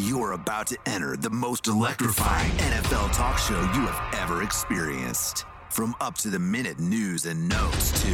[0.00, 5.44] You're about to enter the most electrifying NFL talk show you have ever experienced.
[5.70, 8.08] From up to the minute news and notes to.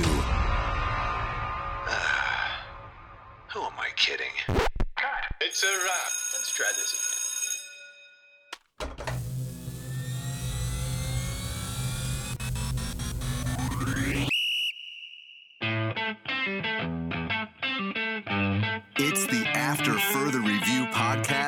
[3.52, 4.32] Who am I kidding?
[5.42, 6.12] It's a wrap.
[6.32, 7.13] Let's try this It's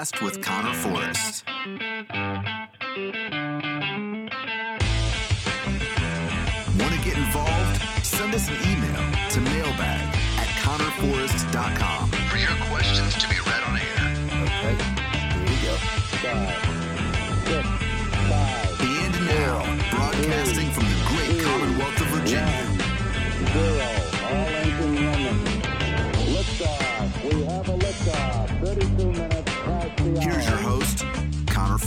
[0.06, 1.44] podcast with Connor Forrest.
[6.78, 7.82] Want to get involved?
[8.02, 13.76] Send us an email to mailbag at connorforrest.com for your questions to be read on
[13.78, 14.14] air.
[14.42, 14.76] Okay,
[15.32, 15.74] here we go.
[16.22, 16.50] Five,
[17.46, 17.66] six,
[18.28, 19.58] five, And now,
[19.90, 22.66] broadcasting from the great Commonwealth of Virginia,
[23.52, 24.05] zero.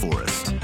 [0.00, 0.54] Forrest.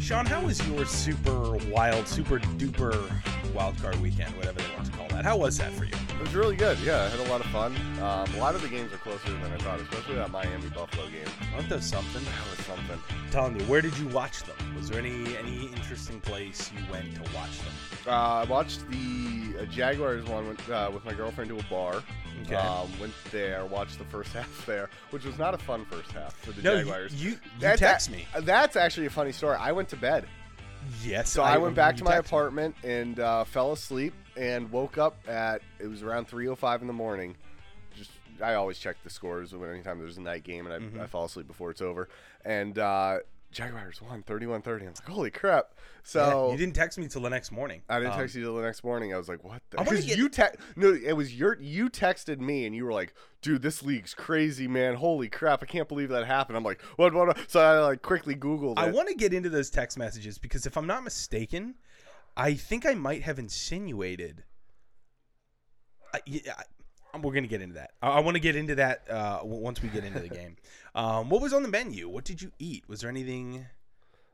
[0.00, 3.12] Sean, how was your super wild, super duper
[3.54, 5.24] wild card weekend, whatever they want to call that?
[5.24, 5.97] How was that for you?
[6.18, 6.78] It was really good.
[6.80, 7.76] Yeah, I had a lot of fun.
[8.02, 11.06] Um, a lot of the games are closer than I thought, especially that Miami Buffalo
[11.08, 11.24] game.
[11.54, 12.22] Aren't those something?
[12.24, 12.98] That was something.
[13.10, 14.56] I'm telling you, where did you watch them?
[14.76, 17.72] Was there any any interesting place you went to watch them?
[18.06, 22.02] Uh, I watched the uh, Jaguars one went, uh, with my girlfriend to a bar.
[22.42, 22.54] Okay.
[22.56, 26.34] Um, went there, watched the first half there, which was not a fun first half
[26.38, 27.14] for the No, Jaguars.
[27.14, 28.26] you- you That's text me.
[28.40, 29.56] That's actually a funny story.
[29.60, 30.26] I went to bed.
[31.04, 31.28] Yes.
[31.30, 32.18] So I, went back to my texted me.
[32.20, 36.92] apartment and uh, fell asleep and woke up at it was around 3:05 in the
[36.92, 37.36] morning.
[37.96, 38.10] Just
[38.42, 41.00] I always check the scores when anytime there's a night game and I, Mm-hmm.
[41.00, 42.08] I fall asleep before it's over.
[42.44, 43.18] And uh,
[43.50, 44.86] Jaguars won 31-30.
[44.86, 45.74] I was like, holy crap!
[46.04, 47.80] So Yeah, you didn't text me till the next morning.
[47.88, 49.12] I didn't Um, text you till the next morning.
[49.12, 50.42] I was like, "What?" the Because get- you te-
[50.76, 54.68] no, it was your you texted me and you were like, "Dude, this league's crazy,
[54.68, 54.94] man!
[54.96, 55.62] Holy crap!
[55.62, 57.12] I can't believe that happened." I'm like, "What?
[57.14, 58.78] What?" what?" So I like quickly Googled it.
[58.80, 61.74] I want to get into those text messages because if I'm not mistaken,
[62.38, 64.44] I think I might have insinuated.
[66.14, 66.54] I, yeah,
[67.12, 67.90] I, we're gonna get into that.
[68.00, 70.56] I, I want to get into that uh, once we get into the game.
[70.94, 72.08] Um, what was on the menu?
[72.08, 72.88] What did you eat?
[72.88, 73.66] Was there anything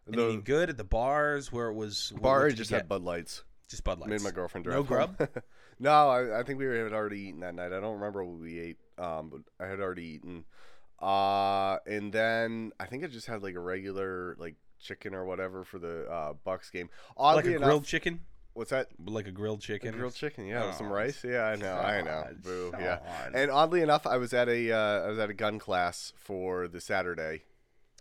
[0.08, 2.10] anything the good at the bars where it was?
[2.16, 3.42] bar what did you just had Bud Lights.
[3.68, 4.08] just Bud Lights.
[4.08, 4.76] Made my girlfriend drive.
[4.76, 5.16] No home.
[5.18, 5.28] grub.
[5.78, 7.72] no, I, I think we had already eaten that night.
[7.72, 10.44] I don't remember what we ate, um, but I had already eaten.
[11.02, 14.54] Uh, and then I think I just had like a regular like
[14.84, 16.88] chicken or whatever for the uh, Bucks game.
[17.16, 18.20] Oddly like a enough, grilled chicken.
[18.52, 18.88] what's that?
[19.04, 19.94] Like a grilled chicken.
[19.94, 21.24] or grilled chicken, yeah, with some Oh, rice.
[21.24, 22.22] Yeah, I know, I know.
[22.26, 22.98] God, Boo, yeah.
[23.34, 26.68] And oddly enough, I was at a uh, I was at a gun class for
[26.68, 27.42] the Saturday.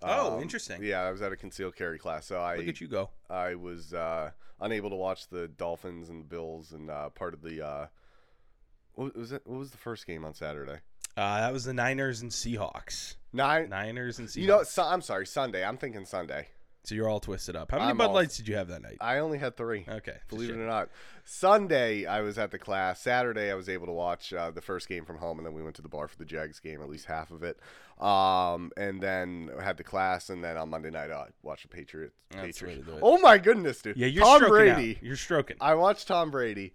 [0.03, 0.83] Oh, Um, interesting.
[0.83, 3.09] Yeah, I was at a concealed carry class, so I Look at you go.
[3.29, 7.41] I was uh, unable to watch the Dolphins and the Bills and uh, part of
[7.41, 7.65] the.
[7.65, 7.87] Uh,
[8.95, 9.41] what was it?
[9.45, 10.79] What was the first game on Saturday?
[11.15, 13.15] Uh, that was the Niners and Seahawks.
[13.31, 13.69] Nine.
[13.69, 14.35] Niners and Seahawks.
[14.41, 15.63] You know, so, I'm sorry, Sunday.
[15.63, 16.47] I'm thinking Sunday.
[16.83, 17.71] So you're all twisted up.
[17.71, 18.97] How many I'm Bud all- Lights did you have that night?
[19.01, 19.85] I only had three.
[19.87, 20.89] Okay, Believe it or not.
[21.25, 23.01] Sunday, I was at the class.
[23.01, 25.63] Saturday, I was able to watch uh, the first game from home, and then we
[25.63, 27.59] went to the bar for the Jags game, at least half of it.
[28.01, 32.15] Um, and then had the class, and then on Monday night, I watched the Patriots.
[32.31, 32.85] That's the way Patriots.
[32.85, 33.01] to do it.
[33.03, 33.95] Oh my goodness, dude!
[33.97, 34.75] Yeah, you're Tom stroking out.
[34.75, 34.99] Brady.
[35.01, 35.57] You're stroking.
[35.61, 36.73] I watched Tom Brady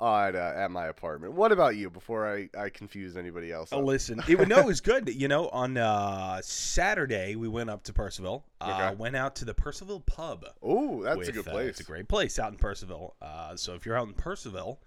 [0.00, 1.34] at uh, at my apartment.
[1.34, 1.90] What about you?
[1.90, 3.70] Before I I confuse anybody else.
[3.72, 3.84] Oh, up?
[3.84, 5.08] listen, it would no, it was good.
[5.08, 8.42] You know, on uh, Saturday we went up to Purcellville.
[8.60, 8.94] Uh, Okay.
[8.96, 10.44] Went out to the Purcellville Pub.
[10.62, 11.68] Oh, that's a with, good uh, place.
[11.70, 13.12] it's a great place out in Purcellville.
[13.20, 14.78] Uh, so if you're out in Purcellville,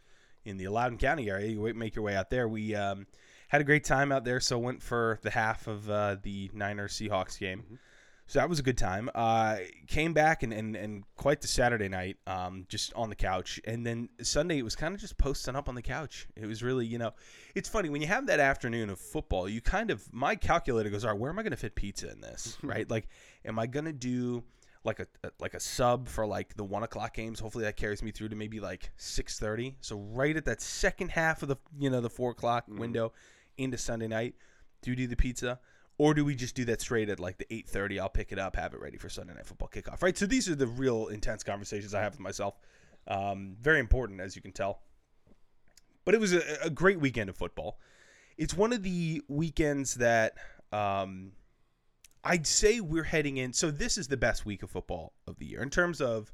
[0.45, 2.47] in the Loudoun County area, you make your way out there.
[2.47, 3.05] We um,
[3.47, 4.39] had a great time out there.
[4.39, 7.59] So went for the half of uh, the Niners Seahawks game.
[7.59, 7.75] Mm-hmm.
[8.31, 9.09] So that was a good time.
[9.14, 13.59] Uh, came back and, and, and quite the Saturday night, um, just on the couch.
[13.66, 16.30] And then Sunday, it was kind of just posting up on the couch.
[16.38, 17.12] It was really, you know,
[17.56, 21.03] it's funny when you have that afternoon of football, you kind of, my calculator goes,
[21.03, 22.58] all right, where am I going to fit pizza in this?
[22.64, 22.90] right?
[22.90, 23.09] Like,
[23.44, 24.46] am I going to do
[24.85, 25.08] like a,
[25.41, 27.38] like a sub for like the one o'clock games?
[27.38, 29.76] Hopefully that carries me through to maybe like 630.
[29.82, 33.11] So right at that second half of the, you know, the four o'clock window
[33.58, 34.35] into Sunday night,
[34.82, 35.59] do you do the pizza?
[36.02, 38.00] Or do we just do that straight at like the 8:30?
[38.00, 40.02] I'll pick it up, have it ready for Sunday night football kickoff.
[40.02, 40.18] Right.
[40.18, 42.56] So these are the real intense conversations I have with myself.
[43.08, 44.82] Um, very important, as you can tell.
[46.03, 47.78] But it was a, a great weekend of football.
[48.36, 50.34] It's one of the weekends that
[50.72, 51.34] um,
[52.24, 53.53] I'd say we're heading in.
[53.53, 56.34] So this is the best week of football of the year in terms of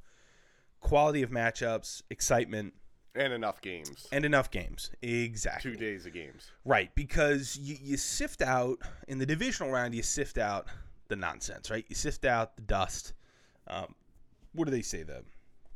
[0.79, 2.73] quality of matchups, excitement,
[3.17, 4.07] and enough games.
[4.11, 4.91] and enough games.
[5.01, 5.71] Exactly.
[5.71, 6.51] Two days of games.
[6.65, 10.67] Right, because you, you sift out in the divisional round, you sift out
[11.07, 11.85] the nonsense, right?
[11.87, 13.13] You sift out the dust.
[13.67, 13.95] Um,
[14.53, 15.03] what do they say?
[15.03, 15.23] The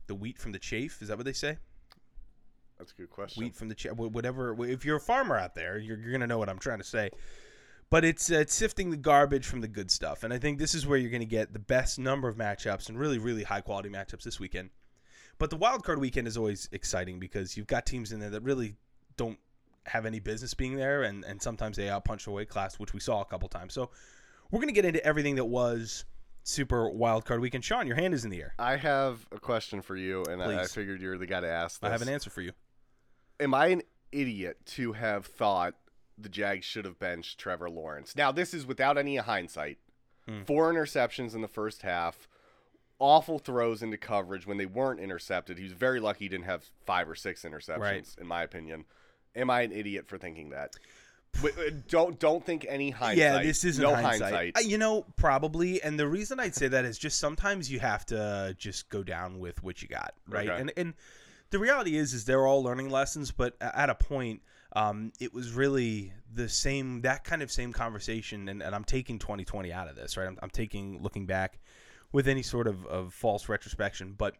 [0.07, 1.01] the wheat from the chaff?
[1.01, 1.57] Is that what they say?
[2.77, 3.43] That's a good question.
[3.43, 4.55] wheat from the chaff, whatever.
[4.65, 7.09] If you're a farmer out there, you're, you're gonna know what I'm trying to say.
[7.89, 10.73] But it's uh, it's sifting the garbage from the good stuff, and I think this
[10.73, 13.89] is where you're gonna get the best number of matchups and really really high quality
[13.89, 14.69] matchups this weekend.
[15.41, 18.43] But the wild card weekend is always exciting because you've got teams in there that
[18.43, 18.75] really
[19.17, 19.39] don't
[19.87, 22.99] have any business being there, and and sometimes they outpunch their weight class, which we
[22.99, 23.73] saw a couple times.
[23.73, 23.89] So
[24.51, 26.05] we're gonna get into everything that was
[26.43, 27.65] super wild card weekend.
[27.65, 28.53] Sean, your hand is in the air.
[28.59, 31.81] I have a question for you, and I, I figured you're the guy to ask.
[31.81, 31.87] This.
[31.87, 32.51] I have an answer for you.
[33.39, 35.73] Am I an idiot to have thought
[36.19, 38.15] the Jags should have benched Trevor Lawrence?
[38.15, 39.79] Now, this is without any hindsight.
[40.29, 40.43] Hmm.
[40.43, 42.27] Four interceptions in the first half.
[43.01, 45.57] Awful throws into coverage when they weren't intercepted.
[45.57, 48.15] He was very lucky he didn't have five or six interceptions, Right.
[48.19, 48.85] in my opinion.
[49.35, 50.75] Am I an idiot for thinking that?
[51.43, 51.47] Uh,
[51.87, 53.17] don't don't think any hindsight.
[53.17, 54.57] Yeah, this isn't no hindsight.
[54.57, 55.81] Uh, you know, probably.
[55.81, 59.39] And the reason I'd say that is just sometimes you have to just go down
[59.39, 60.47] with what you got, right?
[60.49, 60.59] Okay.
[60.61, 60.93] And and
[61.49, 64.41] the reality is, is they're all learning lessons, but at a point,
[64.73, 68.47] um, it was really the same that kind of same conversation.
[68.47, 70.27] And, and I'm taking 2020 out of this, right?
[70.27, 71.59] I'm, I'm taking looking back
[72.11, 74.35] with any sort of, of false retrospection, but.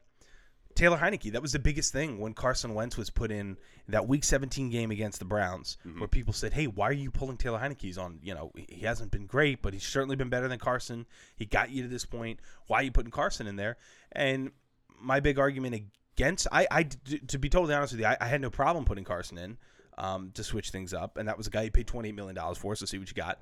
[0.74, 3.58] Taylor Heinicke, that was the biggest thing when Carson Wentz was put in
[3.90, 7.36] that Week 17 game against the Browns, where people said, "Hey, why are you pulling
[7.36, 7.82] Taylor Heinicke?
[7.82, 11.06] He's on, you know, he hasn't been great, but he's certainly been better than Carson.
[11.36, 12.40] He got you to this point.
[12.68, 13.76] Why are you putting Carson in there?"
[14.14, 14.52] And
[14.98, 15.76] my big argument
[16.16, 16.84] against, I, I
[17.28, 19.58] to be totally honest with you, I, I had no problem putting Carson in
[19.98, 22.58] um, to switch things up, and that was a guy you paid 28 million dollars
[22.58, 23.40] for, so see what you got.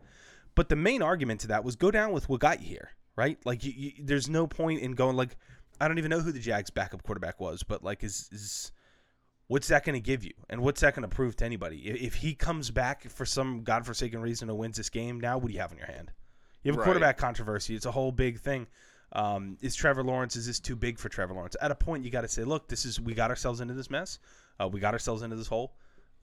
[0.55, 3.37] But the main argument to that was go down with what got you here, right?
[3.45, 5.35] Like, you, you, there's no point in going like,
[5.81, 8.71] I don't even know who the Jags' backup quarterback was, but like, is is
[9.47, 11.91] what's that going to give you, and what's that going to prove to anybody?
[11.91, 15.47] I- If he comes back for some godforsaken reason and wins this game, now what
[15.49, 16.11] do you have in your hand?
[16.63, 16.85] You have a Right.
[16.85, 17.75] quarterback controversy.
[17.75, 18.67] It's a whole big thing.
[19.11, 20.35] Um, is Trevor Lawrence?
[20.35, 21.55] Is this too big for Trevor Lawrence?
[21.61, 23.89] At a point, you got to say, look, this is we got ourselves into this
[23.89, 24.19] mess.
[24.61, 25.73] Uh, we got ourselves into this hole.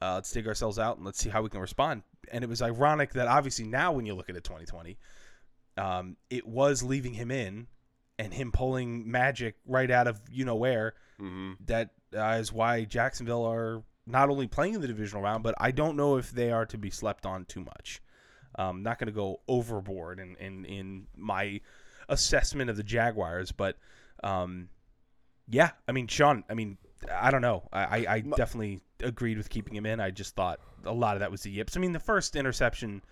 [0.01, 2.03] Uh, let's dig ourselves out and let's see how we can respond.
[2.31, 4.99] And it was ironic that obviously now, when you look at it, 2020,
[5.77, 7.67] um, it was leaving him in
[8.19, 10.95] and him pulling magic right out of you know where.
[11.19, 15.55] hmm That uh, is why Jacksonville are not only playing in the divisional round, but
[15.59, 18.01] I don't know if they are to be slept on too much.
[18.59, 21.61] Um, not going to go overboard in, in in my
[22.09, 23.77] assessment of the Jaguars, but
[24.25, 24.69] um,
[25.49, 26.79] yeah, I mean, Sean, I mean,
[27.13, 27.69] I don't know.
[27.73, 30.01] I, I, I definitely agreed with keeping him in.
[30.01, 31.77] I just thought a lot of that was the yips.
[31.77, 33.03] I mean, the first interception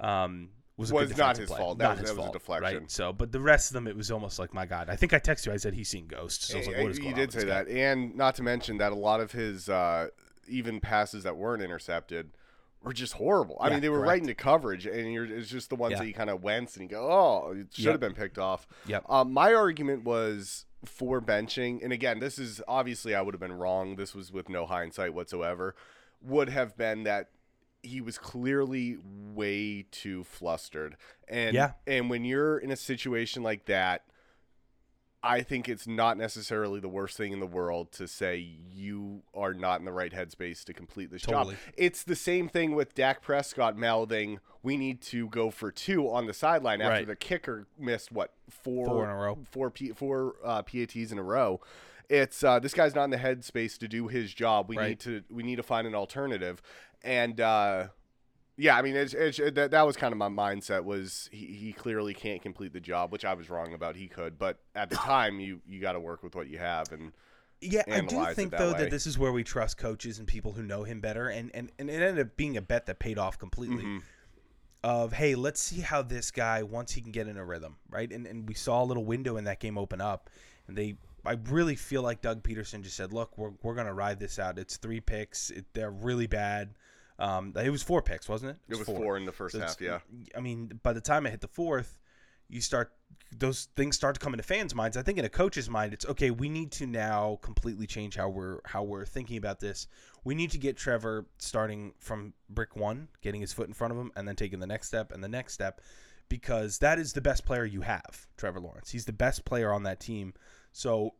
[0.00, 0.48] um,
[0.82, 1.58] was Was not his play.
[1.58, 1.78] fault.
[1.78, 2.78] That Not was- his that was a deflection.
[2.80, 2.90] Right?
[2.90, 4.88] So, but the rest of them, it was almost like, my God.
[4.90, 5.52] I think I texted you.
[5.52, 6.48] I said he's seen ghosts.
[6.48, 7.64] So I was like, what is going on did say this guy?
[7.64, 10.08] that, and not to mention that a lot of his uh,
[10.48, 12.30] even passes that weren't intercepted
[12.82, 13.56] were just horrible.
[13.60, 14.22] I Yeah, mean, they were right correct.
[14.22, 15.98] into coverage, and you're, it's just the ones Yeah.
[16.00, 17.92] that you kind of wince and you go, "Oh, it should Yep.
[17.92, 19.04] have been picked off." Yep.
[19.08, 23.52] Um, my argument was for benching, and again, this is obviously I would have been
[23.52, 23.94] wrong.
[23.94, 25.76] This was with no hindsight whatsoever.
[26.22, 27.28] Would have been that
[27.82, 28.98] he was clearly
[29.34, 30.96] way too flustered,
[31.28, 31.72] and Yeah.
[31.86, 34.04] and when you're in a situation like that,
[35.24, 39.54] I think it's not necessarily the worst thing in the world to say you are
[39.54, 41.54] not in the right headspace to complete this Totally.
[41.54, 41.62] job.
[41.76, 46.26] It's the same thing with Dak Prescott mouthing, "We need to go for two on
[46.26, 47.06] the sideline after Right.
[47.06, 49.38] the kicker missed what four Four in a row.
[49.50, 51.60] four P, four uh, PATs in a row."
[52.12, 54.68] It's uh, this guy's not in the headspace to do his job.
[54.68, 54.88] We Right.
[54.90, 56.60] need to we need to find an alternative,
[57.02, 57.88] and uh,
[58.58, 60.84] yeah, I mean, it's, it's, that, that was kind of my mindset.
[60.84, 63.96] Was he, he clearly can't complete the job, which I was wrong about.
[63.96, 66.92] He could, but at the time, you you got to work with what you have,
[66.92, 67.12] and
[67.62, 68.78] Yeah, I do think that though way.
[68.80, 71.72] that this is where we trust coaches and people who know him better, and and,
[71.78, 73.84] and it ended up being a bet that paid off completely.
[73.84, 73.98] Mm-hmm.
[74.84, 78.10] Of hey, let's see how this guy once he can get in a rhythm, right?
[78.12, 80.28] And and we saw a little window in that game open up,
[80.68, 80.96] and they.
[81.24, 84.58] I really feel like Doug Pederson just said, "Look, we're, we're gonna ride this out.
[84.58, 85.50] It's three picks.
[85.50, 86.74] It, they're really bad.
[87.18, 88.56] Um, it was four picks, wasn't it?
[88.68, 89.80] it was four, in the first So half.
[89.80, 90.00] Yeah,
[90.36, 91.98] I mean, by the time I hit the fourth,
[92.48, 92.92] you start
[93.38, 94.96] those things start to come into fans' minds.
[94.96, 96.30] I think in a coach's mind, it's okay.
[96.30, 99.86] We need to now completely change how we're how we're thinking about this.
[100.24, 103.98] We need to get Trevor starting from brick one, getting his foot in front of
[103.98, 105.80] him, and then taking the next step and the next step,
[106.28, 108.90] because that is the best player you have, Trevor Lawrence.
[108.90, 110.34] He's the best player on that team.
[110.72, 111.14] So,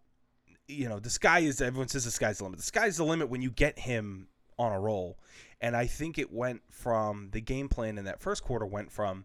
[0.67, 2.59] you know, the sky is everyone says the sky's the limit.
[2.59, 4.29] The sky's the limit when you get him
[4.59, 5.19] on a roll.
[5.61, 9.25] And I think it went from the game plan in that first quarter went from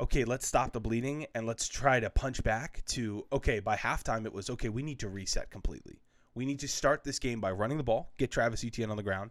[0.00, 4.24] okay, let's stop the bleeding and let's try to punch back to okay, by halftime
[4.24, 6.00] it was okay, we need to reset completely.
[6.34, 9.02] We need to start this game by running the ball, get Travis Etienne on the
[9.02, 9.30] ground,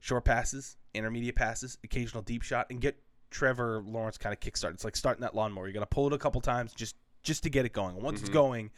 [0.00, 2.96] short passes, intermediate passes, occasional deep shot, and get
[3.30, 4.72] Trevor Lawrence kind of kickstart.
[4.74, 5.66] It's like starting that lawnmower.
[5.66, 7.96] You got to pull it a couple times just just to get it going.
[7.96, 8.38] And once it's mm-hmm.
[8.38, 8.70] going,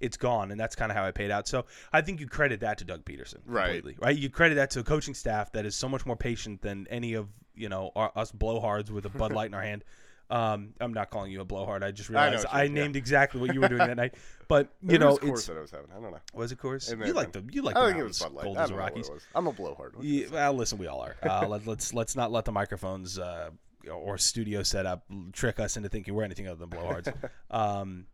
[0.00, 1.48] it's gone, and that's kind of how I paid out.
[1.48, 3.64] So I think you credit that to Doug Pederson, Right.
[3.82, 4.16] completely, right?
[4.16, 7.14] You credit that to a coaching staff that is so much more patient than any
[7.14, 9.84] of you know our, us blowhards with a Bud Light in our hand.
[10.28, 11.84] Um, I'm not calling you a blowhard.
[11.84, 12.82] I just realized I, you mean, yeah.
[12.82, 14.14] named exactly what you were doing that night.
[14.48, 15.90] But you it know, was it's that I was having.
[15.90, 16.20] I don't know.
[16.32, 16.88] was it course?
[16.92, 18.42] You like the you like I the think it was Bud Light.
[18.42, 19.10] I don't the know what it Rockies.
[19.34, 19.94] I'm a blowhard.
[20.00, 21.16] Yeah, well, listen, we all are.
[21.20, 23.50] Uh, let, let's let's not let the microphones uh,
[23.92, 27.12] or studio setup trick us into thinking we're anything other than blowhards.
[27.50, 28.06] um,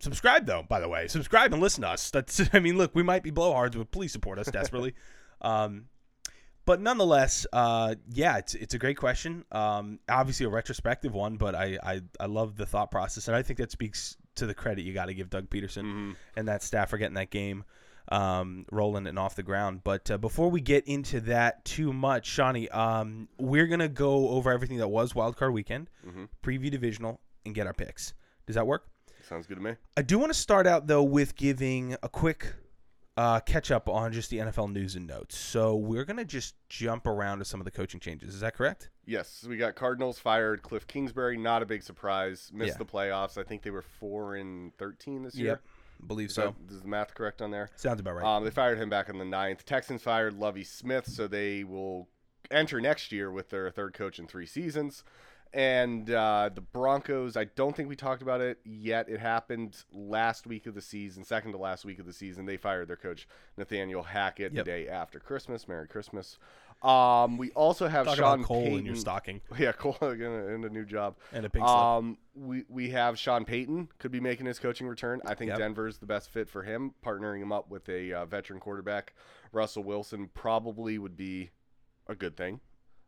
[0.00, 2.10] subscribe though, by the way, subscribe and listen to us.
[2.10, 4.94] That's I mean, look, we might be blowhards, but please support us desperately.
[5.40, 5.86] um,
[6.66, 9.44] but nonetheless, uh, yeah, it's it's a great question.
[9.50, 13.42] Um, obviously a retrospective one, but I, I I love the thought process, and I
[13.42, 15.82] think that speaks to the credit you got to give Doug Pederson
[16.36, 17.64] and that staff for getting that game
[18.10, 19.80] um, rolling and off the ground.
[19.82, 24.52] But uh, before we get into that too much, Shawnee, um, we're gonna go over
[24.52, 25.90] everything that was Wild Card Weekend,
[26.42, 28.14] preview divisional, and get our picks.
[28.46, 28.86] Does that work?
[29.30, 29.74] Sounds good to me.
[29.96, 32.52] I do want to start out though with giving a quick
[33.16, 35.38] uh, catch up on just the NFL news and notes.
[35.38, 38.34] So we're gonna just jump around to some of the coaching changes.
[38.34, 38.90] Is that correct?
[39.06, 40.62] Yes, we got Cardinals fired.
[40.62, 42.50] Cliff Kingsbury, not a big surprise.
[42.52, 42.78] Missed Yeah.
[42.78, 43.38] the playoffs.
[43.38, 45.60] I think they were four and thirteen this year.
[46.08, 46.56] believe Is so.
[46.68, 47.70] that- is the math correct on there?
[47.76, 48.24] Sounds about right.
[48.26, 49.64] Um, they fired him back in the ninth.
[49.64, 52.08] Texans fired Lovie Smith, so they will
[52.50, 55.04] enter next year with their third coach in three seasons.
[55.52, 59.08] And uh, the Broncos, I don't think we talked about it yet.
[59.08, 62.46] It happened last week of the season, second to last week of the season.
[62.46, 63.26] They fired their coach
[63.56, 64.64] Nathaniel Hackett Yep.
[64.64, 65.66] the day after Christmas.
[65.66, 66.38] Merry Christmas.
[66.82, 68.78] Um, we also have Talk Sean Cole Payton.
[68.78, 70.22] in your stocking Yeah, Cole in
[70.64, 71.16] a, new job.
[71.32, 71.76] and a pink slip.
[71.76, 75.20] Um, we we have Sean Payton could be making his coaching return.
[75.26, 75.58] I think Yep.
[75.58, 76.94] Denver's the best fit for him.
[77.04, 79.14] Partnering him up with a uh, veteran quarterback,
[79.52, 81.50] Russell Wilson, probably would be
[82.06, 82.60] a good thing.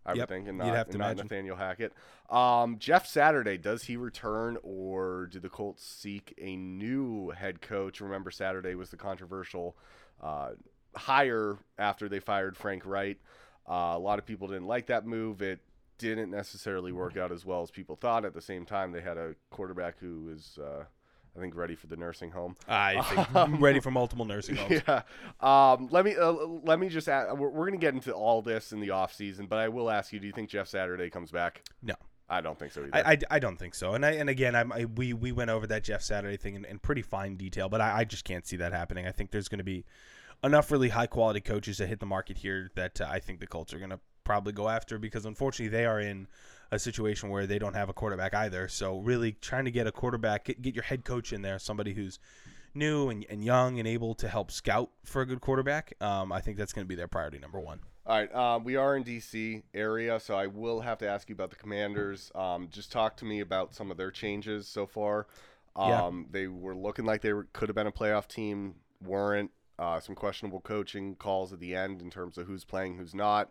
[0.04, 0.18] I Yep.
[0.18, 1.24] would think, and You'd not, have to and not imagine.
[1.26, 1.92] Nathaniel Hackett.
[2.28, 8.00] Um, Jeff Saturday, does he return, or do the Colts seek a new head coach?
[8.00, 9.76] Remember, Saturday was the controversial
[10.20, 10.50] uh,
[10.96, 13.18] hire after they fired Frank Reich.
[13.68, 15.40] Uh, a lot of people didn't like that move.
[15.40, 15.60] It
[15.98, 18.24] didn't necessarily work out as well as people thought.
[18.24, 20.84] At the same time, they had a quarterback who was, uh,
[21.36, 22.56] I think, ready for the nursing home.
[22.68, 24.82] I think I'm ready for multiple nursing homes.
[24.88, 25.02] Yeah.
[25.40, 28.42] Um, let me uh, let me just add, we're, we're going to get into all
[28.42, 31.08] this in the off season, but I will ask you: Do you think Jeff Saturday
[31.10, 31.62] comes back?
[31.82, 31.94] No.
[32.28, 32.90] I don't think so either.
[32.94, 35.50] I, I, I don't think so, and I and again I'm, I we we went
[35.50, 38.46] over that Jeff Saturday thing in, in pretty fine detail, but I, I just can't
[38.46, 39.06] see that happening.
[39.06, 39.84] I think there's going to be
[40.42, 43.46] enough really high quality coaches that hit the market here that uh, I think the
[43.46, 46.26] Colts are going to probably go after because unfortunately they are in
[46.72, 48.66] a situation where they don't have a quarterback either.
[48.66, 51.92] So really trying to get a quarterback, get, get your head coach in there, somebody
[51.92, 52.18] who's
[52.74, 55.92] new and, and young and able to help scout for a good quarterback.
[56.00, 57.80] Um, I think that's going to be their priority number one.
[58.04, 61.34] All right, um, we are in DC area, so I will have to ask you
[61.34, 62.32] about the Commanders.
[62.34, 65.28] Um, just talk to me about some of their changes so far.
[65.76, 66.06] Yeah.
[66.06, 68.74] Um, They were looking like they were, could have been a playoff team,
[69.04, 69.50] weren't.
[69.78, 73.50] Uh, some questionable coaching calls at the end in terms of who's playing, who's not.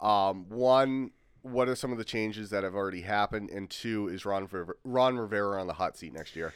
[0.00, 1.10] Um, one,
[1.42, 3.50] what are some of the changes that have already happened?
[3.50, 6.52] And two, is Ron Rivera, Ron Rivera on the hot seat next year?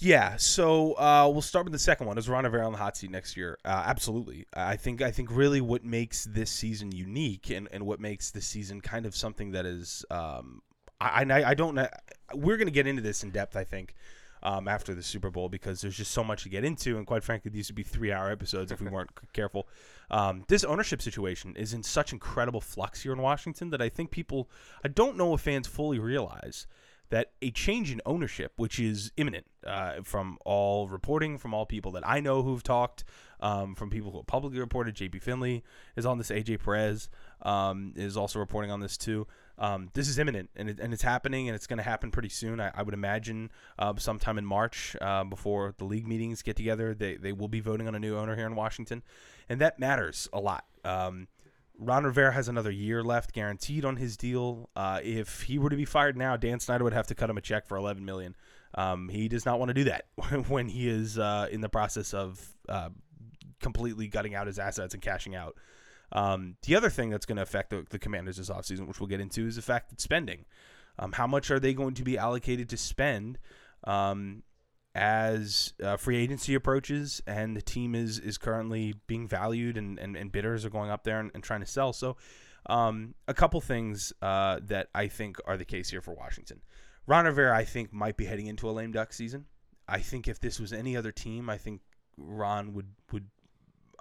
[0.00, 2.18] Yeah, so uh, we'll start with the second one.
[2.18, 3.58] Is Ron Rivera on the hot seat next year?
[3.64, 4.46] Uh, absolutely.
[4.54, 8.46] I think I think really what makes this season unique and, and what makes this
[8.46, 10.62] season kind of something that is um,
[11.00, 11.88] I, I I don't know.
[12.32, 13.56] We're going to get into this in depth.
[13.56, 13.94] I think.
[14.42, 17.24] Um, after the Super Bowl, because there's just so much to get into, and quite
[17.24, 19.68] frankly, these would be three-hour episodes if we weren't careful.
[20.10, 24.10] Um, this ownership situation is in such incredible flux here in Washington that I think
[24.10, 24.48] people,
[24.84, 26.66] I don't know if fans fully realize
[27.10, 31.92] that a change in ownership, which is imminent uh, from all reporting, from all people
[31.92, 33.04] that I know who've talked,
[33.40, 34.94] um, from people who have publicly reported.
[34.94, 35.62] JP Finlay
[35.96, 36.30] is on this.
[36.30, 37.08] AJ Perez
[37.42, 39.26] um, is also reporting on this too.
[39.58, 42.28] Um, this is imminent and, it, and it's happening and it's going to happen pretty
[42.28, 42.60] soon.
[42.60, 46.94] I, I would imagine uh, sometime in March uh, before the league meetings get together,
[46.94, 49.02] they, they will be voting on a new owner here in Washington.
[49.48, 50.64] And that matters a lot.
[50.84, 51.26] Um,
[51.78, 54.68] Ron Rivera has another year left guaranteed on his deal.
[54.74, 57.38] Uh, if he were to be fired now, Dan Snyder would have to cut him
[57.38, 58.34] a check for 11 million.
[58.74, 60.06] Um, he does not want to do that
[60.48, 62.90] when he is uh, in the process of uh,
[63.60, 65.56] completely gutting out his assets and cashing out.
[66.12, 69.08] Um, the other thing that's going to affect the, the Commanders this offseason, which we'll
[69.08, 70.44] get into, is the fact that spending.
[70.98, 73.38] Um, how much are they going to be allocated to spend
[73.84, 74.42] um,
[74.94, 80.16] as uh, free agency approaches and the team is is currently being valued and, and,
[80.16, 81.92] and bidders are going up there and, and trying to sell.
[81.92, 82.16] So,
[82.66, 86.62] um, a couple things uh, that I think are the case here for Washington.
[87.06, 89.46] Ron Rivera, I think, might be heading into a lame duck season.
[89.88, 91.80] I think if this was any other team, I think
[92.16, 93.28] Ron would would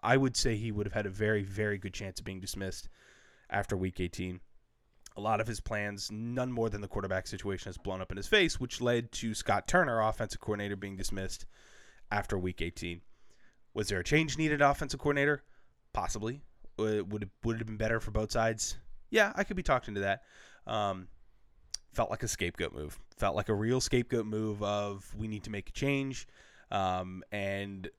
[0.03, 2.89] I would say he would have had a very very good chance of being dismissed
[3.49, 4.39] after week 18.
[5.15, 8.17] A lot of his plans, none more than the quarterback situation, has blown up in
[8.17, 11.47] his face, which led to Scott Turner, offensive coordinator, being dismissed
[12.11, 13.01] after Week 18.
[13.73, 15.43] Was there a change needed, offensive coordinator?
[15.91, 16.41] Possibly.
[16.77, 18.77] Would would it, would it have been better for both sides?
[19.09, 20.21] Yeah, I could be talked into that.
[20.67, 21.07] Um,
[21.93, 22.99] felt like a scapegoat move.
[23.17, 26.27] Felt like a real scapegoat move of we need to make a change.
[26.69, 27.89] Um, and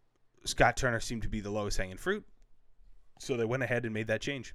[0.49, 2.25] Scott Turner seemed to be the lowest hanging fruit,
[3.19, 4.55] so they went ahead and made that change.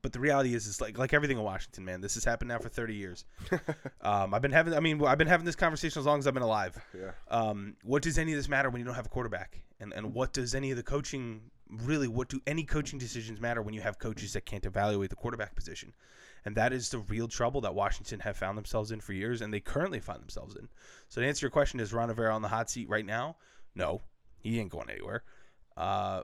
[0.00, 2.00] But the reality is, is like like everything in Washington, man.
[2.00, 3.24] This has happened now for 30 years.
[4.02, 6.34] um, I've been having, I mean, I've been having this conversation as long as I've
[6.34, 6.76] been alive.
[6.94, 7.12] Yeah.
[7.28, 9.62] Um, what does any of this matter when you don't have a quarterback?
[9.80, 12.08] And and what does any of the coaching really?
[12.08, 15.54] What do any coaching decisions matter when you have coaches that can't evaluate the quarterback
[15.54, 15.94] position?
[16.44, 19.52] And that is the real trouble that Washington have found themselves in for years, and
[19.52, 20.68] they currently find themselves in.
[21.08, 23.36] So to answer your question, is Ron Rivera on the hot seat right now?
[23.74, 24.02] No,
[24.44, 25.24] he ain't going anywhere.
[25.76, 26.22] Uh,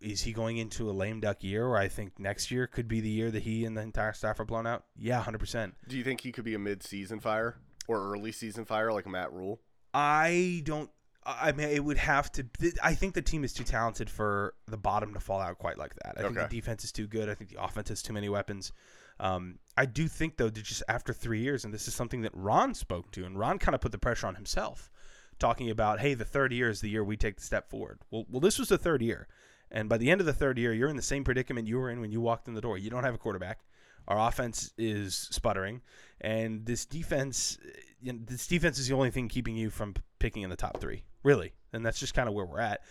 [0.00, 3.00] is he going into a lame duck year where I think next year could be
[3.00, 4.84] the year that he and the entire staff are blown out?
[4.96, 5.72] Yeah, 100%.
[5.88, 7.56] Do you think he could be a mid-season fire
[7.88, 9.60] or early season fire like Matt Rhule?
[9.94, 10.90] I don't.
[11.28, 12.46] I mean, it would have to.
[12.84, 15.92] I think the team is too talented for the bottom to fall out quite like
[16.04, 16.14] that.
[16.16, 17.28] I think the defense is too good.
[17.28, 18.70] I think the offense has too many weapons.
[19.18, 22.32] Um, I do think though that just after three years, and this is something that
[22.34, 24.88] Ron spoke to, and Ron kind of put the pressure on himself,
[25.38, 28.00] talking about, hey, the third year is the year we take the step forward.
[28.10, 29.28] Well, well, this was the third year,
[29.70, 31.90] and by the end of the third year, you're in the same predicament you were
[31.90, 32.78] in when you walked in the door.
[32.78, 33.60] You don't have a quarterback.
[34.08, 35.82] Our offense is sputtering,
[36.20, 37.58] and this defense,
[38.00, 40.80] you know, this defense is the only thing keeping you from picking in the top
[40.80, 41.54] three, really.
[41.72, 42.82] And that's just kind of where we're at.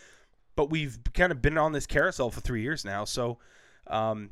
[0.56, 3.40] But we've kind of been on this carousel for three years now, so
[3.88, 4.32] um,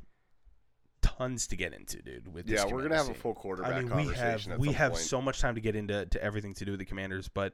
[1.02, 2.34] tons to get into, dude.
[2.34, 4.94] With this Yeah, we're gonna have a full quarterback I mean, we have we have
[4.94, 5.04] point.
[5.04, 7.54] so much time to get into to everything to do with the Commanders, but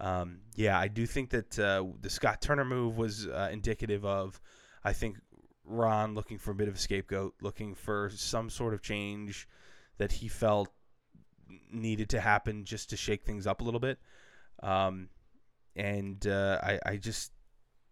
[0.00, 4.40] um, yeah, I do think that uh, the Scott Turner move was uh, indicative of,
[4.82, 5.18] I think,
[5.64, 9.46] Ron looking for a bit of a scapegoat, looking for some sort of change
[9.98, 10.68] that he felt
[11.70, 13.98] needed to happen just to shake things up a little bit.
[14.62, 15.10] Um,
[15.76, 17.32] and uh, I, I just,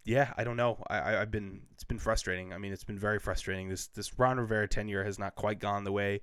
[0.04, 0.82] yeah, I don't know.
[0.88, 2.52] I, I, I've been, it's been frustrating.
[2.52, 3.68] I mean, it's been very frustrating.
[3.68, 6.22] This this Ron Rivera tenure has not quite gone the way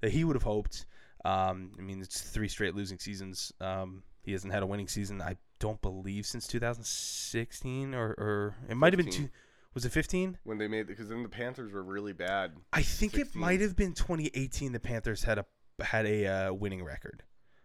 [0.00, 0.86] that he would have hoped.
[1.24, 3.52] Um, I mean, it's three straight losing seasons.
[3.60, 5.22] Um, he hasn't had a winning season.
[5.22, 9.26] I don't believe since 2016, or, or it might have been 15.
[9.26, 9.30] two.
[9.74, 10.38] Was it 15?
[10.44, 12.52] when they made because then the Panthers were really bad.
[12.72, 14.72] I think it might have been 2018.
[14.72, 15.44] The Panthers had a
[15.84, 17.22] had a uh, winning record.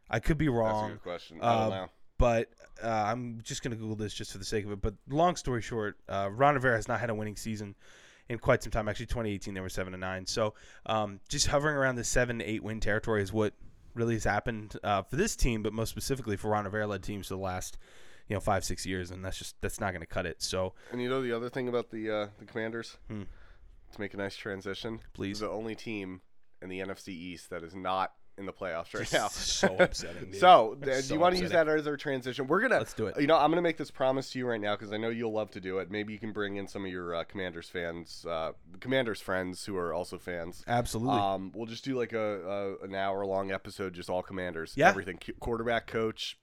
[0.09, 0.89] I could be That's a wrong.
[0.91, 1.39] good question.
[1.41, 1.89] I don't Uh, know.
[2.17, 2.49] but
[2.83, 4.81] uh, I'm just going to Google this just for the sake of it.
[4.81, 7.75] But long story short, uh, Ron Rivera has not had a winning season
[8.27, 8.89] in quite some time.
[8.89, 10.25] Actually, 2018 they were seven and nine.
[10.25, 10.53] So
[10.87, 13.53] um, just hovering around the seven to eight win territory is what
[13.93, 17.27] really has happened uh, for this team, but most specifically for Ron Rivera led teams
[17.27, 17.77] for the last
[18.27, 20.41] you know five six years, and that's just that's not going to cut it.
[20.41, 23.23] So And you know the other thing about the uh, the Commanders Hmm.
[23.93, 25.39] to make a nice transition, Please.
[25.39, 26.21] the only team
[26.61, 29.27] in the NFC East that is not in the playoffs right now.
[29.27, 30.31] so upsetting.
[30.31, 30.35] dude.
[30.39, 32.47] So, uh, That's do you want to use that as our transition?
[32.47, 33.19] We're gonna Let's do it.
[33.19, 35.33] You know, I'm gonna make this promise to you right now because I know you'll
[35.33, 35.91] love to do it.
[35.91, 39.75] Maybe you can bring in some of your uh, Commanders fans, uh, Commanders friends who
[39.77, 40.63] are also fans.
[40.67, 41.19] Absolutely.
[41.19, 44.73] Um, we'll just do like a, a an hour long episode, just all Commanders.
[44.75, 44.89] Yeah.
[44.89, 46.37] everything, quarterback, coach,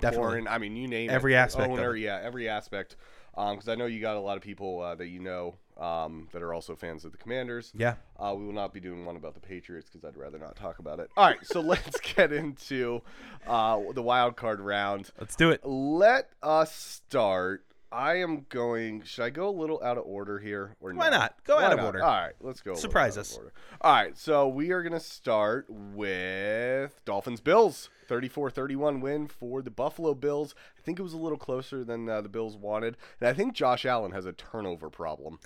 [0.00, 0.48] Definitely.
[0.48, 1.38] I mean, you name Every it.
[1.38, 2.96] aspect Owner, yeah, every aspect.
[3.34, 6.42] Because I know you got a lot of people uh, that you know um, that
[6.42, 7.72] are also fans of the Commanders.
[7.74, 7.94] yeah.
[8.18, 10.78] Uh, we will not be doing one about the Patriots because I'd rather not talk
[10.78, 11.10] about it.
[11.16, 13.02] All right, so let's get into
[13.46, 15.10] uh, the wild card round.
[15.18, 15.64] Let's do it.
[15.64, 17.64] Let us start.
[17.94, 19.02] I am going.
[19.02, 21.18] Should I go a little out of order here, or Why no?
[21.18, 21.36] not?
[21.44, 21.86] Go Why out of not?
[21.86, 22.02] order.
[22.02, 22.74] All right, let's go.
[22.74, 23.38] Surprise us.
[23.80, 27.90] All right, so we are gonna start with Dolphins Bills.
[28.08, 30.54] 34-31 win for the Buffalo Bills.
[30.76, 33.54] I think it was a little closer than uh, the Bills wanted, and I think
[33.54, 35.38] Josh Allen has a turnover problem.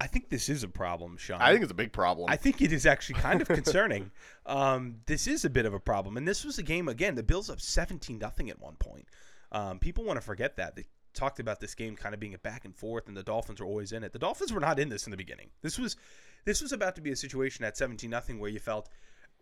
[0.00, 1.42] I think this is a problem, Sean.
[1.42, 2.30] I think it's a big problem.
[2.30, 4.10] I think it is actually kind of concerning.
[4.46, 7.14] um, this is a bit of a problem, and this was a game again.
[7.14, 9.06] The Bills up seventeen nothing at one point.
[9.52, 12.38] Um, people want to forget that they talked about this game kind of being a
[12.38, 14.12] back and forth, and the Dolphins were always in it.
[14.12, 15.50] The Dolphins were not in this in the beginning.
[15.62, 15.96] This was
[16.44, 18.88] this was about to be a situation at seventeen nothing where you felt,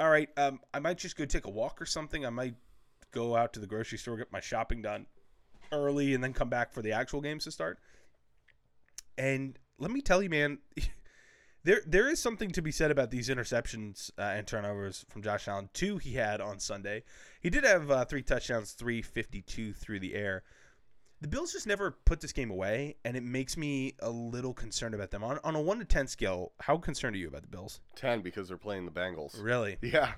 [0.00, 2.24] all right, um, I might just go take a walk or something.
[2.24, 2.54] I might
[3.10, 5.06] go out to the grocery store get my shopping done
[5.72, 7.78] early, and then come back for the actual games to start.
[9.16, 10.58] And let me tell you, man,
[11.64, 15.48] there there is something to be said about these interceptions uh, and turnovers from Josh
[15.48, 15.68] Allen.
[15.72, 17.02] Two he had on Sunday.
[17.40, 20.44] He did have uh, three touchdowns, three fifty two through the air.
[21.20, 24.94] The Bills just never put this game away, and it makes me a little concerned
[24.94, 25.24] about them.
[25.24, 27.80] On on a one to ten scale, how concerned are you about the Bills?
[27.96, 29.42] ten because they're playing the Bengals.
[29.42, 29.78] Really?
[29.82, 30.12] Yeah.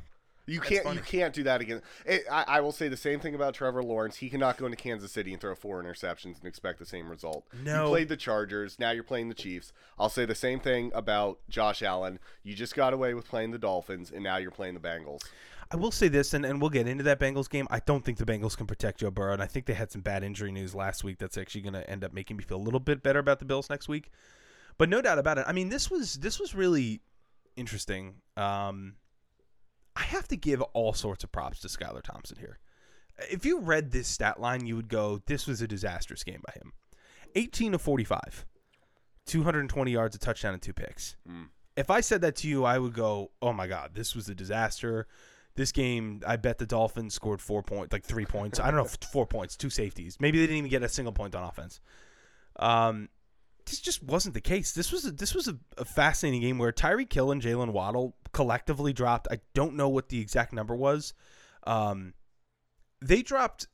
[0.46, 0.96] You can't funny.
[0.96, 1.80] you can't do that again.
[2.04, 4.16] It, I, I will say the same thing about Trevor Lawrence.
[4.16, 7.46] He cannot go into Kansas City and throw four interceptions and expect the same result.
[7.62, 7.84] No.
[7.84, 9.72] You played the Chargers, now you're playing the Chiefs.
[9.96, 12.18] I'll say the same thing about Josh Allen.
[12.42, 15.20] You just got away with playing the Dolphins and now you're playing the Bengals.
[15.72, 17.68] I will say this, and, and we'll get into that Bengals game.
[17.70, 20.00] I don't think the Bengals can protect Joe Burrow, and I think they had some
[20.00, 22.58] bad injury news last week that's actually going to end up making me feel a
[22.58, 24.10] little bit better about the Bills next week.
[24.78, 25.44] But no doubt about it.
[25.46, 27.02] I mean, this was this was really
[27.56, 28.14] interesting.
[28.36, 28.94] Um,
[29.94, 32.58] I have to give all sorts of props to Skylar Thompson here.
[33.30, 36.54] If you read this stat line, you would go, "This was a disastrous game by
[36.54, 36.72] him."
[37.36, 38.44] 18 of 45,
[39.26, 41.14] 220 yards, a touchdown, and two picks.
[41.76, 44.34] If I said that to you, I would go, "Oh my God, this was a
[44.34, 45.06] disaster."
[45.56, 48.60] This game, I bet the Dolphins scored four points, like three points.
[48.60, 50.16] I don't know, four points, two safeties.
[50.20, 51.80] Maybe they didn't even get a single point on offense.
[52.56, 53.08] Um,
[53.66, 54.72] this just wasn't the case.
[54.72, 58.16] This was a, this was a, a fascinating game where Tyreek Hill and Jalen Waddle
[58.32, 59.28] collectively dropped.
[59.30, 61.14] I don't know what the exact number was.
[61.66, 62.14] Um,
[63.02, 63.66] they dropped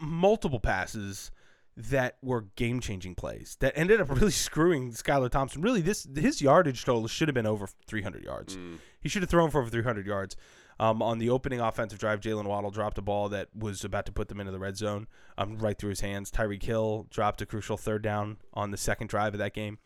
[0.00, 1.30] multiple passes
[1.76, 5.62] that were game changing plays that ended up really screwing Skylar Thompson.
[5.62, 8.58] Really, this his yardage total should have been over 300 yards.
[9.00, 10.36] He should have thrown for over 300 yards.
[10.80, 14.12] Um, on the opening offensive drive, Jalen Waddle dropped a ball that was about to
[14.12, 16.30] put them into the red zone, um, right through his hands.
[16.30, 19.76] Tyreek Hill dropped a crucial third down on the second drive of that game.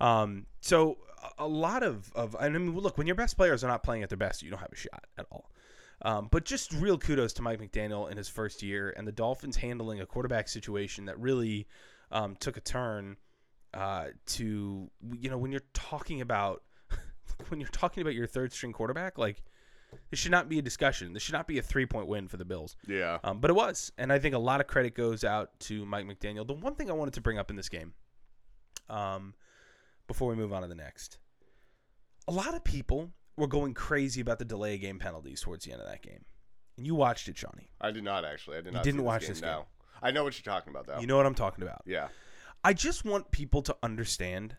[0.00, 0.98] Um, so
[1.38, 4.08] a, lot of, of I mean, look, when your best players are not playing at
[4.08, 5.52] their best, you don't have a shot at all.
[6.02, 9.54] Um, but just real kudos to Mike McDaniel in his first year and the Dolphins
[9.54, 11.68] handling a quarterback situation that really
[12.10, 13.18] um, took a turn
[13.72, 16.64] uh, to you know when you're talking about
[17.48, 19.44] when you're talking about your third string quarterback like
[20.10, 21.12] this should not be a discussion.
[21.12, 22.76] This should not be a three point win for the Bills.
[22.86, 23.18] Yeah.
[23.24, 26.06] Um, but it was, and I think a lot of credit goes out to Mike
[26.06, 26.46] McDaniel.
[26.46, 27.92] The one thing I wanted to bring up in this game,
[28.88, 29.34] um,
[30.06, 31.18] before we move on to the next,
[32.28, 35.72] a lot of people were going crazy about the delay of game penalties towards the
[35.72, 36.24] end of that game,
[36.76, 37.70] and you watched it, Johnny.
[37.80, 38.58] I did not actually.
[38.58, 38.80] I did not.
[38.80, 39.50] You didn't see watch this this game.
[39.50, 39.58] game.
[39.58, 39.66] No.
[40.02, 40.98] I know what you're talking about though.
[40.98, 41.82] You know what I'm talking about.
[41.86, 42.08] Yeah.
[42.64, 44.56] I just want people to understand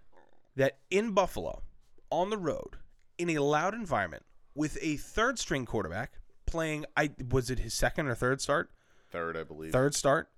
[0.56, 1.62] that in Buffalo,
[2.10, 2.78] on the road,
[3.18, 4.24] in a loud environment,
[4.56, 8.72] with a third string quarterback playing, I was it his second or third start?
[9.10, 9.72] Third, I believe.
[9.72, 10.30] third start,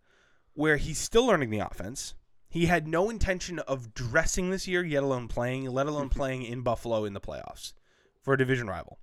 [0.53, 2.15] where he's still learning the offense.
[2.49, 6.61] He had no intention of dressing this year, yet alone playing, let alone playing in
[6.61, 7.73] Buffalo in the playoffs
[8.21, 8.99] for a division rival.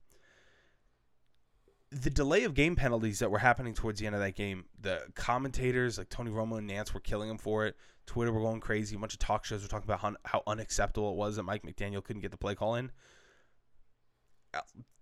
[1.91, 5.03] The delay of game penalties that were happening towards the end of that game, the
[5.17, 7.77] commentators like Tony Romo and Nantz were killing him for it.
[8.07, 8.95] Twitter were going crazy.
[8.95, 11.65] A bunch of talk shows were talking about how, how unacceptable it was that Mike
[11.65, 12.93] McDaniel couldn't get the play call in.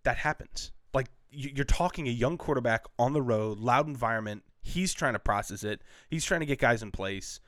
[0.05, 0.73] That happens.
[0.95, 4.45] Like you- you're talking a young quarterback on the road, loud environment.
[4.63, 5.83] He's trying to process it.
[6.09, 7.41] He's trying to get guys in place.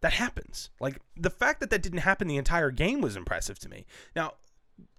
[0.00, 0.70] That happens.
[0.80, 3.86] Like the fact that that didn't happen the entire game was impressive to me.
[4.16, 4.34] Now,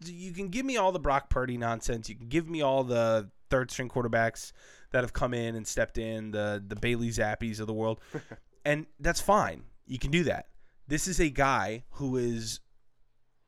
[0.06, 2.08] you can give me all the Brock Purdy nonsense.
[2.08, 4.54] You can give me all the third string quarterbacks
[4.92, 8.00] that have come in and stepped in, the the Bailey Zappes of the world,
[8.66, 9.63] and that's fine.
[9.86, 10.48] You can do that.
[10.88, 12.60] This is a guy who is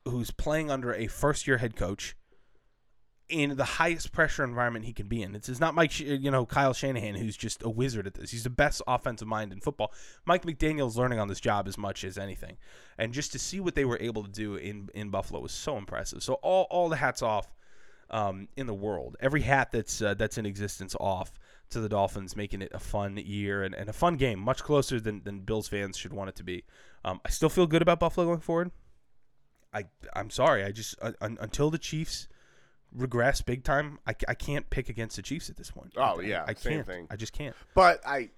[0.06, 2.16] who's playing under a first year head coach
[3.28, 5.36] in the highest pressure environment he can be in.
[5.36, 8.32] It's, it's not Mike, you know, Kyle Shanahan who's just a wizard at this.
[8.32, 9.92] He's the best offensive mind in football.
[10.26, 12.58] Mike McDaniel's learning on this job as much as anything,
[12.98, 15.78] and just to see what they were able to do in in Buffalo was so
[15.78, 16.22] impressive.
[16.22, 17.52] So all all the hats off
[18.10, 19.16] um, in the world.
[19.20, 21.34] Every hat that's uh, that's in existence off
[21.70, 25.00] to the Dolphins, making it a fun year and, and a fun game, much closer
[25.00, 26.64] than, than Bills fans should want it to be.
[27.04, 28.72] Um, I still feel good about Buffalo going forward.
[29.74, 32.28] I I'm sorry, I just uh, un, until the Chiefs
[32.96, 35.94] regress big time, I, I can't pick against the Chiefs at this point.
[35.98, 36.88] Oh, I- yeah, I, same can't.
[36.88, 37.08] thing.
[37.12, 37.56] I just can't.
[37.74, 38.30] But I,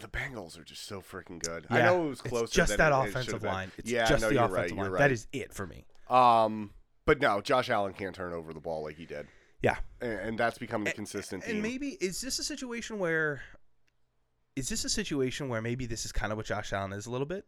[0.00, 1.66] the Bengals are just so freaking good.
[1.70, 2.52] I Yeah, know it was it's closer.
[2.54, 3.72] just than that it- it offensive should've line.
[3.78, 5.00] It's yeah, just no, the you're offensive right, line.
[5.00, 5.12] Right.
[5.12, 5.86] is it for me.
[6.08, 6.70] Um,
[7.06, 9.26] but no, Josh Allen can't turn over the ball like he did,
[9.62, 9.76] Yeah.
[10.00, 11.54] and, and that's becoming a consistent theme.
[11.54, 13.42] And maybe is this a situation where
[14.56, 17.10] is this a situation where maybe this is kind of what Josh Allen is a
[17.10, 17.46] little bit?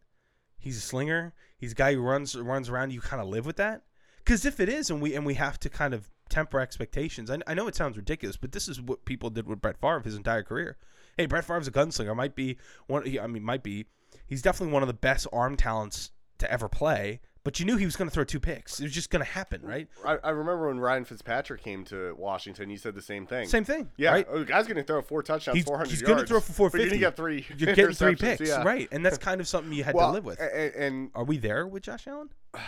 [0.59, 1.35] He's a slinger.
[1.59, 2.93] He's a guy who runs runs around.
[2.93, 3.83] You kind of live with that.
[4.19, 7.31] Because if it is, and we and we have to kind of temper expectations.
[7.31, 10.01] I, I know it sounds ridiculous, but this is what people did with Brett Favre
[10.01, 10.77] his entire career.
[11.17, 12.17] Hey, Brett Favre's a gunslinger.
[12.17, 13.05] Might be one.
[13.07, 13.87] he- I mean, might be.
[14.27, 17.21] He's definitely one of the best arm talents to ever play.
[17.45, 18.79] But you knew he was going to throw two picks.
[18.79, 19.89] It was just going to happen, right?
[20.07, 23.49] I, I remember when Ryan Fitzpatrick came to Washington, you said the same thing.
[23.49, 23.91] Same thing.
[23.97, 24.27] Yeah, right?
[24.31, 26.09] oh, the guy's going to throw four touchdowns, He's, 400 he's yards.
[26.09, 26.89] going to throw for But you're 450.
[26.89, 27.47] going to get three.
[27.59, 28.63] You're getting three picks, yeah.
[28.63, 28.89] right?
[28.93, 30.39] And that's kind of something you had Well, to live with.
[30.41, 32.29] a- a- and Are we there with Josh Allen?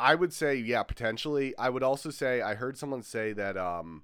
[0.00, 1.56] I would say, yeah, potentially.
[1.58, 4.02] I would also say I heard someone say that um,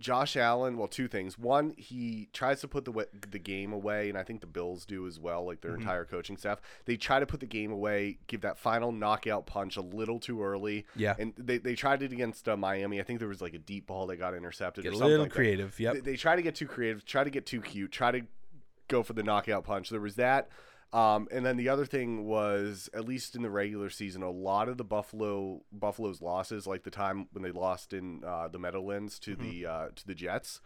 [0.00, 0.78] Josh Allen.
[0.78, 1.38] Well, two things.
[1.38, 5.06] One, he tries to put the the game away, and I think the Bills do
[5.06, 5.44] as well.
[5.44, 5.68] Like Mm-hmm.
[5.68, 9.44] their entire coaching staff, they try to put the game away, give that final knockout
[9.46, 10.86] punch a little too early.
[10.96, 11.14] Yeah.
[11.18, 12.98] and they, they tried it against uh, Miami.
[12.98, 14.84] I think there was like a deep ball that got intercepted.
[14.84, 15.36] Get or a something little like that.
[15.36, 15.78] creative.
[15.78, 15.94] Yep.
[15.94, 18.22] They, they try to get too creative, try to get too cute, try to
[18.88, 19.90] go for the knockout punch.
[19.90, 20.48] There was that.
[20.92, 24.68] Um, and then the other thing was, at least in the regular season, a lot
[24.68, 29.18] of the Buffalo Buffalo's losses, like the time when they lost in uh, the Meadowlands
[29.20, 30.60] to the uh, to the Jets,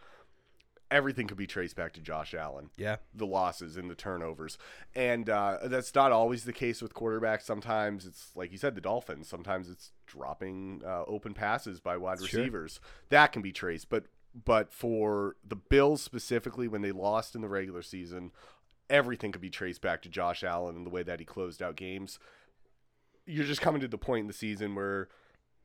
[0.89, 2.97] everything could be traced back to Josh Allen Yeah.
[3.13, 4.57] the losses and the turnovers.
[4.95, 7.41] And uh, that's not always the case with quarterbacks.
[7.43, 9.27] Sometimes it's, like you said, the Dolphins.
[9.27, 12.39] Sometimes it's dropping uh, open passes by wide Sure.
[12.41, 12.79] receivers.
[13.09, 13.89] That can be traced.
[13.89, 14.05] But
[14.43, 18.31] but for the Bills specifically, when they lost in the regular season,
[18.89, 21.75] everything could be traced back to Josh Allen and the way that he closed out
[21.75, 22.19] games.
[23.25, 25.09] You're just coming to the point in the season where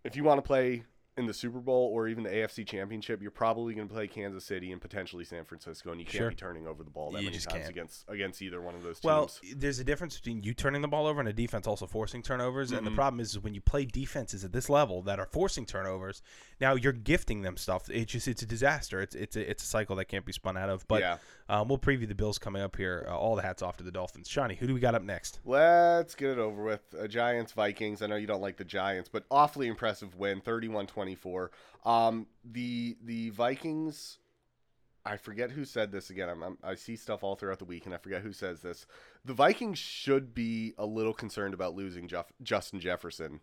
[0.05, 0.85] if you want to play
[1.17, 4.45] in the Super Bowl or even the AFC Championship, you're probably going to play Kansas
[4.47, 6.29] City and potentially San Francisco, and you can't Sure.
[6.31, 7.69] be turning over the ball that You many times can't.
[7.69, 9.05] against against either one of those teams.
[9.05, 12.23] Well, there's a difference between you turning the ball over and a defense also forcing
[12.23, 12.73] turnovers.
[12.73, 12.95] And the Mhm.
[12.95, 16.23] problem is, is when you play defenses at this level that are forcing turnovers,
[16.61, 17.91] now you're gifting them stuff.
[17.91, 19.03] It's just it's a disaster.
[19.03, 20.89] It's it's a, it's a cycle that can't be spun out of.
[20.89, 21.19] But Yeah.
[21.51, 23.05] Um, we'll preview the Bills coming up here.
[23.09, 24.29] Uh, all the hats off to the Dolphins.
[24.29, 25.41] Johnny, who do we got up next?
[25.45, 26.81] Let's get it over with.
[26.99, 28.03] Uh, Giants Vikings.
[28.03, 31.49] I know you don't like the Giants, but awfully impressive win, 31-24.
[31.85, 34.19] Um, the the Vikings.
[35.05, 36.29] I forget who said this again.
[36.29, 38.85] I'm, I'm, I see stuff all throughout the week, and I forget who says this.
[39.25, 43.41] The Vikings should be a little concerned about losing Jeff, Justin Jefferson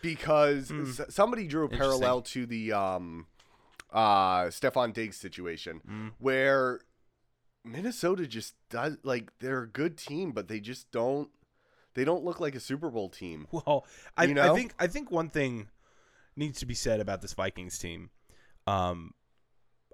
[0.00, 1.68] because s- somebody drew a.
[1.68, 3.26] Parallel to the um,
[3.92, 6.08] uh, Stefon Diggs situation, Hmm.
[6.18, 6.80] where
[7.64, 11.28] Minnesota just does like they're a good team, but they just don't.
[11.94, 13.46] They don't look like a Super Bowl team.
[13.52, 15.68] Well, I, You I think I think one thing
[16.36, 18.10] needs to be said about this Vikings team.
[18.66, 19.12] Um,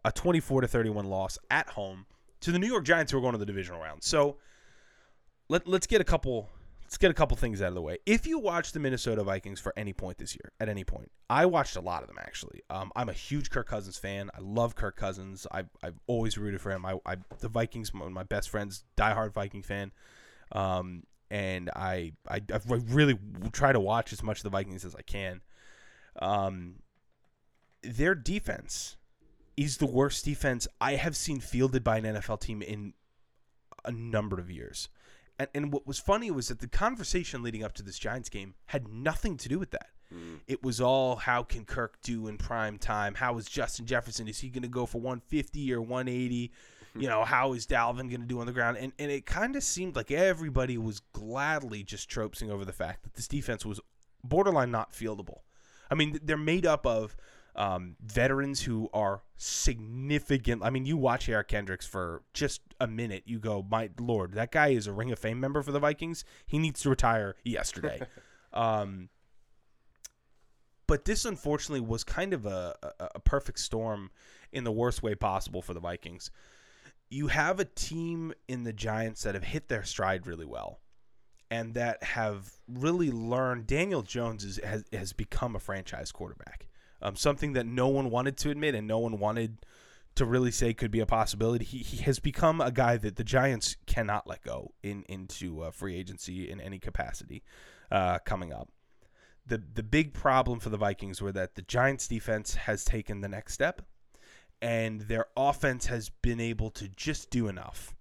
[0.05, 2.07] a 24 to 31 loss at home
[2.41, 4.03] to the New York Giants who are going to the divisional round.
[4.03, 4.37] So
[5.49, 6.49] let let's get a couple
[6.89, 7.99] let's get a couple things out of the way.
[8.07, 11.45] If you watch the Minnesota Vikings for any point this year, at any point, I
[11.45, 12.63] watched a lot of them actually.
[12.71, 14.31] Um, I'm a huge Kirk Cousins fan.
[14.35, 15.47] I love Kirk Cousins.
[15.53, 16.87] I've, I've always rooted for him.
[16.87, 19.93] I, I the Vikings, one of my best friends, diehard Viking fan.
[20.53, 23.19] Um, and I, I I really
[23.53, 25.43] try to watch as much of the Vikings as I can.
[26.23, 26.77] Um,
[27.83, 28.97] their defense
[29.59, 32.95] is the worst defense I have seen fielded by an NFL team in
[33.85, 34.89] a number of years.
[35.39, 38.55] And, and what was funny was that the conversation leading up to this Giants game
[38.67, 39.89] had nothing to do with that.
[40.13, 40.41] Mm.
[40.47, 43.15] It was all how can Kirk do in prime time?
[43.15, 44.27] How is Justin Jefferson?
[44.27, 46.53] Is he going to go for 150 or 180?
[46.95, 48.79] You know, how is Dalvin going to do on the ground?
[48.79, 53.05] And and it kind of seemed like everybody was gladly just tropesing over the fact
[53.05, 53.79] that this defense was
[54.25, 55.41] borderline not fieldable.
[55.91, 57.15] I mean, they're made up of
[57.59, 60.63] um, veterans who are significant.
[60.63, 64.53] I mean, you watch Eric Kendricks for just a minute, you go, my lord, that
[64.53, 66.25] guy is a Ring of Fame member for the Vikings.
[66.47, 68.01] He needs to retire yesterday.
[68.53, 69.09] um,
[70.87, 74.11] but this, unfortunately, was kind of a, a, a perfect storm
[74.53, 76.31] in the worst way possible for the Vikings.
[77.11, 80.81] You have a team in the Giants that have hit their stride really well
[81.51, 83.67] and that have really learned.
[83.67, 86.68] Daniel Jones is, has, has become a franchise quarterback,
[87.03, 89.59] um, something that no one wanted to admit and no one wanted
[90.15, 91.65] to really say could be a possibility.
[91.65, 95.71] He, he has become a guy that the Giants cannot let go in into uh,
[95.71, 97.43] free agency in any capacity
[97.91, 98.69] uh, coming up.
[99.47, 103.29] The the big problem for the Vikings were that the Giants defense has taken the
[103.29, 103.83] next step
[104.61, 107.95] and their offense has been able to just do enough.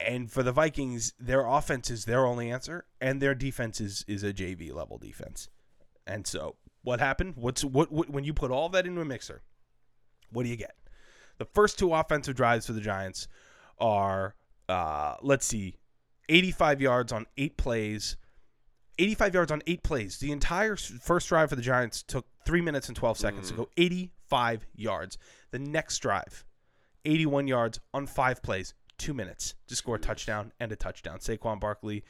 [0.00, 4.22] And for the Vikings, their offense is their only answer, and their defense is, is
[4.22, 5.48] a JV level defense.
[6.06, 7.34] And so, what happened?
[7.36, 9.42] What's what, what when you put all that into a mixer?
[10.30, 10.74] What do you get?
[11.38, 13.28] The first two offensive drives for the Giants
[13.78, 14.34] are,
[14.68, 15.76] uh, let's see,
[16.28, 18.16] 85 yards on eight plays.
[18.98, 20.18] 85 yards on eight plays.
[20.18, 23.68] The entire first drive for the Giants took three minutes and 12 seconds to go
[23.76, 25.18] 85 yards.
[25.52, 26.44] The next drive,
[27.04, 31.18] 81 yards on five plays, two minutes to score a touchdown and a touchdown.
[31.20, 32.02] Saquon Barkley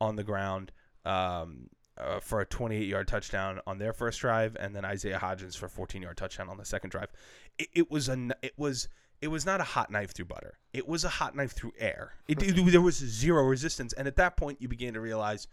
[0.00, 0.70] on the ground
[1.04, 5.56] um, uh, for a 28 yard touchdown on their first drive, and then Isaiah Hodgins
[5.56, 7.10] for 14 yard touchdown on the second drive.
[7.58, 8.88] It, it was a it was
[9.22, 10.58] it was not a hot knife through butter.
[10.74, 12.12] It was a hot knife through air.
[12.28, 15.46] It, it- there was zero resistance, and at that point, you began to realize,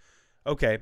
[0.45, 0.79] okay,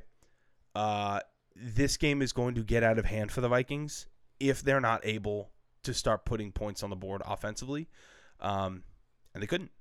[0.76, 1.20] uh,
[1.56, 4.08] this game is going to get out of hand for the Vikings
[4.40, 5.52] if they're not able
[5.84, 7.88] to start putting points on the board offensively,
[8.40, 8.84] um,
[9.34, 9.72] and they couldn't.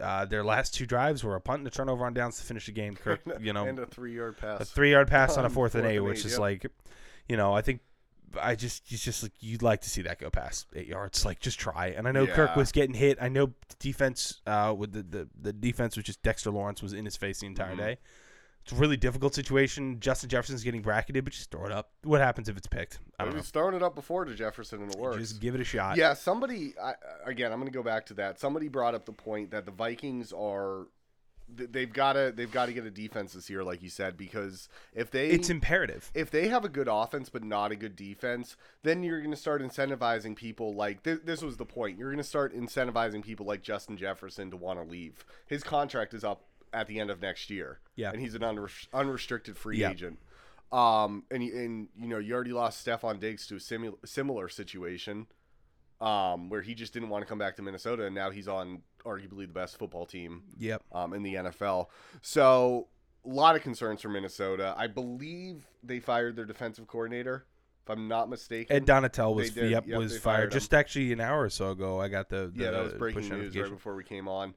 [0.00, 2.66] Uh, their last two drives were a punt and a turnover on downs to finish
[2.66, 2.94] the game.
[3.02, 4.60] Kirk, you know, and a three-yard pass.
[4.60, 6.40] a three yard pass on a On fourth and eight, and which eight, is yep.
[6.40, 6.66] like,
[7.28, 7.80] you know, I think
[8.40, 11.24] I just it's just like you'd like to see that go past eight yards.
[11.24, 11.88] Like just try.
[11.96, 13.16] And I know Kirk was getting hit.
[13.20, 16.92] I know the defense uh, with the, the the defense was just Dexter Lawrence was
[16.92, 17.78] in his face the entire Mhm.
[17.78, 17.98] day.
[18.66, 20.00] It's a really difficult situation.
[20.00, 21.92] Justin Jefferson's getting bracketed, but just throw it up.
[22.02, 22.98] What happens if it's picked?
[23.16, 23.38] I don't know.
[23.38, 25.18] was throwing it up before to Jefferson and it works.
[25.18, 25.96] Just give it a shot.
[25.96, 27.52] Yeah, somebody I, again.
[27.52, 28.40] I'm going to go back to that.
[28.40, 30.88] Somebody brought up the point that the Vikings are
[31.48, 34.68] they've got to they've got to get a defense this year, like you said, because
[34.92, 36.10] if they It's imperative.
[36.12, 39.36] if they have a good offense but not a good defense, then you're going to
[39.36, 41.98] start incentivizing people like th- this was the point.
[41.98, 45.24] You're going to start incentivizing people like Justin Jefferson to want to leave.
[45.46, 47.80] His contract is up at the end of next year.
[47.96, 48.10] Yeah.
[48.10, 49.90] and he's an unre- unrestricted free Yeah.
[49.90, 50.18] agent.
[50.72, 55.26] Um, and and you know you already lost Stefon Diggs to a simu- similar situation,
[56.00, 58.82] um, where he just didn't want to come back to Minnesota, and now he's on
[59.04, 60.82] arguably the best football team Yep.
[60.92, 61.88] um, in the NFL.
[62.20, 62.88] So
[63.24, 64.74] a lot of concerns for Minnesota.
[64.76, 67.46] I believe they fired their defensive coordinator,
[67.84, 68.74] if I'm not mistaken.
[68.74, 69.70] Ed Donatell was did.
[69.70, 72.00] yep, Yep, was fired, fired just actually an hour or so ago.
[72.00, 74.54] I got the, the yeah, that was breaking news right before we came on.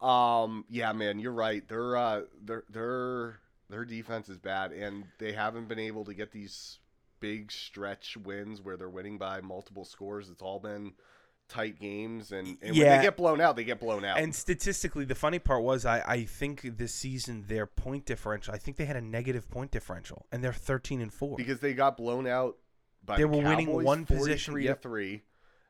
[0.00, 1.66] Um, yeah, man, you're right.
[1.68, 3.38] Their uh, their their
[3.70, 6.78] their defense is bad, and they haven't been able to get these
[7.20, 10.28] big stretch wins where they're winning by multiple scores.
[10.28, 10.92] It's all been
[11.48, 12.96] tight games, and, and when Yeah.
[12.98, 14.18] they get blown out, they get blown out.
[14.18, 18.52] And statistically, the funny part was, I, I think this season their point differential.
[18.52, 21.36] I think they had a negative point differential, and they're thirteen and four.
[21.36, 22.56] because they got blown out
[23.04, 24.82] by They the were winning Cowboys, one 43 possession, to yep.
[24.82, 25.22] three.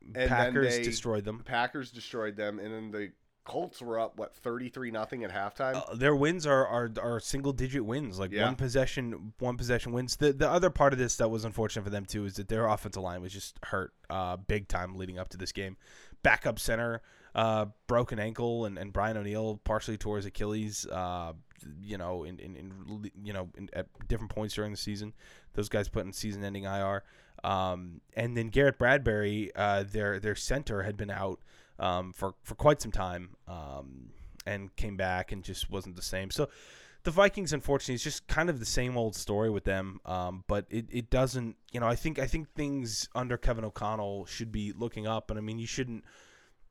[0.03, 1.43] and then Packers they- destroyed them.
[1.45, 3.13] Packers destroyed them, and then the
[3.47, 5.77] Colts were up what thirty three nothing at halftime.
[5.77, 8.45] Uh, their wins are, are are single digit wins, like Yeah.
[8.45, 10.17] one possession, one possession wins.
[10.17, 12.67] The the other part of this that was unfortunate for them too is that their
[12.67, 15.77] offensive line was just hurt uh, big time leading up to this game.
[16.23, 17.03] Backup center,
[17.35, 20.85] uh, broken ankle, and, and Brian O'Neill partially tore his Achilles.
[20.87, 21.33] Uh,
[21.81, 25.15] you know, in, in, in you know in, at different points during the season,
[25.55, 27.03] those guys put in season-ending IR.
[27.45, 31.41] Um, and then Garrett Bradbury, uh, their their center had been out
[31.79, 34.11] um, for for quite some time, um,
[34.47, 36.31] and came back and just wasn't the same.
[36.31, 36.49] So
[37.03, 40.01] the Vikings, unfortunately, is just kind of the same old story with them.
[40.05, 44.27] Um, but it, it doesn't, you know, I think I think things under Kevin O'Connell
[44.27, 45.31] should be looking up.
[45.31, 46.05] And I mean, you shouldn't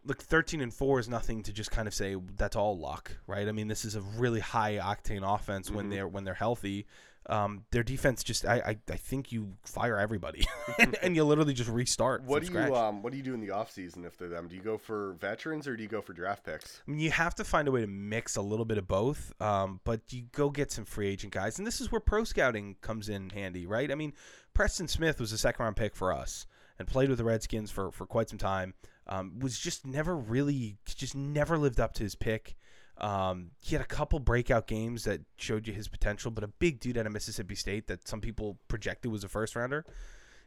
[0.04, 3.48] look 13 and 4 is nothing to just kind of say that's all luck right
[3.48, 5.90] i mean this is a really high octane offense when Mhm.
[5.90, 6.86] they're when they're healthy
[7.28, 10.46] um, their defense just I, I i think you fire everybody
[11.02, 12.70] and you literally just restart what do scratch.
[12.70, 14.48] you um what do you do in the offseason if they're them?
[14.48, 16.82] Do you go for veterans or do you go for draft picks?
[16.88, 19.34] I mean, you have to find a way to mix a little bit of both,
[19.42, 22.76] um, but you go get some free agent guys, and this is where pro scouting
[22.82, 23.92] comes in handy, right?
[23.92, 24.14] I mean,
[24.54, 26.46] Preston Smith was a second round pick for us
[26.78, 28.74] and played with the Redskins for for quite some time.
[29.08, 32.56] Um, was just never really, just never lived up to his pick.
[32.98, 36.80] Um, he had a couple breakout games that showed you his potential, but a big
[36.80, 39.86] dude out of Mississippi State that some people projected was a first rounder.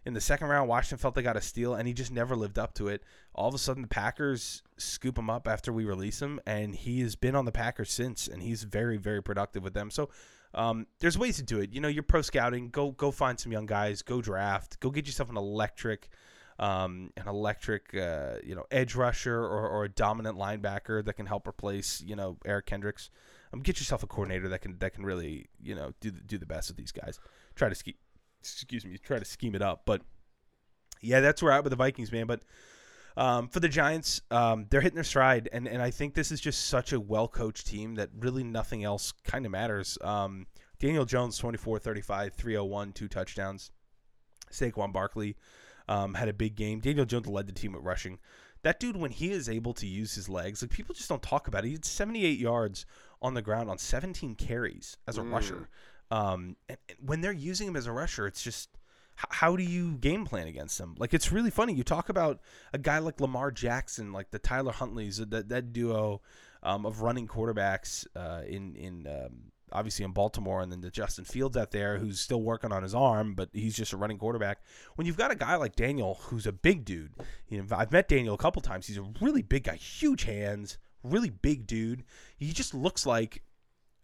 [0.06, 2.58] In the second round, Washington felt they got a steal, and he just never lived
[2.58, 3.02] up to it.
[3.34, 7.00] All of a sudden, the Packers scoop him up after we release him, and he
[7.02, 9.90] has been on the Packers since, and he's very, very productive with them.
[9.90, 10.08] So,
[10.54, 11.72] um, there's ways to do it.
[11.72, 12.70] You know, you're pro scouting.
[12.70, 14.00] Go, go find some young guys.
[14.00, 14.80] Go draft.
[14.80, 16.08] Go get yourself an electric,
[16.58, 21.26] um, an electric, uh, you know, edge rusher or, or a dominant linebacker that can
[21.26, 23.10] help replace, you know, Eric Kendricks.
[23.52, 26.36] Um, get yourself a coordinator that can that can really, you know, do the, do
[26.36, 27.20] the best with these guys.
[27.54, 27.94] Try to scheme,
[28.40, 29.82] excuse me, try to scheme it up.
[29.86, 30.02] But
[31.00, 32.26] yeah, that's where I'm at with the Vikings, man.
[32.26, 32.42] But
[33.16, 36.40] um, for the Giants, um, they're hitting their stride, and, and I think this is
[36.40, 39.96] just such a well coached team that really nothing else kind of matters.
[40.02, 40.46] Um,
[40.80, 43.70] Daniel Jones, 24 35, 301, two touchdowns.
[44.50, 45.36] Saquon Barkley
[45.88, 46.80] um, had a big game.
[46.80, 48.18] Daniel Jones led the team at rushing.
[48.62, 51.46] That dude, when he is able to use his legs, like people just don't talk
[51.48, 51.68] about it.
[51.68, 52.86] He had 78 yards
[53.22, 55.32] on the ground on 17 carries as a Mm.
[55.32, 55.68] rusher.
[56.10, 58.70] Um, and, and when they're using him as a rusher, it's just
[59.16, 60.94] how do you game plan against them?
[60.98, 61.72] Like it's really funny.
[61.74, 62.40] You talk about
[62.72, 66.20] a guy like Lamar Jackson, like the Tyler Huntleys, that that duo
[66.62, 71.24] um, of running quarterbacks uh, in in um, obviously in Baltimore, and then the Justin
[71.24, 74.60] Fields out there who's still working on his arm, but he's just a running quarterback.
[74.96, 77.12] When you've got a guy like Daniel, who's a big dude,
[77.48, 78.86] you know, I've met Daniel a couple times.
[78.86, 82.04] He's a really big guy, huge hands, really big dude.
[82.36, 83.42] He just looks like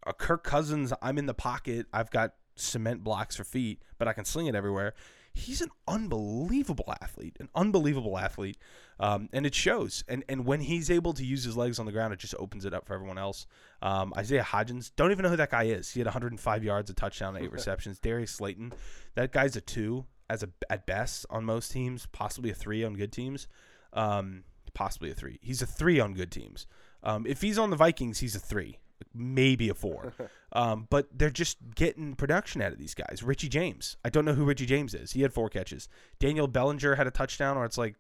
[0.07, 0.93] a Kirk Cousins.
[1.03, 1.87] I'm in the pocket.
[1.93, 4.95] I've got cement blocks for feet, but I can sling it everywhere.
[5.37, 8.57] He's an unbelievable athlete, an unbelievable athlete,
[9.01, 10.05] um, and it shows.
[10.07, 12.65] And and when he's able to use his legs on the ground, it just opens
[12.65, 13.47] it up for everyone else.
[13.83, 15.91] Um, Isaiah Hodgins, don't even know who that guy is.
[15.91, 17.99] He had 105 yards, a touchdown, eight receptions.
[17.99, 18.73] Darius Slayton,
[19.17, 22.95] that guy's a two as a at best on most teams, possibly a three on
[22.95, 23.49] good teams,
[23.93, 25.41] um, possibly a three.
[25.43, 26.67] He's a three on good teams.
[27.03, 28.79] Um, if he's on the Vikings, he's a three,
[29.15, 30.13] maybe a four.
[30.57, 33.25] Um, but they're just getting production out of these guys.
[33.25, 35.11] Richie James, I don't know who Richie James is.
[35.11, 35.89] He had four catches.
[36.21, 37.97] Daniel Bellinger had a touchdown, or it's like,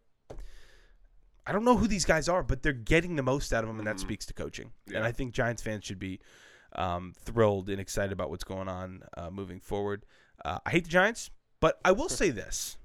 [1.46, 3.78] I don't know who these guys are, but they're getting the most out of them,
[3.78, 4.00] and that Mhm.
[4.02, 4.70] speaks to coaching.
[4.86, 4.98] Yeah.
[4.98, 6.20] And I think Giants fans should be
[6.76, 10.06] um, thrilled and excited about what's going on uh, moving forward.
[10.44, 11.30] Uh, I hate the Giants,
[11.60, 12.78] but I will say this: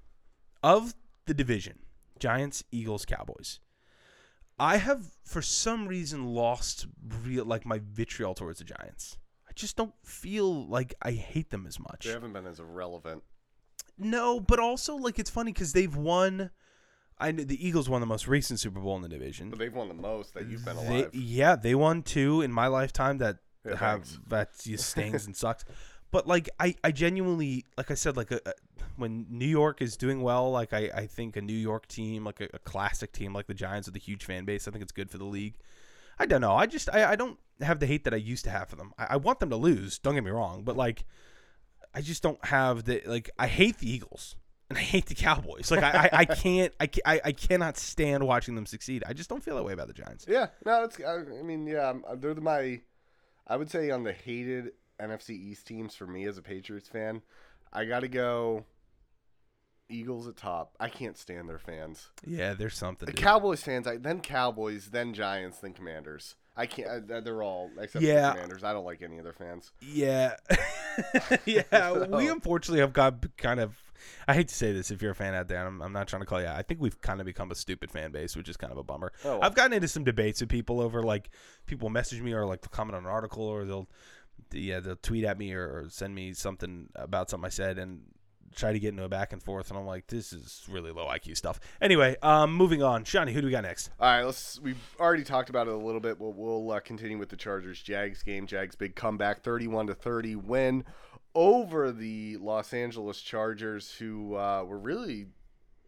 [0.63, 0.93] of
[1.25, 1.79] the division,
[2.19, 3.59] Giants, Eagles, Cowboys.
[4.59, 6.87] I have for some reason lost
[7.23, 9.17] real like my vitriol towards the Giants.
[9.47, 12.05] I just don't feel like I hate them as much.
[12.05, 13.23] They haven't been as irrelevant.
[13.97, 16.51] No, but also like it's funny because they've won.
[17.17, 19.49] I know the Eagles won the most recent Super Bowl in the division.
[19.49, 21.13] But they've won the most that you've been They- alive.
[21.13, 24.19] yeah, they won two in my lifetime that Yeah, have thanks.
[24.27, 25.65] that just stings and sucks.
[26.11, 28.53] But like I, I genuinely like I said like a, a-
[28.95, 32.41] when New York is doing well, like I, I think a New York team, like
[32.41, 34.91] a, a classic team like the Giants with a huge fan base, I think it's
[34.91, 35.55] good for the league.
[36.17, 36.53] I don't know.
[36.55, 38.93] I just I, I don't have the hate that I used to have for them.
[38.97, 39.99] I, I want them to lose.
[39.99, 41.05] Don't get me wrong, but like
[41.93, 44.35] I just don't have the like I hate the Eagles
[44.69, 45.71] and I hate the Cowboys.
[45.71, 49.03] Like I, I, I can't I, I I cannot stand watching them succeed.
[49.07, 50.25] I just don't feel that way about the Giants.
[50.27, 50.99] Yeah, no, it's.
[50.99, 52.81] I, I mean, yeah, I'm- they're my.
[53.47, 57.21] I would say on the hated NFC East teams for me as a Patriots fan,
[57.73, 58.65] I got to go.
[59.91, 60.75] Eagles at top.
[60.79, 62.09] I can't stand their fans.
[62.23, 63.07] Yeah, there's something.
[63.07, 63.13] The.
[63.13, 66.35] Cowboys fans, I, then Cowboys, then Giants, then Commanders.
[66.55, 67.07] I can't.
[67.07, 68.29] They're all except Yeah.
[68.29, 68.63] for Commanders.
[68.63, 69.71] I don't like any of their fans.
[69.81, 70.35] Yeah,
[71.45, 71.93] yeah.
[72.09, 73.77] We unfortunately have got kind of.
[74.27, 75.65] I hate to say this if you're a fan out there.
[75.65, 76.47] I'm, I'm not trying to call you.
[76.47, 76.55] out.
[76.57, 78.83] I think we've kind of become a stupid fan base, which is kind of a
[78.83, 79.11] bummer.
[79.25, 79.39] Oh, well.
[79.43, 81.29] I've gotten into some debates with people over like
[81.65, 83.89] people message me or like comment on an article or they'll
[84.51, 88.01] yeah they'll tweet at me or, or send me something about something I said and
[88.55, 91.07] try to get into a back and forth and I'm like this is really low
[91.07, 91.59] IQ stuff.
[91.81, 93.03] Anyway, um, moving on.
[93.03, 93.91] Shawnee, who do we got next?
[93.99, 94.59] All right, let's.
[94.59, 96.19] We've already talked about it a little bit.
[96.19, 98.47] We'll, we'll uh, continue with the Chargers Jags game.
[98.47, 100.83] Jags big comeback, thirty-one to thirty win
[101.35, 105.27] over the Los Angeles Chargers, who uh, were really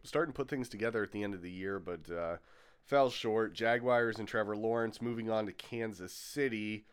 [0.04, 2.36] starting to put things together at the end of the year, but uh,
[2.84, 3.54] fell short.
[3.54, 6.84] Jaguars and Trevor Lawrence moving on to Kansas City.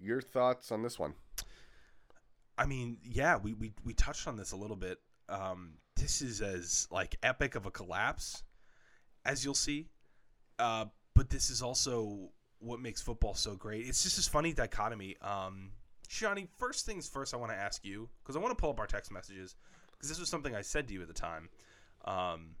[0.00, 1.14] Your thoughts on this one?
[2.56, 4.98] I mean, yeah, we, we, we touched on this a little bit.
[5.28, 8.42] Um, this is as like epic of a collapse
[9.24, 9.86] as you'll see,
[10.58, 12.30] uh, but this is also
[12.60, 13.86] what makes football so great.
[13.86, 15.16] It's just this funny dichotomy.
[15.20, 15.72] Um,
[16.58, 18.86] first things first, I want to ask you because I want to pull up our
[18.86, 19.54] text messages
[19.92, 21.48] because this was something I said to you at the time.
[22.04, 22.54] Um,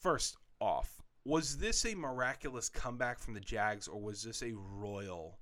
[0.00, 5.38] first off, was this a miraculous comeback from the Jags or was this a royal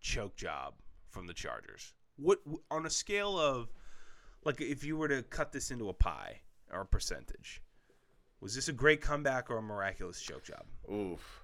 [0.00, 0.74] choke job
[1.08, 1.92] from the Chargers?
[2.16, 2.40] What
[2.70, 3.68] on a scale of
[4.44, 6.40] like if you were to cut this into a pie
[6.72, 7.62] or a percentage,
[8.40, 10.64] was this a great comeback or a miraculous choke job?
[10.90, 11.42] Oof.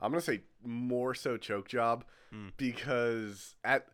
[0.00, 2.04] I'm gonna say more so choke job
[2.56, 3.86] because at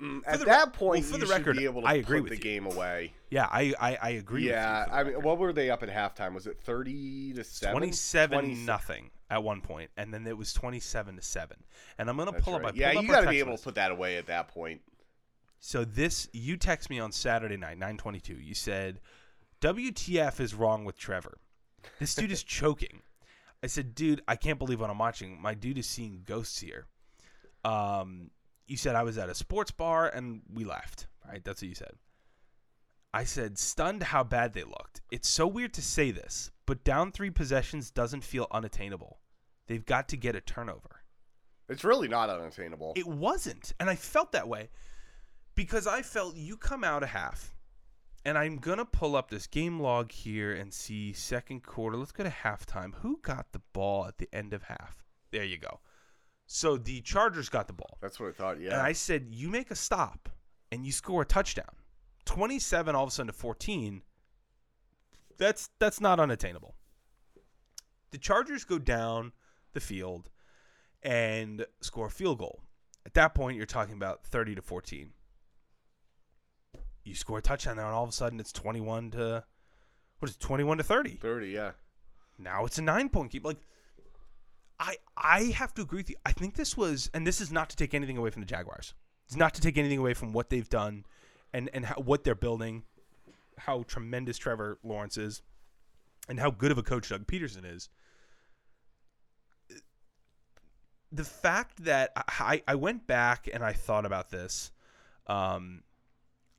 [0.00, 2.30] mm, at the that point well, for the record, be able to I agree put
[2.30, 2.42] with the you.
[2.42, 3.14] game away.
[3.30, 4.48] Yeah, I I, I agree.
[4.48, 5.24] Yeah, with you for the I mean, record.
[5.24, 6.34] what were they up at halftime?
[6.34, 7.76] Was it thirty to seven?
[7.76, 11.56] 27 27 nothing at one point, and then it was 27 to 7.
[11.98, 12.74] And I'm going to That's pull up right.
[12.74, 13.64] I Yeah, you up got to be able list.
[13.64, 14.80] to put that away at that point.
[15.58, 18.34] So this you text me on Saturday night, 922.
[18.34, 19.00] You said,
[19.60, 21.38] WTF is wrong with Trevor.
[21.98, 23.02] This dude is choking.
[23.62, 25.40] I said, dude, I can't believe what I'm watching.
[25.40, 26.86] My dude is seeing ghosts here.
[27.64, 28.30] Um,
[28.66, 31.06] you said I was at a sports bar and we left.
[31.26, 31.42] Right?
[31.42, 31.94] That's what you said.
[33.14, 35.00] I said, stunned how bad they looked.
[35.10, 39.20] It's so weird to say this, but down three possessions doesn't feel unattainable.
[39.66, 41.02] They've got to get a turnover.
[41.68, 42.92] It's really not unattainable.
[42.96, 43.72] It wasn't.
[43.80, 44.68] And I felt that way
[45.54, 47.54] because I felt you come out a half.
[48.24, 51.96] And I'm going to pull up this game log here and see second quarter.
[51.96, 52.94] Let's go to halftime.
[52.96, 55.04] Who got the ball at the end of half?
[55.30, 55.78] There you go.
[56.46, 57.98] So the Chargers got the ball.
[58.00, 58.60] That's what I thought.
[58.60, 58.72] Yeah.
[58.72, 60.28] And I said, you make a stop
[60.72, 61.76] and you score a touchdown.
[62.24, 64.02] 27 all of a sudden to 14.
[65.38, 66.74] That's that's not unattainable.
[68.10, 69.32] The Chargers go down
[69.72, 70.30] the field
[71.02, 72.62] and score a field goal.
[73.04, 75.10] At that point, you're talking about 30 to 14.
[77.04, 79.44] You score a touchdown there, and all of a sudden it's 21 to
[80.18, 81.10] what is it, 21 to 30.
[81.16, 81.48] Thirty.
[81.48, 81.72] Yeah.
[82.38, 83.42] Now it's a nine point game.
[83.44, 83.60] Like
[84.78, 86.16] I I have to agree with you.
[86.24, 88.94] I think this was and this is not to take anything away from the Jaguars.
[89.26, 91.04] It's not to take anything away from what they've done
[91.52, 92.84] and and how, what they're building,
[93.58, 95.42] how tremendous Trevor Lawrence is,
[96.28, 97.88] and how good of a coach Doug Pederson is.
[101.12, 104.72] The fact that I, I went back and I thought about this,
[105.26, 105.82] um,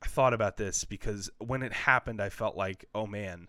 [0.02, 3.48] I thought about this because when it happened, I felt like, oh man,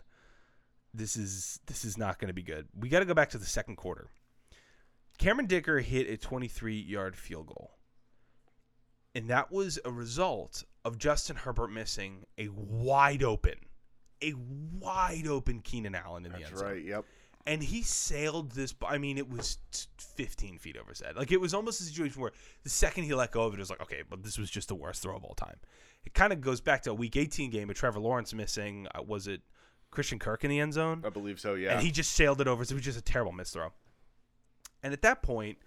[0.92, 2.68] this is this is not going to be good.
[2.78, 4.08] We got to go back to the second quarter.
[5.18, 7.72] Cameron Dicker hit a 23-yard field goal.
[9.14, 13.54] And that was a result of Justin Herbert missing a wide open,
[14.22, 14.34] a
[14.78, 16.52] wide open Keenan Allen in the end zone.
[16.54, 16.84] That's right.
[16.84, 17.04] Yep.
[17.46, 18.74] And he sailed this.
[18.86, 19.58] I mean, it was
[19.98, 21.16] 15 feet over his head.
[21.16, 22.32] Like it was almost a situation where
[22.62, 24.68] the second he let go of it, it was like, okay, but this was just
[24.68, 25.56] the worst throw of all time.
[26.04, 28.86] It kind of goes back to a Week 18 game with Trevor Lawrence missing.
[28.94, 29.40] Uh, was it
[29.90, 31.02] Christian Kirk in the end zone?
[31.04, 31.54] I believe so.
[31.54, 31.72] Yeah.
[31.72, 32.64] and he just sailed it over.
[32.64, 33.72] So it was just a terrible miss throw.
[34.82, 35.58] And at that point,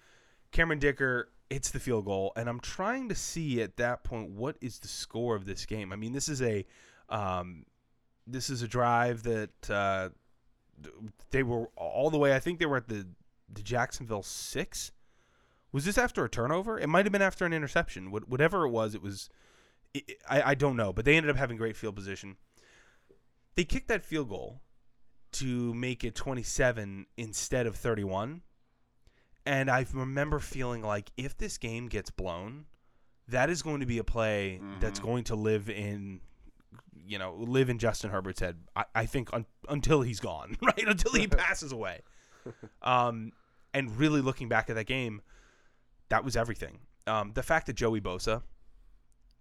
[0.52, 4.58] Cameron Dicker hits the field goal, and I'm trying to see at that point what
[4.62, 5.93] is the score of this game.
[5.93, 6.66] I mean, this is a
[7.10, 7.66] um,
[8.28, 10.10] this is a drive that uh,
[11.32, 12.36] they were all the way.
[12.36, 13.08] I think they were at the
[13.51, 14.91] the Jacksonville six.
[15.72, 16.80] Was this after a turnover?
[16.80, 18.12] It might have been after an interception.
[18.12, 19.30] What, whatever it was, it was.
[19.93, 22.38] It, I, I don't know, but they ended up having great field position.
[23.56, 24.62] They kicked that field goal
[25.34, 28.41] to make it 27 instead of 31.
[29.46, 32.66] And I remember feeling like if this game gets blown,
[33.28, 36.22] that is going to be a play that's going to live in,
[37.06, 38.58] you know, live in Justin Herbert's head.
[38.76, 40.88] I, I think un, until he's gone, right?
[40.88, 42.02] Until he passes away.
[42.82, 43.32] Um,
[43.74, 45.22] and really looking back at that game,
[46.10, 46.80] that was everything.
[47.08, 48.44] Um, the fact that Joey Bosa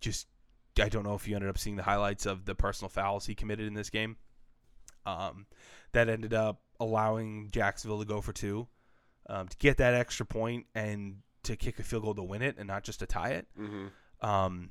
[0.00, 0.26] just,
[0.80, 3.34] I don't know if you ended up seeing the highlights of the personal fouls he
[3.34, 4.16] committed in this game.
[5.04, 5.46] Um,
[5.92, 8.66] that ended up allowing Jacksonville to go for two,
[9.28, 12.56] um, to get that extra point and to kick a field goal to win it
[12.58, 13.46] and not just to tie it.
[13.58, 14.26] Mm-hmm.
[14.26, 14.70] Um,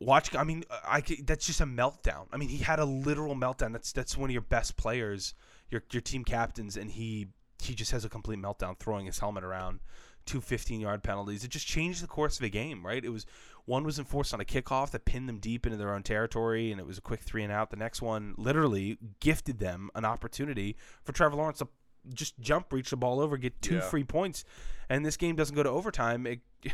[0.00, 2.26] watching, I mean, I that's just a meltdown.
[2.32, 3.72] I mean, he had a literal meltdown.
[3.72, 5.34] That's that's one of your best players,
[5.70, 7.28] your your team captains, and he
[7.60, 9.80] he just has a complete meltdown, throwing his helmet around.
[10.26, 11.42] Two 15 yard penalties.
[11.42, 13.02] It just changed the course of the game, right?
[13.02, 13.24] It was
[13.64, 16.78] one was enforced on a kickoff that pinned them deep into their own territory, and
[16.78, 17.70] it was a quick three and out.
[17.70, 21.68] The next one literally gifted them an opportunity for Trevor Lawrence to
[22.14, 23.80] just jump, reach the ball over, get two Yeah.
[23.80, 24.44] free points,
[24.88, 26.26] and this game doesn't go to overtime.
[26.26, 26.40] It,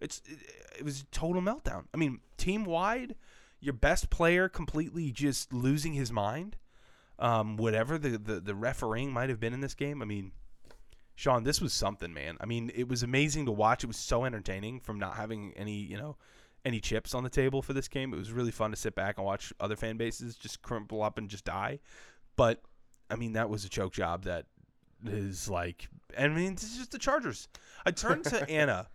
[0.00, 0.38] it's it,
[0.78, 1.84] it was a total meltdown.
[1.92, 3.14] I mean, team wide,
[3.60, 6.56] your best player completely just losing his mind.
[7.18, 10.02] Um, whatever the, the the refereeing might have been in this game.
[10.02, 10.32] I mean,
[11.14, 12.36] Sean, this was something, man.
[12.40, 13.82] I mean, it was amazing to watch.
[13.84, 16.16] It was so entertaining from not having any, you know,
[16.66, 18.12] any chips on the table for this game.
[18.12, 21.16] It was really fun to sit back and watch other fan bases just crumple up
[21.16, 21.78] and just die.
[22.36, 22.60] But
[23.10, 24.46] I mean, that was a choke job that
[25.04, 25.88] is like,
[26.18, 27.48] I mean, it's just the Chargers.
[27.84, 28.88] I turned to Anna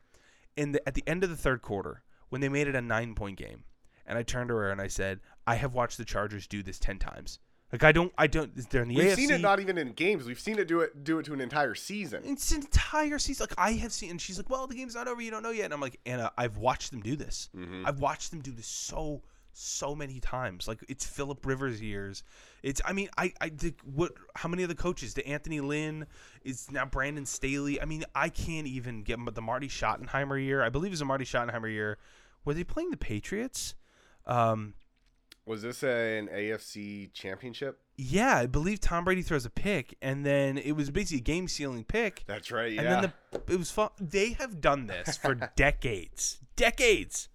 [0.58, 3.16] in the at the end of the third quarter when they made it a nine
[3.16, 3.64] point game,
[4.06, 6.80] and I turned to her and I said, "I have watched the Chargers do this
[6.80, 7.40] ten times.
[7.72, 8.54] Like I don't, I don't.
[8.70, 9.16] They're in the We've AFC.
[9.16, 10.26] seen it not even in games.
[10.26, 12.22] We've seen it do it do it to an entire season.
[12.26, 13.48] It's an entire season.
[13.50, 15.22] Like I have seen, and she's like, "Well, the game's not over.
[15.22, 17.50] You don't know yet." And I'm like, "Anna, I've watched them do this.
[17.56, 17.86] Mm-hmm.
[17.86, 19.22] I've watched them do this so,
[19.54, 20.68] so many times.
[20.68, 22.24] Like it's Philip Rivers years.
[22.64, 22.82] It's.
[22.86, 24.14] I mean, I, I did what?
[24.36, 25.14] How many of the coaches?
[25.14, 26.08] The Anthony Lynn
[26.44, 27.82] is now Brandon Staley.
[27.82, 29.18] I mean, I can't even get.
[29.24, 31.98] But the Marty Schottenheimer year, I believe, it was a Marty Schottenheimer year.
[32.46, 33.76] Were they playing the Patriots?
[34.26, 34.74] Um,
[35.46, 37.80] Was this an AFC championship?
[37.98, 41.48] yeah, I believe Tom Brady throws a pick, and then it was basically a game
[41.48, 42.24] sealing pick.
[42.26, 42.72] That's right.
[42.72, 42.82] Yeah.
[42.82, 43.90] And then the it was fun.
[44.00, 47.30] They have done this for decades, decades.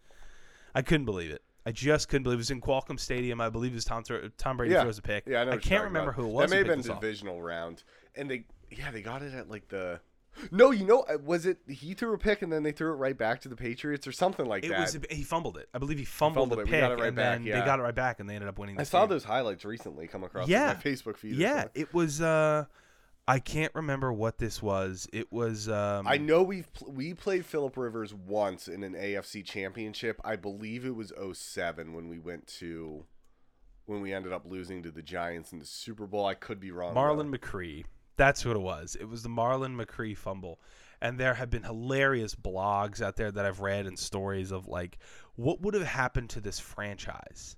[0.75, 1.43] I couldn't believe it.
[1.67, 2.39] I just couldn't believe it.
[2.39, 3.41] Was in Qualcomm Stadium.
[3.41, 4.83] I believe it was Tom thro- Tom Brady yeah.
[4.83, 5.25] throws a pick.
[5.27, 5.51] Yeah, I know.
[5.53, 6.23] you're can't remember about.
[6.23, 6.49] who it was.
[6.49, 7.01] That may have been this off.
[7.01, 7.83] divisional round,
[8.15, 10.01] and they yeah they got it at like the.
[10.51, 12.97] No, you know, uh, was it he threw a pick and then they threw it
[12.97, 14.81] right back to the Patriots or something like It that?
[14.81, 15.67] was he fumbled it.
[15.73, 16.81] I believe he fumbled, fumbled the it.
[16.81, 17.59] Pick, right and back, then yeah.
[17.59, 18.79] they got it right back, and they ended up winning.
[18.79, 19.09] I saw game.
[19.11, 20.67] those highlights recently come across Yeah.
[20.67, 21.37] my Facebook feed.
[21.37, 22.21] Yeah, it was.
[22.21, 22.67] uh
[23.29, 25.09] I can't remember what this was.
[25.13, 25.69] It was.
[25.69, 30.21] um I know we've pl- we played Philip Rivers once in an AFC championship.
[30.25, 33.05] I believe it was 07 when we went to
[33.87, 36.27] when we ended up losing to the Giants in the Super Bowl.
[36.27, 36.95] I could be wrong.
[36.95, 37.01] though.
[37.01, 37.85] Marlon McCree.
[38.17, 38.97] That's what it was.
[38.99, 40.61] It was the Marlon McCree fumble.
[41.03, 44.99] And there have been hilarious blogs out there that I've read and stories of like
[45.35, 47.57] what would have happened to this franchise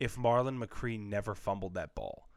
[0.00, 2.28] if Marlon McCree never fumbled that ball.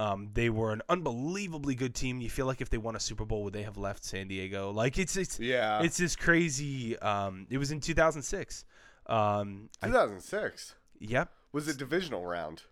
[0.00, 2.22] Um, they were an unbelievably good team.
[2.22, 4.70] You feel like if they won a Super Bowl, would they have left San Diego?
[4.70, 5.82] Like it's it's Yeah.
[5.82, 6.98] it's this crazy.
[6.98, 8.64] Um, it was in 2006.
[9.06, 11.30] Um, I, 2006 yep.
[11.52, 12.62] was it divisional round?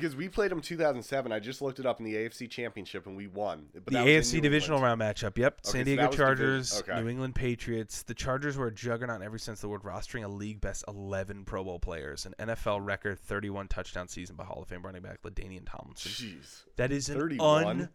[0.00, 1.32] Because we played them 2007.
[1.32, 3.66] I just looked it up in the AFC Championship and we won.
[3.72, 5.36] But The AFC divisional round matchup.
[5.38, 5.60] Yep.
[5.66, 7.00] Okay, San Diego divi- Chargers, okay.
[7.00, 8.02] New England Patriots.
[8.02, 10.84] The Chargers were a juggernaut in every sense of the word, rostering a league best
[10.88, 15.02] 11 Pro Bowl players, an NFL record 31 touchdown season by Hall of Fame running
[15.02, 16.12] back LaDainian Tomlinson.
[16.12, 17.88] Jeez, That is an 31?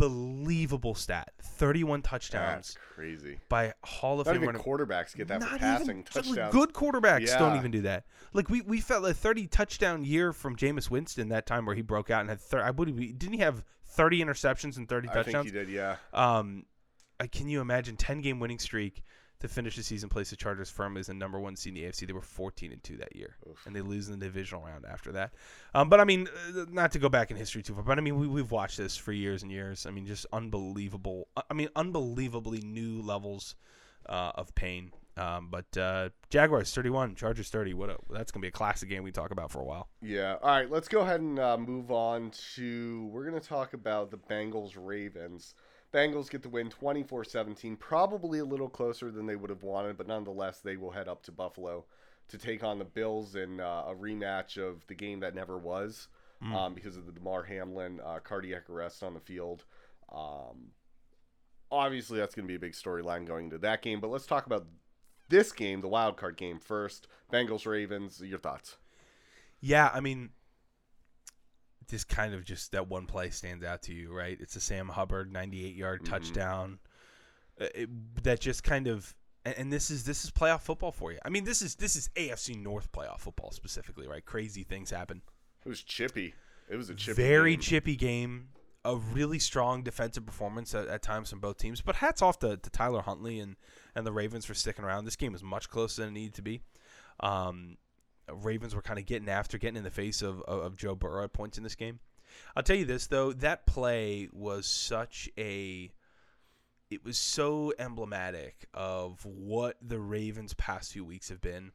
[0.00, 1.32] Unbelievable stat.
[1.42, 3.38] 31 that's touchdowns crazy.
[3.48, 6.52] by Hall of Not Fame even running quarterbacks get that for passing even touchdowns.
[6.52, 8.04] Good quarterbacks don't even do that.
[8.32, 11.82] Like we, we felt a 30 touchdown year from Jameis Winston that time where he
[11.82, 15.28] broke out and had thir- I would didn't he have 30 interceptions and 30 touchdowns?
[15.28, 15.68] I think he did.
[15.68, 15.96] Yeah.
[16.12, 16.64] Um,
[17.32, 19.02] can you imagine ten game winning streak
[19.40, 21.88] to finish the season place the Chargers firm as the number one seed in the
[21.88, 22.06] AFC?
[22.06, 23.36] They were fourteen and two that year,
[23.66, 25.34] and they lose in the divisional round after that.
[25.74, 28.00] Um, but I mean, uh, not to go back in history too far, but I
[28.00, 29.86] mean, we, we've watched this for years and years.
[29.86, 31.28] I mean, just unbelievable.
[31.50, 33.54] I mean, unbelievably new levels
[34.06, 34.92] uh, of pain.
[35.18, 37.74] Um, but uh, Jaguars 31, Chargers 30.
[37.74, 39.88] What a, that's gonna be a classic game we talk about for a while.
[40.00, 40.36] Yeah.
[40.40, 40.70] All right.
[40.70, 43.08] Let's go ahead and uh, move on to.
[43.12, 45.54] We're going to talk about the Bengals Ravens.
[45.92, 47.76] Bengals get the win 24 17.
[47.76, 51.22] Probably a little closer than they would have wanted, but nonetheless, they will head up
[51.24, 51.84] to Buffalo
[52.28, 56.08] to take on the Bills in uh, a rematch of the game that never was
[56.42, 59.64] um, because of the Damar Hamlin uh, cardiac arrest on the field.
[60.12, 60.72] Um,
[61.70, 64.46] obviously, that's going to be a big storyline going into that game, but let's talk
[64.46, 64.66] about
[65.28, 67.06] this game, the wild card game first.
[67.32, 68.20] Bengals Ravens.
[68.24, 68.76] Your thoughts?
[69.60, 70.30] Yeah, I mean,
[71.88, 74.36] this kind of just that one play stands out to you, right?
[74.40, 76.12] It's a Sam Hubbard 98 yard Mm-hmm.
[76.12, 76.78] touchdown.
[77.60, 79.14] Uh, it, that just kind of
[79.44, 81.18] and, and this is this is playoff football for you.
[81.24, 84.24] I mean, this is this is AFC North playoff football specifically, right?
[84.24, 85.22] Crazy things happen.
[85.64, 86.34] It was chippy.
[86.70, 87.20] It was a chippy.
[87.22, 87.60] Very game.
[87.60, 88.48] chippy game.
[88.84, 91.80] A really strong defensive performance at, at times from both teams.
[91.80, 93.56] But hats off to, to Tyler Huntley and,
[93.94, 95.04] and the Ravens for sticking around.
[95.04, 96.60] This game was much closer than it needed to be.
[97.20, 97.76] Um,
[98.32, 101.24] Ravens were kind of getting after, getting in the face of, of, of Joe Burrow
[101.24, 102.00] at points in this game.
[102.54, 105.90] I'll tell you this though, that play was such a
[106.90, 111.72] it was so emblematic of what the Ravens past few weeks have been.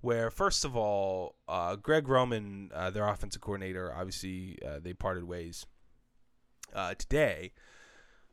[0.00, 5.24] Where first of all, uh, Greg Roman, uh, their offensive coordinator, obviously uh, they parted
[5.24, 5.66] ways
[6.72, 7.52] uh, today.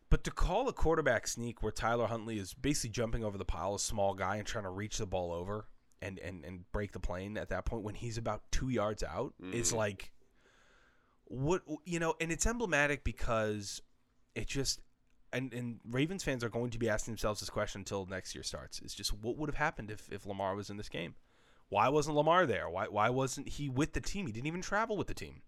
[0.10, 3.76] But to call a quarterback sneak where Tyler Huntley is basically jumping over the pile,
[3.76, 5.66] a small guy, and trying to reach the ball over
[6.02, 9.34] and, and, and break the plane at that point when he's about two yards out
[9.54, 9.78] is mm-hmm.
[9.78, 10.12] like
[11.26, 13.82] what you know, and it's emblematic because
[14.36, 14.80] it just
[15.34, 18.44] and and Ravens fans are going to be asking themselves this question until next year
[18.44, 18.80] starts.
[18.80, 21.16] It's just what would have happened if, if Lamar was in this game?
[21.70, 22.70] Why wasn't Lamar there?
[22.70, 24.28] Why why wasn't he with the team?
[24.28, 25.42] He didn't even travel with the team.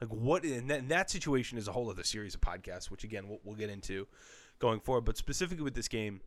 [0.00, 0.44] Like what?
[0.44, 3.38] And that, and that situation is a whole other series of podcasts, which again we'll,
[3.44, 4.08] we'll get into
[4.58, 5.04] going forward.
[5.04, 6.20] But specifically with this game,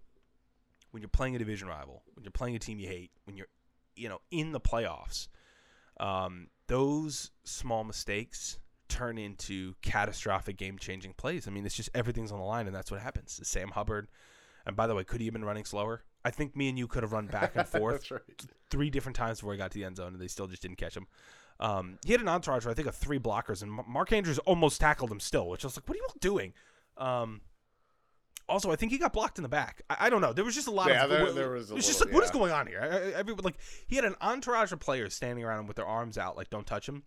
[0.91, 3.47] when you're playing a division rival, when you're playing a team you hate, when you're
[3.95, 5.27] you know in the playoffs,
[5.99, 11.47] um, those small mistakes turn into catastrophic game-changing plays.
[11.47, 13.39] I mean, it's just everything's on the line, and that's what happens.
[13.43, 14.07] Sam Hubbard,
[14.65, 16.03] and by the way, could he have been running slower?
[16.25, 18.21] I think me and you could have run back and forth right.
[18.69, 20.77] three different times before he got to the end zone, and they still just didn't
[20.77, 21.07] catch him.
[21.59, 25.11] Um, he had an entourage, I think, of three blockers, and Mark Andrews almost tackled
[25.11, 26.53] him still, which I was like, "What are you all doing?"
[26.97, 27.41] Um,
[28.49, 29.81] also, I think he got blocked in the back.
[29.89, 30.33] I, I don't know.
[30.33, 32.15] There was just a lot Yeah, of there- there was a was just little- like,
[32.15, 32.79] what is going on here?
[32.81, 35.85] I, I, everyone, like he had an entourage of players standing around him with their
[35.85, 37.03] arms out, like don't touch him.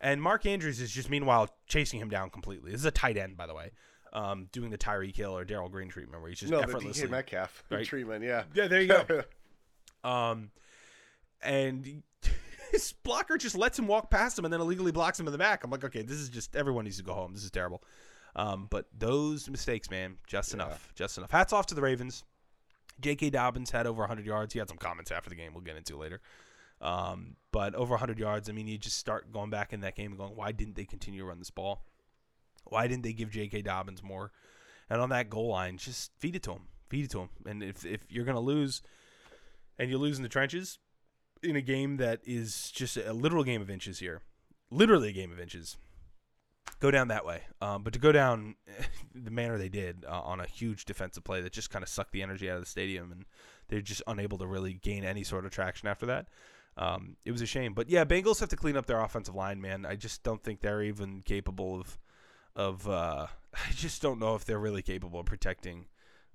[0.00, 2.70] And Mark Andrews is just meanwhile chasing him down completely.
[2.70, 3.70] This is a tight end, by the way,
[4.12, 7.08] um, doing the Tyreek Hill or Darrell Green treatment, where he's just No, the DK
[7.10, 7.84] Metcalf right?
[7.84, 8.22] treatment.
[8.22, 8.44] Yeah.
[8.54, 9.22] Yeah, there you go.
[10.04, 10.50] Um,
[11.42, 12.02] and
[12.70, 15.38] his blocker just lets him walk past him and then illegally blocks him in the
[15.38, 15.64] back.
[15.64, 17.32] I'm like, okay, this is just everyone needs to go home.
[17.32, 17.82] This is terrible.
[18.34, 21.30] Um, but those mistakes, man, just enough, just enough.
[21.30, 22.24] Hats off to the Ravens.
[23.00, 23.30] J.K.
[23.30, 24.52] Dobbins had over 100 yards.
[24.52, 25.52] He had some comments after the game.
[25.54, 26.20] We'll get into later.
[26.80, 28.48] Um, but over 100 yards.
[28.48, 30.84] I mean, you just start going back in that game and going, why didn't they
[30.84, 31.84] continue to run this ball?
[32.64, 33.62] Why didn't they give J.K.
[33.62, 34.32] Dobbins more?
[34.88, 36.62] And on that goal line, just feed it to him.
[36.88, 37.28] Feed it to him.
[37.44, 38.82] And if if you're gonna lose,
[39.78, 40.78] and you lose in the trenches
[41.42, 44.22] in a game that is just a literal game of inches here,
[44.70, 45.76] literally a game of inches.
[46.78, 48.54] Go down that way, um, but to go down
[49.14, 52.12] the manner they did uh, on a huge defensive play that just kind of sucked
[52.12, 53.24] the energy out of the stadium, and
[53.68, 56.26] they're just unable to really gain any sort of traction after that.
[56.76, 59.60] Um, it was a shame, but yeah, Bengals have to clean up their offensive line,
[59.62, 59.86] man.
[59.86, 61.98] I just don't think they're even capable of,
[62.54, 62.88] of.
[62.88, 65.86] Uh, I just don't know if they're really capable of protecting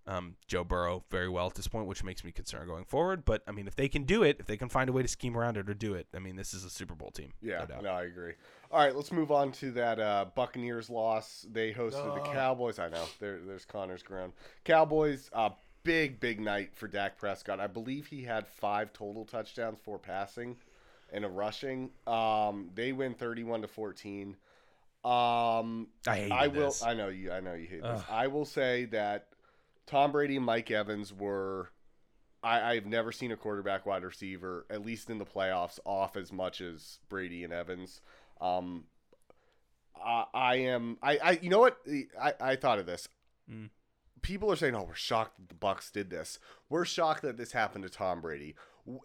[0.08, 3.24] um, Joe Burrow very well at this point, which makes me concerned going forward.
[3.26, 5.08] But I mean, if they can do it, if they can find a way to
[5.08, 7.34] scheme around it or do it, I mean, this is a Super Bowl team.
[7.41, 8.34] Yeah, no no, I agree.
[8.72, 11.45] All right, let's move on to that uh, Buccaneers loss.
[11.52, 12.80] They hosted the Cowboys.
[12.80, 13.04] I know.
[13.20, 14.34] There, there's Connor's ground.
[14.64, 15.49] Cowboys, uh,
[15.84, 17.60] big, big night for Dak Prescott.
[17.60, 20.56] I believe he had five total touchdowns, four passing,
[21.12, 21.89] and a rushing.
[22.08, 24.38] Um, they win 31 to 14.
[25.04, 26.68] Um, I hated I will.
[26.68, 26.84] this.
[26.84, 27.32] I know you.
[27.32, 28.04] I know you hate this.
[28.10, 29.28] I will say that
[29.88, 31.69] Tom Brady and Mike Evans were.
[32.43, 36.32] I, I've never seen a quarterback wide receiver, at least in the playoffs, off as
[36.34, 38.01] much as Brady and Evans.
[38.39, 38.86] Um,
[40.03, 40.97] I, I am.
[41.03, 41.32] I, I.
[41.41, 41.77] You know what?
[42.19, 43.07] I, I thought of this.
[43.51, 43.69] Mm.
[44.21, 46.39] People are saying, "Oh, we're shocked that the Bucks did this.
[46.69, 48.55] We're shocked that this happened to Tom Brady.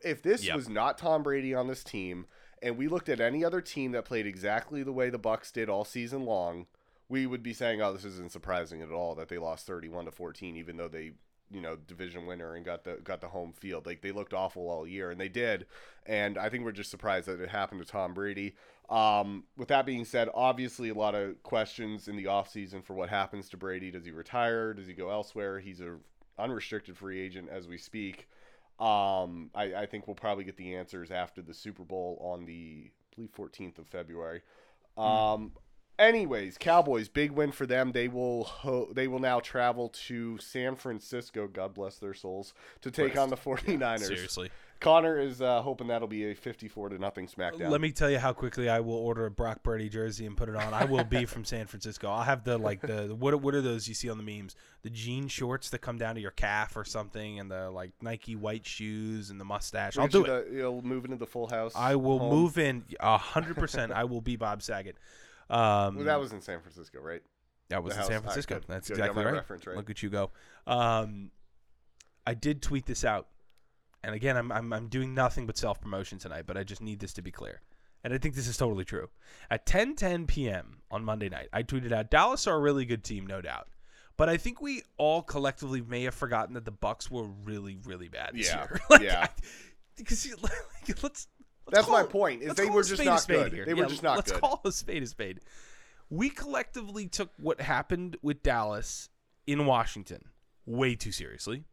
[0.03, 0.57] If this Yep.
[0.57, 2.27] was not Tom Brady on this team,
[2.63, 5.69] and we looked at any other team that played exactly the way the Bucks did
[5.69, 6.67] all season long,
[7.09, 10.11] we would be saying, "Oh, this isn't surprising at all that they lost thirty-one to
[10.11, 11.13] fourteen, even though they."
[11.49, 13.87] You know, division winner and got the got the home field.
[13.87, 15.67] Like they looked awful all year, and they did.
[16.05, 18.57] And I think we're just surprised that it happened to Tom Brady.
[18.89, 23.09] Um, with that being said, obviously a lot of questions in the offseason for what
[23.09, 23.93] happens to Brady.
[23.93, 24.75] Does he retire?
[24.75, 25.61] Does he go elsewhere?
[25.61, 25.99] He's a
[26.37, 28.29] unrestricted free agent as we speak.
[28.79, 32.91] Um, I, I think we'll probably get the answers after the Super Bowl on the
[32.91, 34.43] I believe 14th of February.
[34.99, 35.53] Um,
[35.99, 37.93] Anyways, Cowboys big win for them.
[37.93, 41.49] They will ho- they will now travel to San Francisco.
[41.49, 44.01] God bless their souls to take on the 49ers.
[44.01, 44.51] Seriously.
[44.79, 47.71] Connor is uh, hoping that'll be a 54 to nothing smackdown.
[47.71, 50.51] Let me tell you how quickly I will order a Brock Purdy jersey and put
[50.51, 50.75] it on.
[50.75, 52.11] I will be from San Francisco.
[52.11, 54.55] I'll have the like the what what are those you see on the memes?
[54.83, 58.37] The jean shorts that come down to your calf or something, and the like Nike
[58.37, 59.97] white shoes and the mustache.
[59.97, 60.51] I'll do you it.
[60.51, 61.73] the- You'll move into the full house.
[61.75, 62.31] I will home.
[62.35, 63.93] move in a hundred percent.
[63.93, 64.97] I will be Bob Saget.
[65.49, 67.23] Um, Well, that was in San Francisco, right?
[67.69, 68.09] That was the in house.
[68.09, 68.55] San Francisco.
[68.57, 68.65] good.
[68.69, 69.35] That's exactly right.
[69.35, 69.77] reference right.
[69.77, 70.31] Look at you go.
[70.67, 71.31] Um,
[72.27, 73.29] I did tweet this out,
[74.05, 77.01] and again, I'm I'm, I'm doing nothing but self promotion tonight, but I just need
[77.01, 77.61] this to be clear,
[78.05, 79.09] and I think this is totally true.
[79.51, 80.79] At 10:10 p.m.
[80.91, 83.69] on Monday night, I tweeted out Dallas are a really good team, no doubt.
[84.17, 88.09] But I think we all collectively may have forgotten that the Bucks were really, really
[88.09, 88.81] bad this Yeah, year.
[88.91, 89.27] Like, yeah.
[89.95, 91.29] Because like, let's
[91.71, 93.53] That's my point, is they were just not good.
[93.53, 93.65] here.
[93.65, 94.41] They were just not let's good.
[94.41, 95.41] call a spade a spade.
[96.09, 99.09] We collectively took what happened with Dallas
[99.47, 100.27] in Washington
[100.65, 101.65] way too seriously.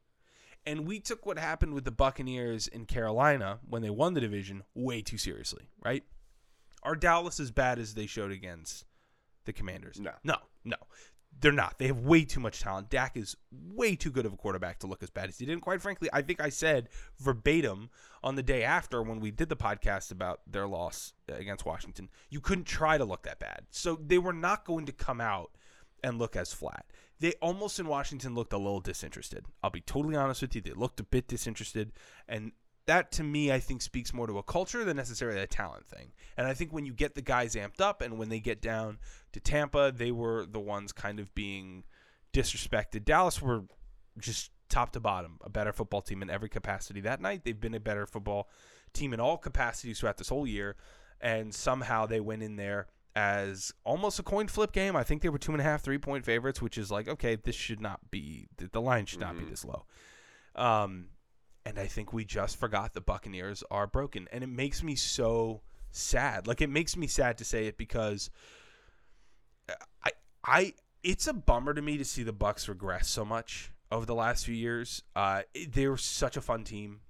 [0.66, 4.64] And we took what happened with the Buccaneers in Carolina when they won the division
[4.74, 6.04] way too seriously, right?
[6.84, 8.86] Are Dallas as bad as they showed against
[9.46, 10.00] the Commanders?
[10.00, 10.12] No.
[10.24, 10.78] No, no.
[11.40, 11.78] They're not.
[11.78, 12.90] They have way too much talent.
[12.90, 15.52] Dak is way too good of a quarterback to look as bad as he did.
[15.52, 16.88] And quite frankly, I think I said
[17.20, 17.90] verbatim
[18.24, 22.40] on the day after when we did the podcast about their loss against Washington, you
[22.40, 23.66] couldn't try to look that bad.
[23.72, 25.52] So they were not going to come out
[26.04, 26.86] and look as flat.
[27.20, 29.46] They almost in Washington looked a little disinterested.
[29.62, 30.62] I'll be totally honest with you.
[30.62, 31.92] They looked a bit disinterested.
[32.28, 32.52] And
[32.86, 36.12] that to me, I think, speaks more to a culture than necessarily a talent thing.
[36.38, 39.00] And I think when you get the guys amped up and when they get down
[39.32, 41.84] to Tampa, they were the ones kind of being
[42.34, 43.06] disrespected.
[43.06, 43.64] Dallas were
[44.20, 47.44] just top to bottom a better football team in every capacity that night.
[47.44, 48.50] They've been a better football
[48.92, 50.76] team in all capacities throughout this whole year.
[51.22, 54.96] And somehow they went in there as almost a coin flip game.
[54.96, 57.36] I think they were two and a half, three point favorites, which is like, okay,
[57.36, 59.86] this should not be, the the line should not be this low.
[60.56, 61.08] Um,
[61.66, 65.62] and I think we just forgot the Buccaneers are broken, and it makes me so
[65.92, 66.48] sad.
[66.48, 68.30] Like it makes me sad to say it because
[70.04, 70.12] I
[70.44, 74.16] I it's a bummer to me to see the Bucks regress so much over the
[74.16, 75.04] last few years.
[75.16, 77.02] Uh, they were such a fun team.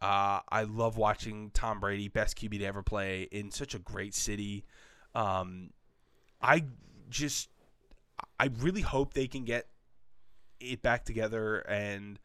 [0.00, 4.14] Uh, I love watching Tom Brady, best QB to ever play in such a great
[4.14, 4.64] city.
[5.14, 5.70] Um,
[6.40, 6.64] I
[7.10, 7.50] just
[8.38, 9.66] I really hope they can get
[10.60, 12.18] it back together and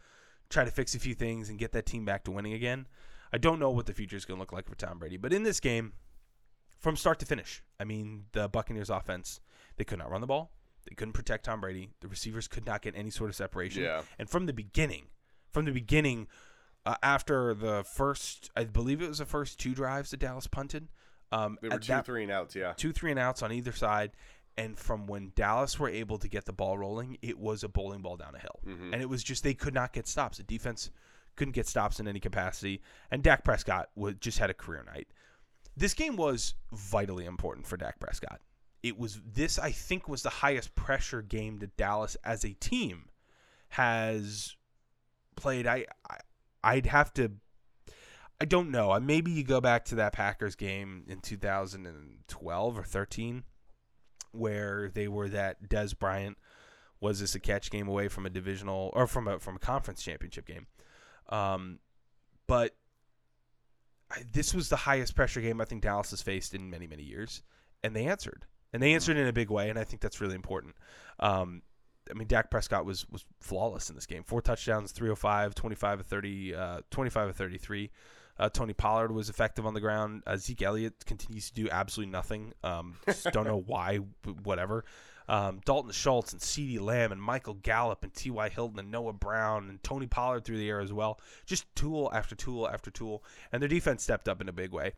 [0.50, 2.88] try to fix a few things and get that team back to winning again.
[3.34, 5.34] I don't know what the future is going to look like for Tom Brady, but
[5.34, 5.93] in this game,
[6.80, 9.39] from start to finish, I mean, the Buccaneers offense,
[9.78, 10.52] they could not run the ball.
[10.88, 11.89] They couldn't protect Tom Brady.
[12.02, 13.84] The receivers could not get any sort of separation.
[13.84, 14.04] Yeah.
[14.20, 15.08] And from the beginning,
[15.52, 16.28] from the beginning,
[16.86, 20.88] uh, after the first, I believe it was the first two drives that Dallas punted.
[21.32, 22.56] Um, They were two, that- three and outs.
[22.56, 22.74] Yeah.
[22.78, 24.12] two three and outs on either side
[24.58, 28.01] and from when dallas were able to get the ball rolling it was a bowling
[28.01, 28.60] ball down a hill.
[28.66, 28.93] Mm-hmm.
[28.93, 30.38] and it was just they could not get stops.
[30.38, 30.89] The defense
[31.36, 32.82] couldn't get stops in any capacity.
[33.12, 35.08] And dak prescott was, just had a career night.
[35.76, 38.39] This game was vitally important for dak prescott.
[38.84, 43.10] It was this i think was the highest pressure game that dallas as a team
[43.70, 44.56] has
[45.36, 45.68] played.
[45.68, 46.18] I, I
[46.64, 47.32] i'd have to
[48.39, 48.99] I don't know.
[48.99, 53.43] Maybe you go back to that Packers game in 2012 or 13,
[54.36, 56.38] where they were that Dez Bryant
[56.99, 60.01] was this a catch game away from a divisional or from a from a conference
[60.01, 60.67] championship game.
[61.29, 61.79] Um,
[62.47, 62.75] but
[64.11, 67.03] I, this was the highest pressure game I think Dallas has faced in many many
[67.03, 67.43] years,
[67.83, 70.36] and they answered, and they answered in a big way, and I think that's really
[70.36, 70.75] important.
[71.19, 71.61] Um,
[72.09, 74.23] I mean, Dak Prescott was was flawless in this game.
[74.23, 77.91] Four touchdowns, 305, 25 of 30, uh, 25 of 33.
[78.38, 80.23] Uh, Tony Pollard was effective on the ground.
[80.27, 82.53] Uh, Zeke Elliott continues to do absolutely nothing.
[82.63, 83.97] Um, just don't know why,
[84.43, 84.83] whatever.
[85.27, 88.49] Um, Dalton Schultz and CeeDee Lamb and Michael Gallup and T.Y.
[88.49, 91.19] Hilton and Noah Brown and Tony Pollard through the air as well.
[91.47, 93.23] Just tool after tool after tool.
[93.51, 94.91] And their defense stepped up in a big way.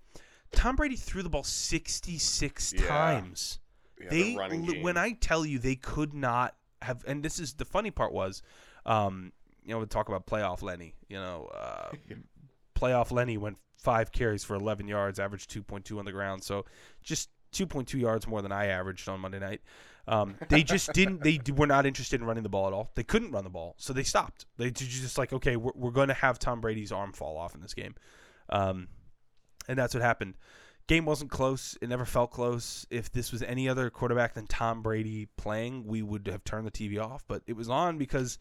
[0.52, 2.88] Tom Brady threw the ball 66 Yeah.
[2.88, 3.60] times
[4.02, 4.84] Yeah, they the running li- game.
[4.84, 8.42] when I tell you they could not have, and this is the funny part was,
[8.86, 9.32] um,
[9.64, 10.94] you know, we talk about playoff Lenny.
[11.10, 11.92] You know, uh,
[12.78, 16.66] playoff Lenny went five carries for 11 yards, averaged 2.2 on the ground, so
[17.04, 19.62] just 2.2 yards more than I averaged on Monday night.
[20.08, 21.22] Um, they just didn't.
[21.22, 22.92] They were not interested in running the ball at all.
[22.96, 24.46] They couldn't run the ball, so they stopped.
[24.58, 27.62] They just like, okay, we're, we're going to have Tom Brady's arm fall off in
[27.62, 27.96] this game,
[28.50, 28.88] um,
[29.68, 30.36] and that's what happened.
[30.88, 31.78] Game wasn't close.
[31.82, 32.86] It never felt close.
[32.90, 36.72] If this was any other quarterback than Tom Brady playing, we would have turned the
[36.72, 37.26] TV off.
[37.28, 38.40] But it was on because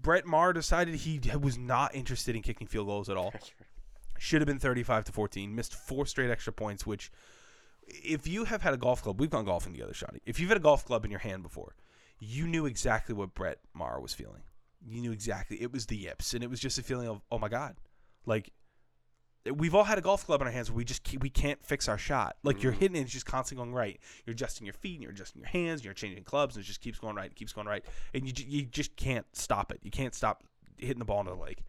[0.00, 3.32] Brett Maher decided he was not interested in kicking field goals at all.
[4.18, 5.54] Should have been 35 to 14.
[5.54, 7.10] Missed four straight extra points, which
[7.86, 10.20] if you have had a golf club, we've gone golfing together, Shotty.
[10.26, 11.74] If you've had a golf club in your hand before,
[12.18, 14.42] you knew exactly what Brett Maher was feeling.
[14.86, 15.60] You knew exactly.
[15.62, 17.76] It was the yips, and it was just a feeling of, oh my god,
[18.26, 18.52] like
[19.46, 21.64] we've all had a golf club in our hands where we just keep, we can't
[21.64, 22.36] fix our shot.
[22.42, 22.80] Like you're mm-hmm.
[22.80, 23.98] hitting it, it's just constantly going right.
[24.26, 26.66] You're adjusting your feet, and you're adjusting your hands, and you're changing clubs, and it
[26.66, 27.84] just keeps going right, it keeps going right,
[28.14, 29.80] and you you just can't stop it.
[29.82, 30.44] You can't stop
[30.76, 31.62] hitting the ball into the lake.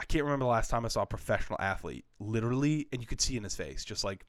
[0.00, 3.20] I can't remember the last time I saw a professional athlete literally, and you could
[3.20, 4.24] see in his face, just like.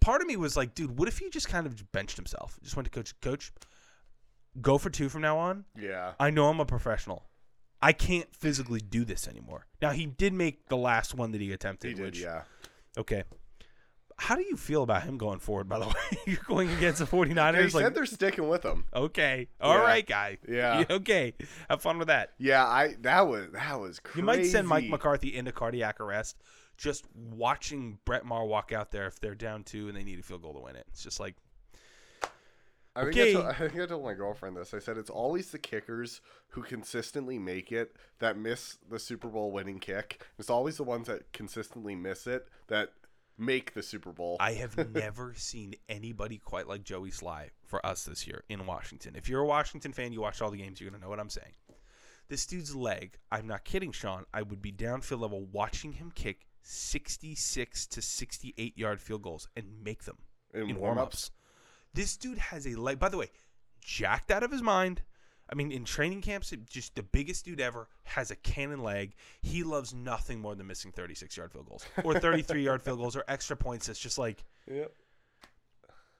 [0.00, 2.56] Part of me was like, dude, what if he just kind of benched himself?
[2.62, 3.52] Just went to coach, coach,
[4.60, 5.64] go for two from now on.
[5.76, 6.12] Yeah.
[6.20, 7.24] I know I'm a professional.
[7.82, 9.66] I can't physically do this anymore.
[9.80, 11.88] Now he did make the last one that he attempted.
[11.88, 12.42] He did, which, yeah.
[12.96, 13.24] Okay.
[14.18, 15.68] How do you feel about him going forward?
[15.68, 15.94] By the way,
[16.26, 17.36] you're going against the 49ers.
[17.36, 18.84] Yeah, he like, said they're sticking with him.
[18.94, 20.14] okay, all right, Yeah.
[20.14, 20.38] guy.
[20.48, 20.84] Yeah.
[20.90, 21.34] Okay,
[21.68, 22.34] have fun with that.
[22.38, 24.20] Yeah, I that was that was crazy.
[24.20, 26.36] You might send Mike McCarthy into cardiac arrest
[26.76, 30.22] just watching Brett Maher walk out there if they're down two and they need a
[30.22, 30.84] field goal to win it.
[30.90, 31.36] It's just like
[32.94, 33.30] I think, Okay.
[33.30, 34.74] I, told, I think I told my girlfriend this.
[34.74, 39.50] I said it's always the kickers who consistently make it that miss the Super Bowl
[39.50, 40.22] winning kick.
[40.38, 42.92] It's always the ones that consistently miss it that
[43.38, 44.36] make the Super Bowl.
[44.40, 49.16] I have never seen anybody quite like Joey Slye for us this year in Washington.
[49.16, 51.18] If you're a Washington fan, you watch all the games, you're going to know what
[51.20, 51.52] I'm saying.
[52.28, 54.24] This dude's leg, I'm not kidding, Sean.
[54.34, 59.66] I would be downfield level watching him kick 66 to 68 yard field goals and
[59.82, 60.18] make them
[60.54, 60.80] In in, warm-ups?
[60.80, 61.30] warm-ups.
[61.94, 63.30] This dude has a leg, by the way,
[63.80, 65.02] jacked out of his mind.
[65.50, 69.14] I mean, in training camps, just the biggest dude ever has a cannon leg.
[69.42, 73.16] He loves nothing more than missing 36 yard field goals or 33 yard field goals
[73.16, 73.88] or extra points.
[73.88, 74.92] It's just like, Yep.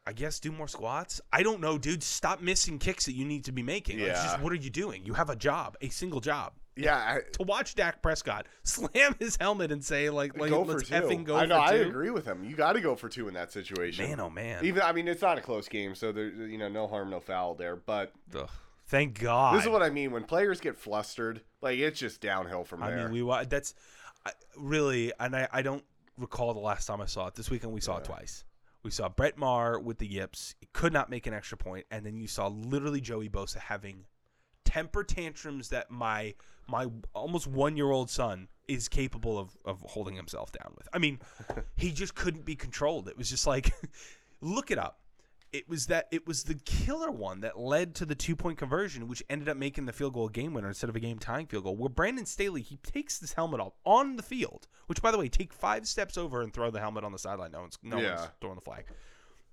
[0.04, 1.20] I guess do more squats.
[1.32, 2.02] I don't know, dude.
[2.02, 4.00] Stop missing kicks that you need to be making.
[4.00, 4.42] Like, just Yeah.
[4.42, 5.06] what are you doing?
[5.06, 6.54] You have a job, a single job.
[6.76, 10.72] Yeah, I, To watch Dak Prescott slam his helmet and say like, like go for
[10.72, 10.94] let's two.
[10.94, 11.56] effing go I know.
[11.56, 11.88] for I two.
[11.88, 12.44] agree with him.
[12.44, 14.08] You got to go for two in that situation.
[14.08, 14.64] Man, oh man.
[14.64, 17.20] Even I mean, it's not a close game, so there, you know, no harm, no
[17.20, 17.76] foul there.
[17.76, 18.48] But Ugh.
[18.86, 19.56] Thank God.
[19.56, 21.42] this is what I mean when players get flustered.
[21.60, 22.98] Like it's just downhill from there.
[22.98, 23.74] I mean, we that's
[24.24, 25.84] I, really, and I, I don't
[26.18, 27.34] recall the last time I saw it.
[27.34, 28.44] This weekend we saw it twice.
[28.82, 30.54] We saw Brett Maher with the yips.
[30.60, 34.04] He could not make an extra point, and then you saw literally Joey Bosa having
[34.64, 36.34] temper tantrums that my
[36.68, 40.88] my almost one year old son is capable of of holding himself down with.
[40.92, 41.18] I mean,
[41.76, 43.08] he just couldn't be controlled.
[43.08, 43.72] It was just like,
[44.40, 44.98] look it up.
[45.52, 49.06] It was that it was the killer one that led to the two point conversion,
[49.06, 51.64] which ended up making the field goal game winner instead of a game tying field
[51.64, 51.76] goal.
[51.76, 55.28] Where Brandon Staley he takes this helmet off on the field, which by the way,
[55.28, 57.50] take five steps over and throw the helmet on the sideline.
[57.52, 58.14] No one's no Yeah.
[58.16, 58.86] one's throwing the flag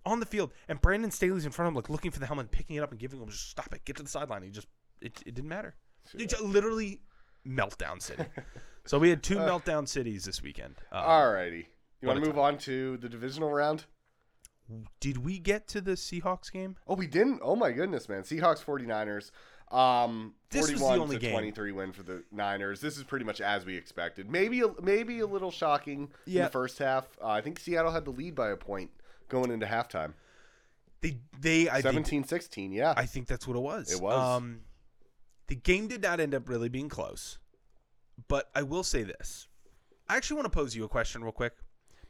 [0.06, 2.50] on the field, and Brandon Staley's in front of him, like looking for the helmet,
[2.50, 4.42] picking it up, and giving him just stop it, get to the sideline.
[4.44, 4.68] He just
[5.02, 5.76] it, it didn't matter.
[6.18, 7.02] It just literally
[7.48, 8.24] meltdown city.
[8.86, 10.76] so we had two meltdown cities this weekend.
[10.92, 11.66] Uh, Alrighty.
[12.02, 13.86] You want to move on to the divisional round?
[15.00, 16.76] did we get to the Seahawks game?
[16.88, 17.40] Oh, we didn't.
[17.44, 18.22] Oh my goodness, man.
[18.22, 19.32] Seahawks 49ers.
[19.76, 21.32] Um, This was the 41 only to game.
[21.32, 22.80] 23 win for the Niners.
[22.82, 24.30] This is pretty much as we expected.
[24.30, 26.46] Maybe a, maybe a little shocking in Yeah.
[26.46, 27.06] the first half.
[27.22, 28.92] Uh, I think Seattle had the lead by a point
[29.28, 30.14] going into halftime.
[31.02, 32.94] They they I think 17-16, yeah.
[32.98, 33.92] I think that's what it was.
[33.92, 34.20] It was.
[34.38, 34.62] Um,
[35.50, 37.38] the game did not end up really being close,
[38.28, 39.48] but I will say this:
[40.08, 41.54] I actually want to pose you a question real quick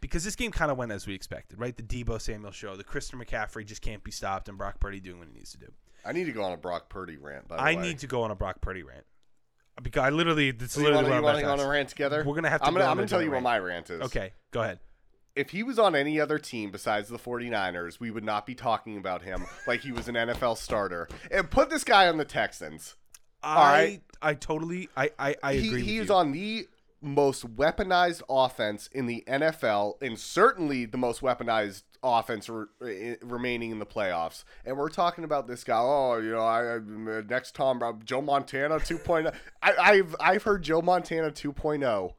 [0.02, 1.76] because this game kind of went as we expected, right?
[1.76, 5.20] The Deebo Samuel show, the Christian McCaffrey just can't be stopped, and Brock Purdy doing
[5.20, 5.68] what he needs to do.
[6.06, 7.70] I need to go on a Brock Purdy rant, by the way.
[7.70, 7.82] I way.
[7.82, 9.06] need to go on a Brock Purdy rant
[9.82, 12.24] because I literally that's So you literally want to go on a rant together?
[12.26, 14.02] We're gonna have to I'm gonna, go I'm gonna tell you what my rant is.
[14.02, 14.80] Okay, go ahead.
[15.36, 18.98] If he was on any other team besides the 49ers, we would not be talking
[18.98, 21.08] about him like he was an NFL starter.
[21.32, 22.96] And put this guy on the Texans.
[23.44, 24.02] I right.
[24.22, 25.82] I totally I I, I he, agree.
[25.84, 26.16] he is you.
[26.16, 26.68] on the
[27.02, 33.80] most weaponized offense in the NFL, and certainly the most weaponized offense re- remaining in
[33.80, 34.44] the playoffs.
[34.66, 35.80] And we're talking about this guy.
[35.80, 36.80] Oh, you know, I, I
[37.28, 39.34] next Tom Joe Montana 2.0.
[39.62, 42.14] I, I've I've heard Joe Montana 2.0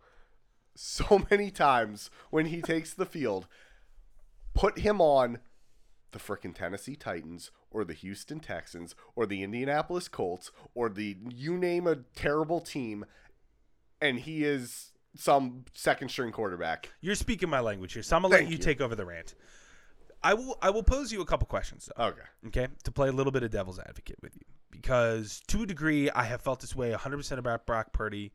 [0.74, 3.46] so many times when he takes the field.
[4.52, 5.38] Put him on
[6.10, 11.56] the frickin' Tennessee Titans or the Houston Texans or the Indianapolis Colts or the you
[11.56, 13.04] name a terrible team
[14.00, 16.90] and he is some second string quarterback.
[17.00, 18.58] You're speaking my language here, so I'm gonna let you, you.
[18.58, 19.34] take over the rant.
[20.22, 22.04] I will I will pose you a couple questions though.
[22.04, 22.22] Okay.
[22.46, 24.42] okay, to play a little bit of devil's advocate with you.
[24.70, 28.32] Because to a degree, I have felt this way 100% about Brock Purdy.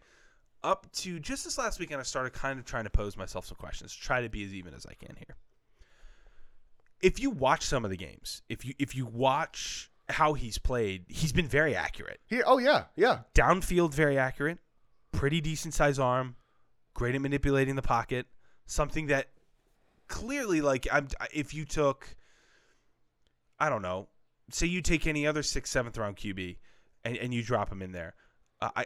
[0.64, 3.58] Up to just this last weekend, I started kind of trying to pose myself some
[3.58, 5.36] questions, try to be as even as I can here.
[7.06, 11.06] If you watch some of the games, if you if you watch how he's played,
[11.08, 12.20] he's been very accurate.
[12.26, 13.20] Here oh yeah, yeah.
[13.36, 14.58] Downfield, very accurate.
[15.12, 16.36] Pretty decent size arm.
[16.96, 18.26] Great at manipulating the pocket.
[18.66, 19.28] Something that
[20.08, 22.16] clearly, like, I'm, if you took,
[23.60, 24.08] I don't know,
[24.50, 26.58] say you take any other sixth, seventh round QB,
[27.04, 28.16] and, and you drop him in there,
[28.62, 28.82] uh, I.
[28.82, 28.86] I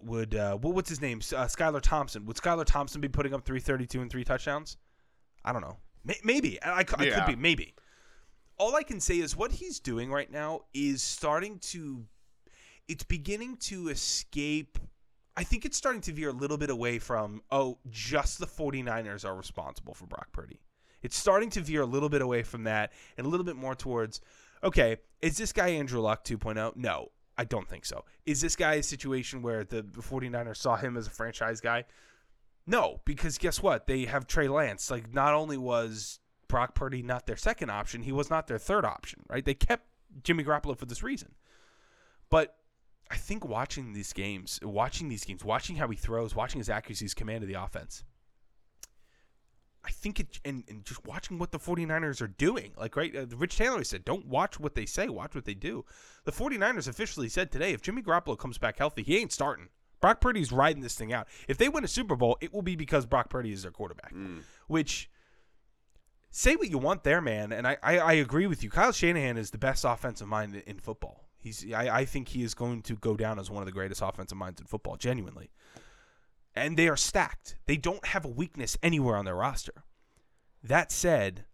[0.00, 1.18] would uh, what, what's his name?
[1.18, 2.24] Uh, Skylar Thompson.
[2.26, 4.76] Would Skylar Thompson be putting up 332 and three touchdowns?
[5.44, 5.76] I don't know.
[6.04, 6.62] May- maybe.
[6.62, 7.26] I, I could Yeah.
[7.26, 7.36] be.
[7.36, 7.74] Maybe.
[8.58, 12.04] All I can say is what he's doing right now is starting to.
[12.88, 14.78] It's beginning to escape.
[15.36, 19.24] I think it's starting to veer a little bit away from, oh, just the 49ers
[19.24, 20.60] are responsible for Brock Purdy.
[21.00, 23.74] It's starting to veer a little bit away from that and a little bit more
[23.74, 24.20] towards,
[24.62, 26.76] okay, is this guy Andrew Luck 2.0?
[26.76, 28.04] No, I don't think so.
[28.26, 31.84] Is this guy a situation where the 49ers saw him as a franchise guy?
[32.66, 33.86] No, because guess what?
[33.86, 34.90] They have Trey Lance.
[34.90, 38.84] Like, not only was Brock Purdy not their second option, he was not their third
[38.84, 39.44] option, right?
[39.44, 39.86] They kept
[40.22, 41.34] Jimmy Garoppolo for this reason.
[42.30, 42.56] But
[43.10, 47.04] I think watching these games, watching these games, watching how he throws, watching his accuracy,
[47.04, 48.04] his command of the offense,
[49.84, 53.14] I think it, and, and just watching what the 49ers are doing, like, right?
[53.14, 55.84] Uh, Rich Taylor said, don't watch what they say, watch what they do.
[56.24, 59.68] The 49ers officially said today, if Jimmy Garoppolo comes back healthy, he ain't starting.
[60.02, 61.28] Brock Purdy's riding this thing out.
[61.48, 64.12] If they win a Super Bowl, it will be because Brock Purdy is their quarterback,
[64.12, 64.42] mm.
[64.66, 65.08] which
[66.30, 67.52] say what you want there, man.
[67.52, 68.68] And I, I, I agree with you.
[68.68, 71.28] Kyle Shanahan is the best offensive mind in, football.
[71.38, 74.02] He's I, I think he is going to go down as one of the greatest
[74.02, 75.50] offensive minds in football, genuinely.
[76.54, 77.56] And they are stacked.
[77.66, 79.84] They don't have a weakness anywhere on their roster.
[80.62, 81.44] That said,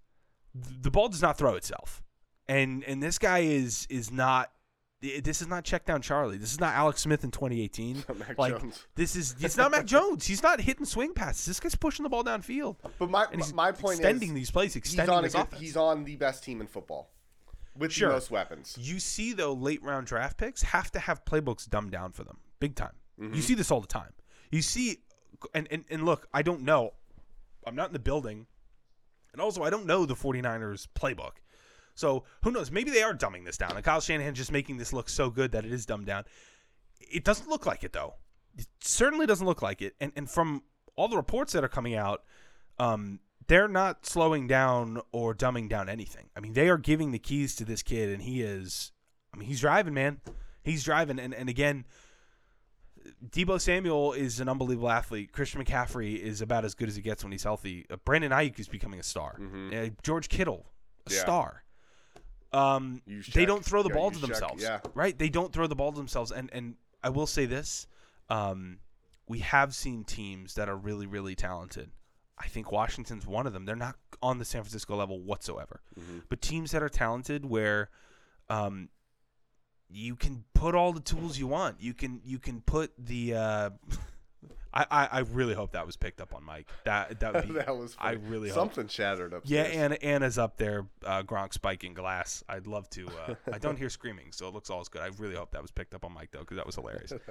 [0.54, 2.02] the ball does not throw itself.
[2.48, 4.50] And and this guy is is not
[5.00, 6.38] this is not check down Charlie.
[6.38, 8.04] This is not Alex Smith in 2018.
[8.16, 8.84] Mac like Jones.
[8.96, 10.26] this is it's not Mac Jones.
[10.26, 11.46] He's not hitting swing passes.
[11.46, 12.76] This guy's pushing the ball downfield.
[12.98, 15.34] But my And he's my point is extending is these plays, he's extending on his
[15.34, 15.60] good- offense.
[15.62, 17.10] he's on the best team in football
[17.76, 18.08] with Sure.
[18.08, 18.76] the most weapons.
[18.80, 22.38] You see, though, late round draft picks have to have playbooks dumbed down for them,
[22.58, 22.94] big time.
[23.20, 23.34] Mm-hmm.
[23.34, 24.12] You see this all the time.
[24.50, 24.98] You see,
[25.54, 26.94] and, and, and look, I don't know.
[27.66, 28.46] I'm not in the building.
[29.32, 31.32] And also, I don't know the 49ers playbook.
[31.98, 32.70] So who knows?
[32.70, 33.72] Maybe they are dumbing this down.
[33.74, 36.24] And Kyle Shanahan's just making this look so good that it is dumbed down.
[37.00, 38.14] It doesn't look like it, though.
[38.56, 39.96] It certainly doesn't look like it.
[40.00, 40.62] And, and from
[40.94, 42.22] all the reports that are coming out,
[42.78, 43.18] um,
[43.48, 46.30] they're not slowing down or dumbing down anything.
[46.36, 48.92] I mean, they are giving the keys to this kid, and he is.
[49.34, 50.20] I mean, he's driving, man.
[50.62, 51.84] He's driving, and and again,
[53.30, 55.32] Deebo Samuel is an unbelievable athlete.
[55.32, 57.86] Christian McCaffrey is about as good as he gets when he's healthy.
[57.90, 59.40] Uh, Brandon Aiyuk is becoming a star.
[59.72, 60.66] Uh, George Kittle,
[61.06, 61.14] a Mm-hmm.
[61.16, 61.20] Yeah.
[61.22, 61.62] star.
[62.52, 63.02] Um,
[63.34, 64.28] they don't throw the Yeah, ball to check.
[64.28, 64.80] themselves, Yeah.
[64.94, 65.16] right?
[65.18, 67.86] They don't throw the ball to themselves, and and I will say this:
[68.30, 68.78] um,
[69.26, 71.90] we have seen teams that are really, really talented.
[72.38, 73.64] I think Washington's one of them.
[73.66, 76.18] They're not on the San Francisco level whatsoever, Mm-hmm.
[76.28, 77.90] but teams that are talented where
[78.48, 78.88] um,
[79.90, 81.80] you can put all the tools you want.
[81.80, 83.34] You can you can put the.
[83.34, 83.70] Uh,
[84.78, 86.68] I, I I really hope that was picked up on Mike.
[86.84, 87.54] That that would be.
[87.54, 88.26] that was I funny.
[88.28, 88.56] really hope.
[88.74, 89.64] something shattered up there.
[89.66, 89.82] Yeah.
[89.82, 92.42] Anna, Anna's up there, uh, Gronk spiking glass.
[92.48, 93.08] I'd love to.
[93.08, 95.02] Uh, I don't hear screaming, so it looks all as good.
[95.02, 97.12] I really hope that was picked up on Mike though, because that was hilarious.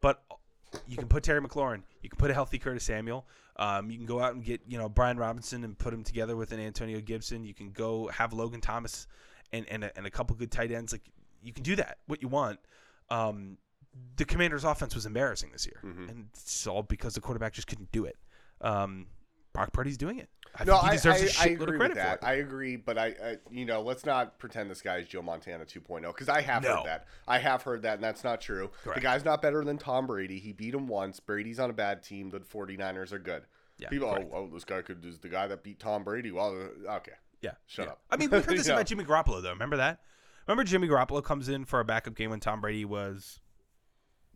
[0.00, 0.22] But
[0.86, 1.82] you can put Terry McLaurin.
[2.02, 3.26] You can put a healthy Curtis Samuel.
[3.56, 6.36] Um, you can go out and get you know Brian Robinson and put him together
[6.36, 7.44] with an Antonio Gibson.
[7.44, 9.06] You can go have Logan Thomas
[9.52, 10.92] and and a, and a couple good tight ends.
[10.92, 11.02] Like
[11.42, 11.98] you can do that.
[12.06, 12.58] What you want.
[13.08, 13.56] Um,
[14.16, 16.08] the Commanders' offense was embarrassing this year, Mm-hmm.
[16.08, 18.16] and it's all because the quarterback just couldn't do it.
[18.60, 19.06] Um,
[19.52, 20.28] Brock Purdy's doing it.
[20.56, 22.20] I no, think he I, deserves a I, I shitload agree of with credit that.
[22.20, 22.28] for it.
[22.28, 25.64] I agree, but I, I, you know, let's not pretend this guy is Joe Montana
[25.64, 26.76] 2.0 because I have No.
[26.76, 27.06] heard that.
[27.26, 28.70] I have heard that, and that's not true.
[28.82, 28.96] Correct.
[29.00, 30.38] The guy's not better than Tom Brady.
[30.38, 31.18] He beat him once.
[31.20, 32.30] Brady's on a bad team.
[32.30, 33.42] The 49ers are good.
[33.78, 34.30] Yeah, People, correct.
[34.32, 36.30] oh, oh, this guy could is the guy that beat Tom Brady.
[36.30, 36.56] Well,
[36.88, 37.12] uh, okay.
[37.40, 37.52] Yeah.
[37.66, 37.92] Shut yeah.
[37.92, 38.00] up.
[38.10, 39.50] I mean, we heard this about Jimmy Garoppolo though.
[39.50, 40.00] Remember that?
[40.46, 43.40] Remember Jimmy Garoppolo comes in for a backup game when Tom Brady was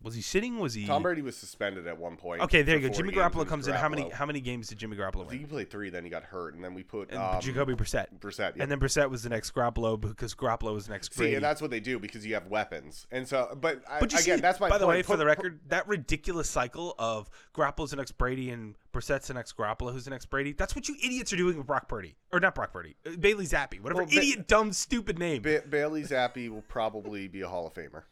[0.01, 0.59] was he sitting?
[0.59, 2.41] Was he Tom Brady was suspended at one point.
[2.41, 2.93] Okay, there you go.
[2.93, 3.73] Jimmy Garoppolo comes in.
[3.73, 5.39] How many how many games did Jimmy Garoppolo I think win?
[5.39, 5.89] he played three.
[5.89, 8.07] Then he got hurt, and then we put And um, Jacoby Brissett.
[8.19, 8.39] Brissett.
[8.39, 8.55] Yep.
[8.59, 11.31] And then Brissett was the next Garoppolo because Garoppolo was the next Brady.
[11.31, 13.55] See, and that's what they do because you have weapons, and so.
[13.59, 14.97] But, I, but you again, see, that's my by the point.
[14.97, 19.27] way, for Put- the record, that ridiculous cycle of Garoppolo's the next Brady and Brissett's
[19.27, 20.53] the next Garoppolo, who's the next Brady.
[20.53, 23.45] That's what you idiots are doing with Brock Purdy, or not Brock Purdy, uh, Bailey
[23.45, 25.41] Zappe, whatever Well, Ba- idiot, dumb, stupid name.
[25.41, 28.03] Ba- Bailey Zappe will probably be a Hall of Famer.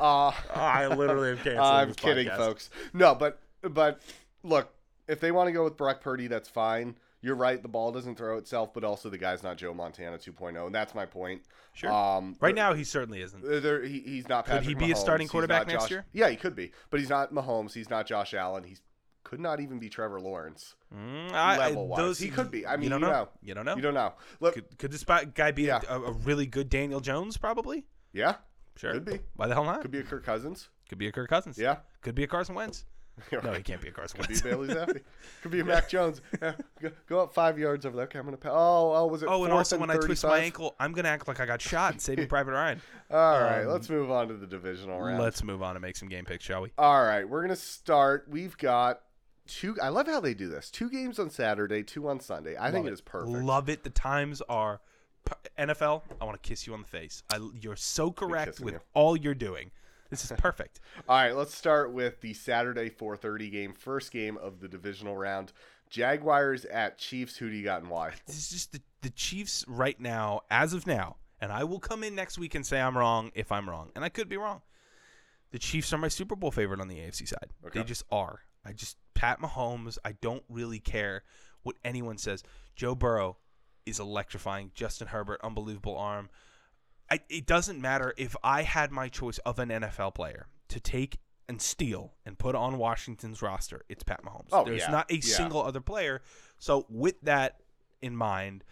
[0.00, 2.36] Uh, I literally am canceling I'm kidding, podcast.
[2.36, 2.70] folks.
[2.92, 4.00] No, but but
[4.42, 4.72] look,
[5.08, 6.96] if they want to go with Brock Purdy, that's fine.
[7.20, 7.60] You're right.
[7.60, 10.94] The ball doesn't throw itself, but also the guy's not Joe Montana 2.0, and that's
[10.94, 11.42] my point.
[11.72, 11.90] Sure.
[11.92, 13.44] Um, Right now, he certainly isn't.
[13.44, 14.46] Uh, There, he, he's not.
[14.46, 16.06] Could he Patrick be a starting quarterback next Josh- year?
[16.12, 17.72] Yeah, he could be, but he's not Mahomes.
[17.72, 18.62] He's not Josh Allen.
[18.62, 18.76] He
[19.24, 22.18] could not even be Trevor Lawrence Mm, level wise.
[22.20, 22.64] He could be.
[22.66, 23.12] I mean, you don't you know.
[23.12, 23.28] know.
[23.42, 23.76] You don't know.
[23.76, 24.12] You don't know.
[24.40, 25.80] Look, Could, could this guy be Yeah.
[25.88, 27.36] a, a really good Daniel Jones?
[27.36, 27.84] Probably.
[28.12, 28.36] yeah,
[28.78, 28.92] Sure.
[28.92, 29.18] Could be.
[29.36, 29.82] Why the hell not?
[29.82, 30.68] could be a Kirk Cousins.
[30.88, 31.58] Could be a Kirk Cousins.
[31.58, 31.78] Yeah.
[32.00, 32.84] Could be a Carson Wentz.
[33.32, 34.42] No, he can't be a Carson Could be Wentz.
[34.42, 35.00] Bailey Zappe.
[35.42, 36.20] Could be a Mac Jones.
[36.40, 38.04] Yeah, go, go up five yards over there.
[38.04, 38.36] Okay, I'm gonna.
[38.36, 39.28] Pa- oh, oh, was it?
[39.28, 40.44] Oh, and fourth also when I twist my 35?
[40.44, 42.80] ankle, I'm gonna act like I got shot and save Saving Private Ryan.
[43.10, 45.20] All right, Um, let's move on to the divisional round.
[45.20, 46.70] Let's move on and make some game picks, shall we?
[46.78, 48.26] All right, we're gonna start.
[48.30, 49.00] We've got
[49.48, 49.76] two.
[49.82, 50.70] I love how they do this.
[50.70, 52.54] Two games on Saturday, two on Sunday.
[52.56, 53.36] I think it is perfect.
[53.36, 53.82] Love it.
[53.82, 54.80] The times are
[55.58, 56.02] NFL.
[56.20, 57.22] I want to kiss you on the face.
[57.30, 58.80] I, you're so correct with you.
[58.94, 59.70] all you're doing.
[60.10, 60.80] This is perfect.
[61.08, 65.52] All right, let's start with the Saturday 4:30 game, first game of the divisional round.
[65.90, 67.36] Jaguars at Chiefs.
[67.36, 68.12] Who do you got and why?
[68.26, 72.02] this is just the, the Chiefs right now, as of now, and I will come
[72.02, 74.62] in next week and say I'm wrong if I'm wrong, and I could be wrong.
[75.50, 77.50] The Chiefs are my Super Bowl favorite on the AFC side.
[77.66, 77.80] Okay.
[77.80, 78.40] They just are.
[78.64, 79.98] I just Pat Mahomes.
[80.04, 81.22] I don't really care
[81.62, 82.42] what anyone says.
[82.76, 83.36] Joe Burrow
[83.88, 84.70] is electrifying.
[84.74, 86.28] Justin Herbert, unbelievable arm.
[87.10, 91.18] I, it doesn't matter if I had my choice of an NFL player to take
[91.48, 93.82] and steal and put on Washington's roster.
[93.88, 94.48] It's Pat Mahomes.
[94.52, 94.90] Oh, There's yeah.
[94.90, 95.20] not a Yeah.
[95.22, 96.20] single other player.
[96.58, 97.60] So with that
[98.02, 98.64] in mind,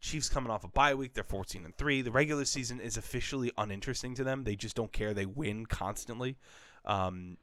[0.00, 2.02] Chiefs coming off a bye week, they're 14 and 3.
[2.02, 4.44] The regular season is officially uninteresting to them.
[4.44, 5.12] They just don't care.
[5.12, 6.38] They win constantly.
[6.84, 7.36] Um,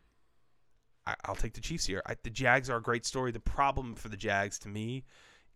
[1.06, 2.02] I, I'll take the Chiefs here.
[2.06, 3.32] I, the Jags are a great story.
[3.32, 5.04] The problem for the Jags to me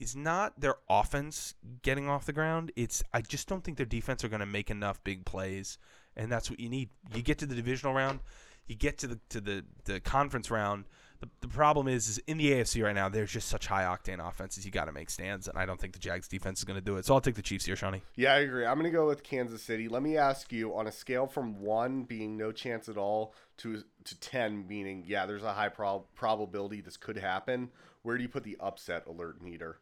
[0.02, 2.72] is not their offense getting off the ground.
[2.76, 5.78] It's I just don't think their defense are going to make enough big plays,
[6.18, 6.89] and that's what you need.
[7.16, 8.20] You get to the divisional round,
[8.66, 10.86] you get to the to the the conference round.
[11.20, 14.28] The, the problem is, is in the AFC right now, there's just such high octane
[14.28, 14.66] offenses.
[14.66, 16.84] You got to make stands, and I don't think the Jags defense is going to
[16.84, 17.06] do it.
[17.06, 18.02] So I'll take the Chiefs here, Shawnee.
[18.16, 18.66] Yeah, I agree.
[18.66, 19.88] I'm going to go with Kansas City.
[19.88, 23.84] Let me ask you on a scale from one being no chance at all to
[24.06, 27.70] to ten meaning yeah, there's a high prob- probability this could happen.
[28.02, 29.78] Where do you put the upset alert meter?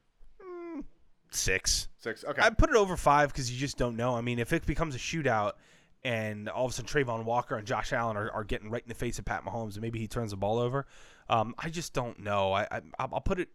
[1.32, 1.88] Six.
[1.98, 2.24] Six.
[2.24, 2.42] Okay.
[2.42, 4.16] I put it over five because you just don't know.
[4.16, 5.54] I mean, if it becomes a shootout
[6.04, 8.90] and all of a sudden Travon Walker and Josh Allen are, are getting right in
[8.90, 10.88] the face of Pat Mahomes and maybe he turns the ball over,
[11.30, 12.54] um, I just don't know.
[12.54, 13.50] I, I I'll put it.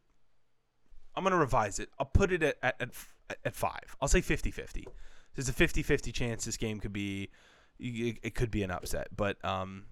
[1.17, 1.89] I'm gonna revise it.
[1.99, 3.97] I'll put it at at, at, at five.
[4.01, 4.85] I'll say 50-50.
[5.35, 7.31] There's a 50-50 chance this game could be
[7.81, 9.87] it, it could be an upset, but um,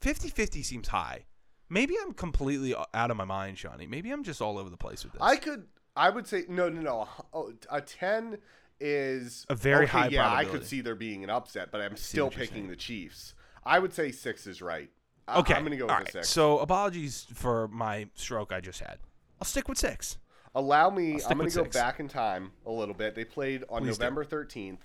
[0.00, 1.24] 50-50 seems high.
[1.68, 3.86] Maybe I'm completely out of my mind, Shawnee.
[3.86, 5.22] Maybe I'm just all over the place with this.
[5.22, 5.66] I could.
[5.96, 7.08] I would say no, no, no.
[7.32, 8.38] Oh, A ten
[8.80, 11.96] is A very okay, high Yeah, I could see there being an upset, but I'm
[11.96, 13.34] still picking the Chiefs.
[13.64, 14.90] I would say six is right.
[15.26, 15.54] I- Okay.
[15.54, 16.12] I'm gonna go with All a right.
[16.12, 16.28] six.
[16.28, 18.98] So apologies for my stroke I just had.
[19.40, 20.18] I'll stick with six.
[20.54, 21.14] Allow me.
[21.28, 21.76] I'm gonna go six.
[21.76, 23.14] back in time a little bit.
[23.14, 24.02] They played on Please do.
[24.04, 24.78] November 13th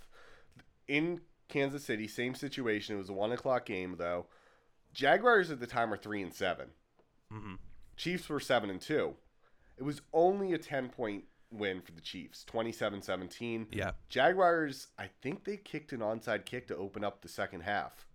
[0.87, 2.07] in Kansas City.
[2.07, 2.95] Same situation.
[2.95, 4.25] It was a one o'clock game though.
[4.93, 6.71] Jaguars at the time were three and 7
[7.31, 7.57] Mhm.
[7.95, 9.15] Chiefs were seven and two.
[9.83, 13.67] It was only a 10 point win for the Chiefs, 27-17.
[13.71, 13.91] Yeah.
[14.07, 14.87] Jaguars.
[14.97, 18.05] I think they kicked an onside kick to open up the second half,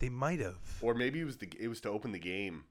[0.00, 0.58] They might have.
[0.82, 2.64] or maybe it was the it was to open the game.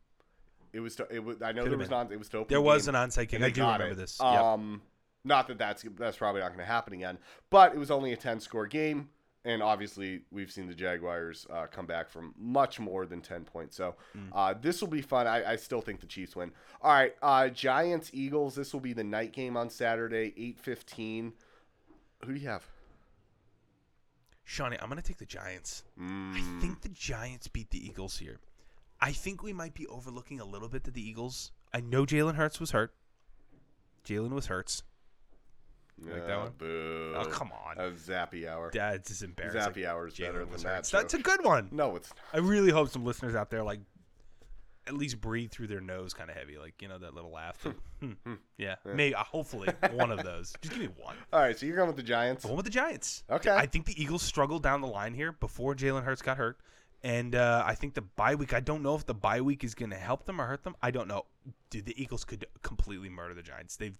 [0.72, 1.08] It was to.
[1.10, 1.42] It was.
[1.42, 1.98] I know Could there was been.
[1.98, 2.12] not.
[2.12, 2.48] It was to open.
[2.50, 2.94] There the was game.
[2.94, 3.42] an onside kick.
[3.42, 3.96] I do remember it.
[3.96, 4.20] this.
[4.22, 4.30] Yep.
[4.30, 4.82] Um,
[5.24, 7.18] not that that's that's probably not going to happen again,
[7.50, 9.10] but it was only a ten score game,
[9.48, 13.76] and obviously we've seen the Jaguars uh, come back from much more than ten points.
[13.76, 14.30] So Mm.
[14.34, 15.26] uh, this will be fun.
[15.26, 16.52] I, I still think the Chiefs win.
[16.82, 18.54] All right, uh, Giants Eagles.
[18.56, 21.34] This will be the night game on Saturday, eight fifteen.
[22.26, 22.68] Who do you have?
[24.44, 25.84] Shawnee, I'm going to take the Giants.
[25.98, 28.40] I Mm, think the Giants beat the Eagles here.
[29.02, 31.52] I think we might be overlooking a little bit that the Eagles.
[31.74, 32.94] I know Jalen Hurts was hurt.
[34.06, 34.84] Jalen was Hurts.
[36.06, 36.52] Like that one?
[36.58, 37.14] Boo.
[37.16, 37.78] Oh, come on.
[37.78, 38.72] That was Zappy Hour.
[38.74, 39.62] That's just embarrassing.
[39.62, 40.86] Zappy Hour is better Jalen than that.
[40.86, 41.70] That's a good one.
[41.72, 42.18] No, it's not.
[42.34, 43.80] I really hope some listeners out there like
[44.88, 47.66] at least breathe through their nose kind of heavy, like you know that little laugh.
[48.00, 48.34] Hmm.
[48.58, 49.16] Yeah, maybe.
[49.16, 50.54] Uh, hopefully, one of those.
[50.62, 51.16] Just give me one.
[51.34, 52.46] All right, so you're going with the Giants.
[52.46, 53.24] One with the Giants.
[53.30, 53.50] Okay.
[53.50, 56.58] I think the Eagles struggled down the line here before Jalen Hurts got hurt.
[57.04, 59.76] And uh, I think the bye week, I don't know if the bye week is
[59.76, 60.76] going to help them or hurt them.
[60.82, 61.26] I don't know.
[61.70, 63.76] Dude, the Eagles could completely murder the Giants.
[63.78, 63.98] They've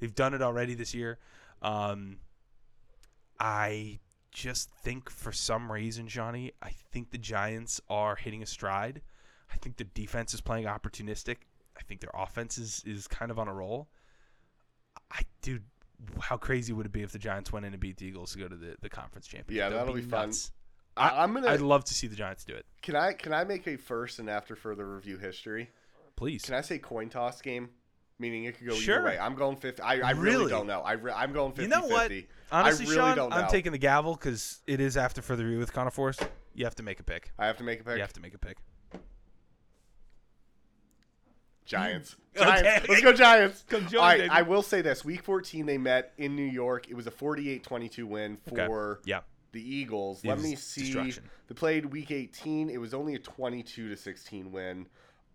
[0.00, 1.18] they've done it already this year.
[1.62, 2.16] Um,
[3.38, 4.00] I
[4.32, 9.02] just think for some reason, Johnny, I think the Giants are hitting a stride.
[9.52, 11.36] I think the defense is playing opportunistic.
[11.76, 13.88] I think their offense is, is kind of on a roll.
[15.10, 15.64] I dude,
[16.20, 18.38] how crazy would it be if the Giants went in and beat the Eagles to
[18.38, 19.56] go to the, the conference championship?
[19.56, 20.28] Yeah, That would that'll be fun.
[20.28, 20.52] nuts.
[20.96, 21.48] I, I'm gonna.
[21.48, 22.66] I'd love to see the Giants do it.
[22.82, 25.70] Can I can I make a first and after further review history?
[26.16, 26.42] Please.
[26.42, 27.70] Can I say coin toss game?
[28.20, 28.96] Meaning it could go Sure.
[28.96, 29.18] either way.
[29.18, 29.82] I'm going 50.
[29.82, 30.36] I, I really?
[30.36, 30.50] Really?
[30.50, 30.80] don't know.
[30.82, 32.08] I re- I'm going 50 you know what?
[32.10, 32.28] 50.
[32.52, 33.36] Honestly, I really Sean, don't know.
[33.36, 36.22] I'm taking the gavel because it is after further review with Connor Forrest.
[36.54, 37.32] You have to make a pick.
[37.38, 37.94] I have to make a pick.
[37.96, 38.58] You have to make a pick.
[41.64, 42.16] Giants.
[42.36, 42.44] Okay.
[42.62, 42.88] Giants.
[42.88, 43.64] Let's go Giants.
[43.68, 44.30] Come join, All right, baby.
[44.30, 45.04] I will say this.
[45.04, 46.88] Week 14 they met in New York.
[46.88, 48.66] It was a 48-22 win Okay.
[48.66, 49.22] for Yeah.
[49.50, 50.22] the Eagles.
[50.22, 50.92] It Let me see.
[50.92, 52.70] They played week 18.
[52.70, 54.86] It was only a 22 to 16 win.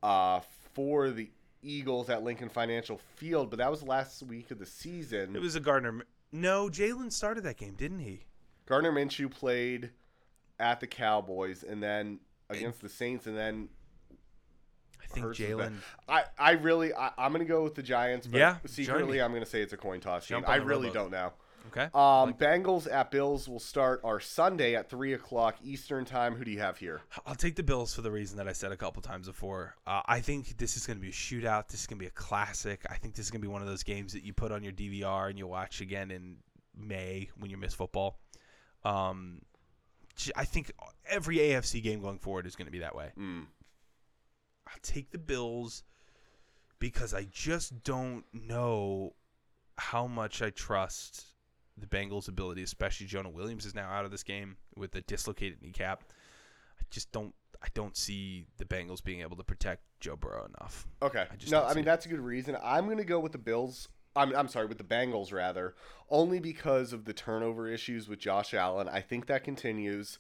[0.03, 0.39] uh,
[0.73, 1.29] for the
[1.65, 5.35] Eagles at Lincoln Financial Field, but that was last week of the season.
[5.35, 6.05] It was a Gardner.
[6.31, 8.25] No, Jalen started that game, didn't he?
[8.65, 9.91] Gardner Minshew played
[10.59, 12.19] at the Cowboys and then
[12.49, 13.69] against the Saints, and then
[15.03, 15.69] I think Hurts was back.
[15.69, 15.75] Jalen.
[16.07, 19.21] I, I really I, I'm gonna go with the Giants, but Yeah, secretly me.
[19.21, 20.43] I'm gonna say it's a coin toss game.
[20.47, 21.33] I really don't know.
[21.67, 21.85] Okay.
[21.93, 26.35] Um, Bengals at Bills will start our Sunday at three o'clock Eastern time.
[26.35, 27.01] Who do you have here?
[27.25, 29.75] I'll take the Bills for the reason that I said a couple times before.
[29.85, 31.67] Uh, I think this is going to be a shootout.
[31.67, 32.85] This is going to be a classic.
[32.89, 34.63] I think this is going to be one of those games that you put on
[34.63, 36.37] your DVR and you watch again in
[36.77, 38.19] May when you miss football.
[38.83, 39.41] Um,
[40.35, 40.71] I think
[41.09, 43.11] every AFC game going forward is going to be that way.
[43.19, 43.45] Mm.
[44.67, 45.83] I'll take the Bills
[46.79, 49.13] because I just don't know
[49.77, 51.34] how much I trust
[51.77, 55.61] the Bengals' ability, especially Jonah Williams is now out of this game with a dislocated
[55.61, 56.03] kneecap.
[56.79, 60.87] I just don't I don't see the Bengals being able to protect Joe Burrow enough.
[61.01, 61.25] Okay.
[61.31, 61.85] I just no, I mean it.
[61.85, 62.57] that's a good reason.
[62.63, 63.89] I'm going to go with the Bills.
[64.15, 65.75] I'm, I'm sorry, with the Bengals rather,
[66.09, 68.87] only because of the turnover issues with Josh Allen.
[68.87, 70.19] I think that continues,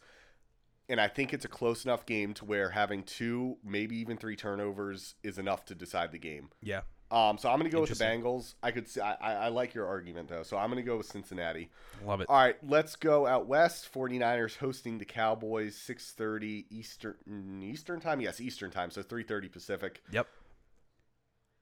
[0.89, 4.35] and I think it's a close enough game to where having two, maybe even three
[4.35, 6.49] turnovers is enough to decide the game.
[6.61, 6.81] Yeah.
[7.15, 8.55] Um, so I'm going to go with the Bengals.
[8.61, 10.97] I could see, I, I I like your argument though, so I'm going to go
[10.97, 11.69] with Cincinnati.
[12.05, 12.27] Love it.
[12.29, 13.89] All right, let's go out west.
[13.93, 18.19] 49ers hosting the Cowboys 6:30 Eastern Eastern time.
[18.19, 20.03] Yes, Eastern time, so 3:30 Pacific.
[20.11, 20.27] Yep.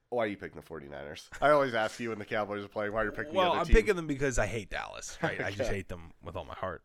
[0.10, 1.30] Why are you picking the 49ers?
[1.42, 3.60] I always ask you when the Cowboys are playing why you're picking Well, the other
[3.62, 3.76] I'm team.
[3.76, 5.40] picking them because I hate Dallas, right?
[5.40, 6.82] I just hate them with all my heart.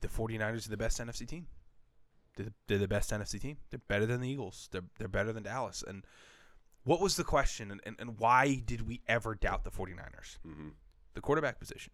[0.00, 1.46] The 49ers are the best NFC team.
[2.36, 3.56] They're the, they're the best NFC team.
[3.70, 4.68] They're better than the Eagles.
[4.72, 5.82] They're they're better than Dallas.
[5.86, 6.04] And
[6.88, 10.38] what was the question and, and, and why did we ever doubt the 49ers?
[10.46, 10.72] Mhm.
[11.12, 11.92] The quarterback position.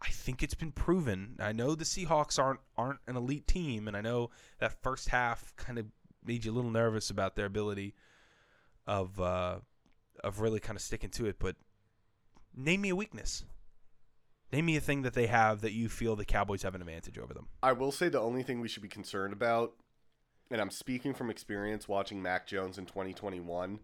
[0.00, 1.34] I think it's been proven.
[1.40, 5.56] I know the Seahawks aren't aren't an elite team, and I know that first half
[5.56, 5.86] kind of
[6.24, 7.94] made you a little nervous about their ability
[8.86, 9.58] of uh,
[10.22, 11.40] of really kind of sticking to it.
[11.40, 11.56] But
[12.54, 13.44] name me a weakness.
[14.52, 17.18] Name me a thing that they have that you feel the Cowboys have an advantage
[17.18, 17.48] over them.
[17.60, 19.74] I will say the only thing we should be concerned about,
[20.50, 23.80] and I'm speaking from experience watching Mac Jones in 2021.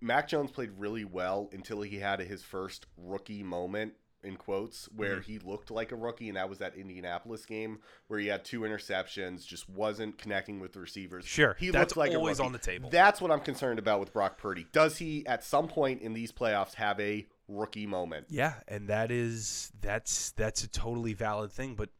[0.00, 3.94] Mac Jones played really well until he had his first rookie moment
[4.24, 5.32] in quotes where Mm-hmm.
[5.32, 8.60] he looked like a rookie and that was that Indianapolis game where he had two
[8.62, 11.24] interceptions just wasn't connecting with the receivers.
[11.24, 12.46] Sure, he that's like always a rookie.
[12.46, 12.90] on the table.
[12.90, 14.66] That's what I'm concerned about with Brock Purdy.
[14.72, 18.26] Does he at some point in these playoffs have a rookie moment?
[18.28, 21.76] Yeah, and that is that's that's a totally valid thing.
[21.76, 21.90] But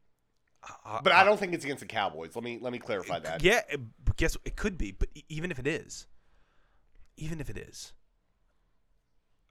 [0.85, 2.35] uh, But I don't think it's against the Cowboys.
[2.35, 3.43] Let me let me clarify that.
[3.45, 3.61] Yeah,
[4.17, 6.09] guess it could be, but even if it is,
[7.19, 7.93] even if it is,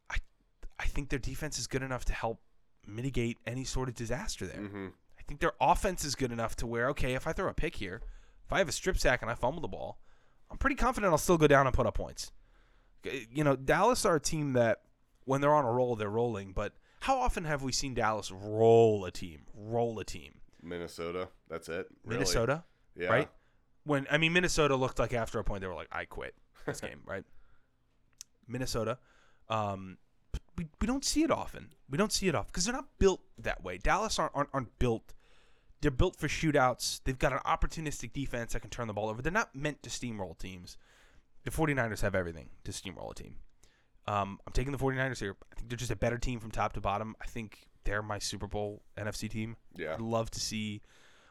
[0.10, 0.18] I
[0.80, 2.40] I think their defense is good enough to help
[2.86, 4.62] mitigate any sort of disaster there.
[4.62, 4.88] hmm
[5.20, 7.76] I think their offense is good enough to where okay, if I throw a pick
[7.76, 8.02] here,
[8.46, 10.00] if I have a strip sack and I fumble the ball,
[10.50, 12.32] I'm pretty confident I'll still go down and put up points.
[13.32, 14.82] You know, Dallas are a team that
[15.26, 16.52] when they're on a roll, they're rolling.
[16.54, 19.42] But how often have we seen Dallas roll a team?
[19.54, 20.40] Roll a team.
[20.64, 21.28] Minnesota.
[21.50, 21.88] That's it.
[22.06, 22.20] Really.
[22.20, 22.64] Minnesota,
[22.96, 23.10] Yeah.
[23.10, 23.30] right?
[23.84, 26.36] When I mean Minnesota looked like after a point they were like, I quit
[26.66, 27.24] this game, right?
[28.48, 28.98] Minnesota,
[29.50, 29.98] um,
[30.32, 31.70] but we, we don't see it often.
[31.90, 33.78] We don't see it often because they're not built that way.
[33.78, 35.14] Dallas aren't, aren't aren't built.
[35.82, 37.02] They're built for shootouts.
[37.04, 39.22] They've got an opportunistic defense that can turn the ball over.
[39.22, 40.78] They're not meant to steamroll teams.
[41.44, 43.36] The 49ers have everything to steamroll a team.
[44.08, 45.36] Um, I'm taking the 49ers here.
[45.52, 47.16] I think they're just a better team from top to bottom.
[47.22, 49.56] I think they're my Super Bowl NFC team.
[49.76, 49.94] Yeah.
[49.94, 50.82] I'd love to see.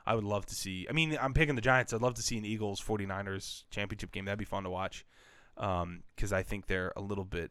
[0.07, 0.87] I would love to see.
[0.89, 1.93] I mean, I'm picking the Giants.
[1.93, 4.27] I'd love to see an Eagles 49ers championship game.
[4.27, 5.05] That'd be fun to watch.
[5.57, 7.51] Because I think they're a little bit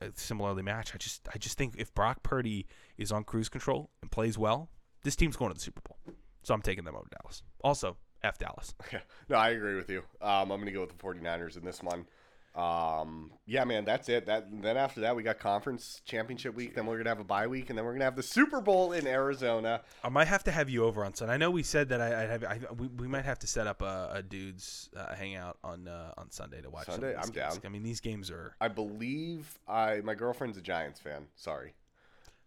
[0.00, 0.92] uh, similarly matched.
[0.94, 2.66] I just, I just think if Brock Purdy
[2.98, 4.70] is on cruise control and plays well,
[5.04, 5.98] this team's going to the Super Bowl.
[6.42, 7.42] So I'm taking them over Dallas.
[7.62, 8.74] Also, F Dallas.
[8.92, 9.00] Yeah.
[9.28, 10.00] No, I agree with you.
[10.20, 12.06] Um, I'm going to go with the 49ers in this one.
[12.54, 14.26] Um, yeah, man, that's it.
[14.26, 16.74] That then after that we got conference championship week.
[16.74, 18.92] Then we're gonna have a bye week, and then we're gonna have the Super Bowl
[18.92, 19.80] in Arizona.
[20.04, 21.32] I might have to have you over on Sunday.
[21.32, 22.44] I know we said that I, I'd have.
[22.44, 26.12] I, we, we might have to set up a, a dudes uh, hangout on uh,
[26.18, 26.86] on Sunday to watch.
[26.86, 27.14] Sunday?
[27.14, 27.30] I'm games.
[27.30, 27.58] down.
[27.64, 28.54] I mean, these games are.
[28.60, 31.28] I believe I my girlfriend's a Giants fan.
[31.36, 31.72] Sorry.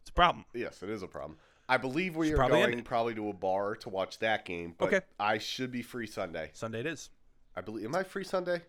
[0.02, 0.46] It's a problem.
[0.54, 1.40] Yes, it is a problem.
[1.68, 4.76] I believe we Should are probably going probably to a bar to watch that game.
[4.78, 5.02] But Okay.
[5.20, 6.52] I should be free Sunday.
[6.54, 7.10] Sunday it is.
[7.56, 7.86] I believe.
[7.86, 8.62] Am I free Sunday?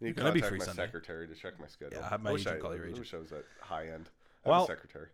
[0.00, 0.82] Need to be free my Sunday.
[0.82, 1.98] secretary to check my schedule.
[1.98, 2.98] Yeah, I have my I wish agent I, call your I agent.
[3.00, 4.08] wish I was at high end.
[4.44, 5.06] I have Well- a secretary.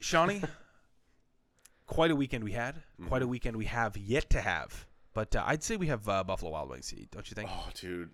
[0.00, 0.42] Shawnee,
[1.86, 2.82] quite a weekend we had.
[3.06, 3.30] Quite a Mm-hmm.
[3.30, 4.86] weekend we have yet to have.
[5.14, 7.50] But uh, I'd say we have uh, Buffalo Wild Wings to eat, don't you think?
[7.52, 8.10] Oh, dude.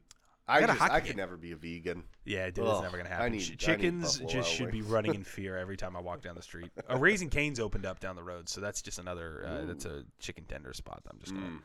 [0.48, 1.06] I got a just hockey I game.
[1.08, 2.04] could never be a vegan.
[2.24, 3.32] Yeah, dude, Ugh, it's never gonna I happen.
[3.32, 4.92] need- Ch- I need Chickens Buffalo just Wild should be Wings.
[4.92, 6.70] running in fear every time I walk down the street.
[6.88, 9.44] A Raising Cane's opened up down the road, so that's just another.
[9.46, 11.02] Uh, that's a chicken tender spot.
[11.04, 11.58] that I'm just gonna.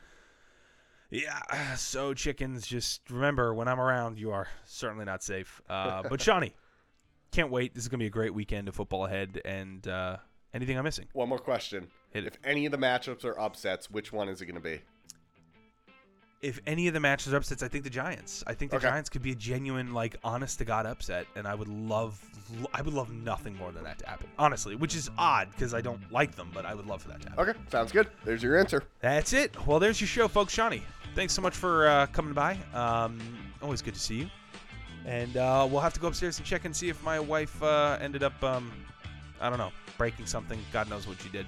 [1.11, 1.75] Yeah.
[1.75, 5.61] So chickens, just remember when I'm around, you are certainly not safe.
[5.69, 6.53] Uh, but Shawnee,
[7.31, 7.75] can't wait.
[7.75, 9.41] This is gonna be a great weekend of football ahead.
[9.45, 10.17] And uh,
[10.53, 11.07] anything I'm missing?
[11.13, 11.87] One more question.
[12.13, 14.81] If any of the matchups are upsets, which one is it going to be?
[16.41, 18.43] If any of the matches are upsets, I think the Giants.
[18.47, 18.87] I think the Okay.
[18.89, 22.19] Giants could be a genuine, like, honest to god upset, and I would love,
[22.73, 24.27] I would love nothing more than that to happen.
[24.39, 27.21] Honestly, which is odd because I don't like them, but I would love for that
[27.21, 27.49] to happen.
[27.49, 28.07] Okay, sounds good.
[28.25, 28.83] There's your answer.
[29.01, 29.55] That's it.
[29.67, 30.51] Well, there's your show, folks.
[30.51, 30.81] Shawnee,
[31.15, 32.57] thanks so much for uh, coming by.
[32.73, 33.19] Um,
[33.61, 34.29] always good to see you.
[35.05, 37.97] And uh, we'll have to go upstairs and check and see if my wife uh,
[37.99, 38.71] ended up, um,
[39.39, 40.59] I don't know, breaking something.
[40.71, 41.45] God knows what she did.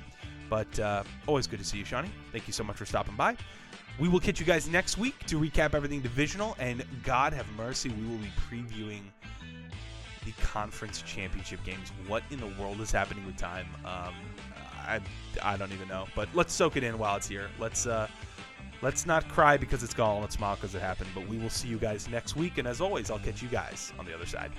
[0.49, 2.11] But uh, always good to see you, Shawnee.
[2.31, 3.38] Thank you so much for stopping by.
[3.99, 6.56] We will catch you guys next week to recap everything divisional.
[6.60, 9.02] And God have mercy, we will be previewing
[10.26, 11.91] the conference championship games.
[12.07, 13.68] What in the world is happening with time?
[13.85, 14.14] Um,
[14.88, 14.99] I
[15.41, 16.07] I don't even know.
[16.15, 17.49] But let's soak it in while it's here.
[17.60, 18.07] Let's uh,
[18.84, 20.20] Let's not cry because it's gone.
[20.20, 21.10] Let's smile because it happened.
[21.16, 22.58] But we will see you guys next week.
[22.58, 24.52] And as always, I'll catch you guys on the other side.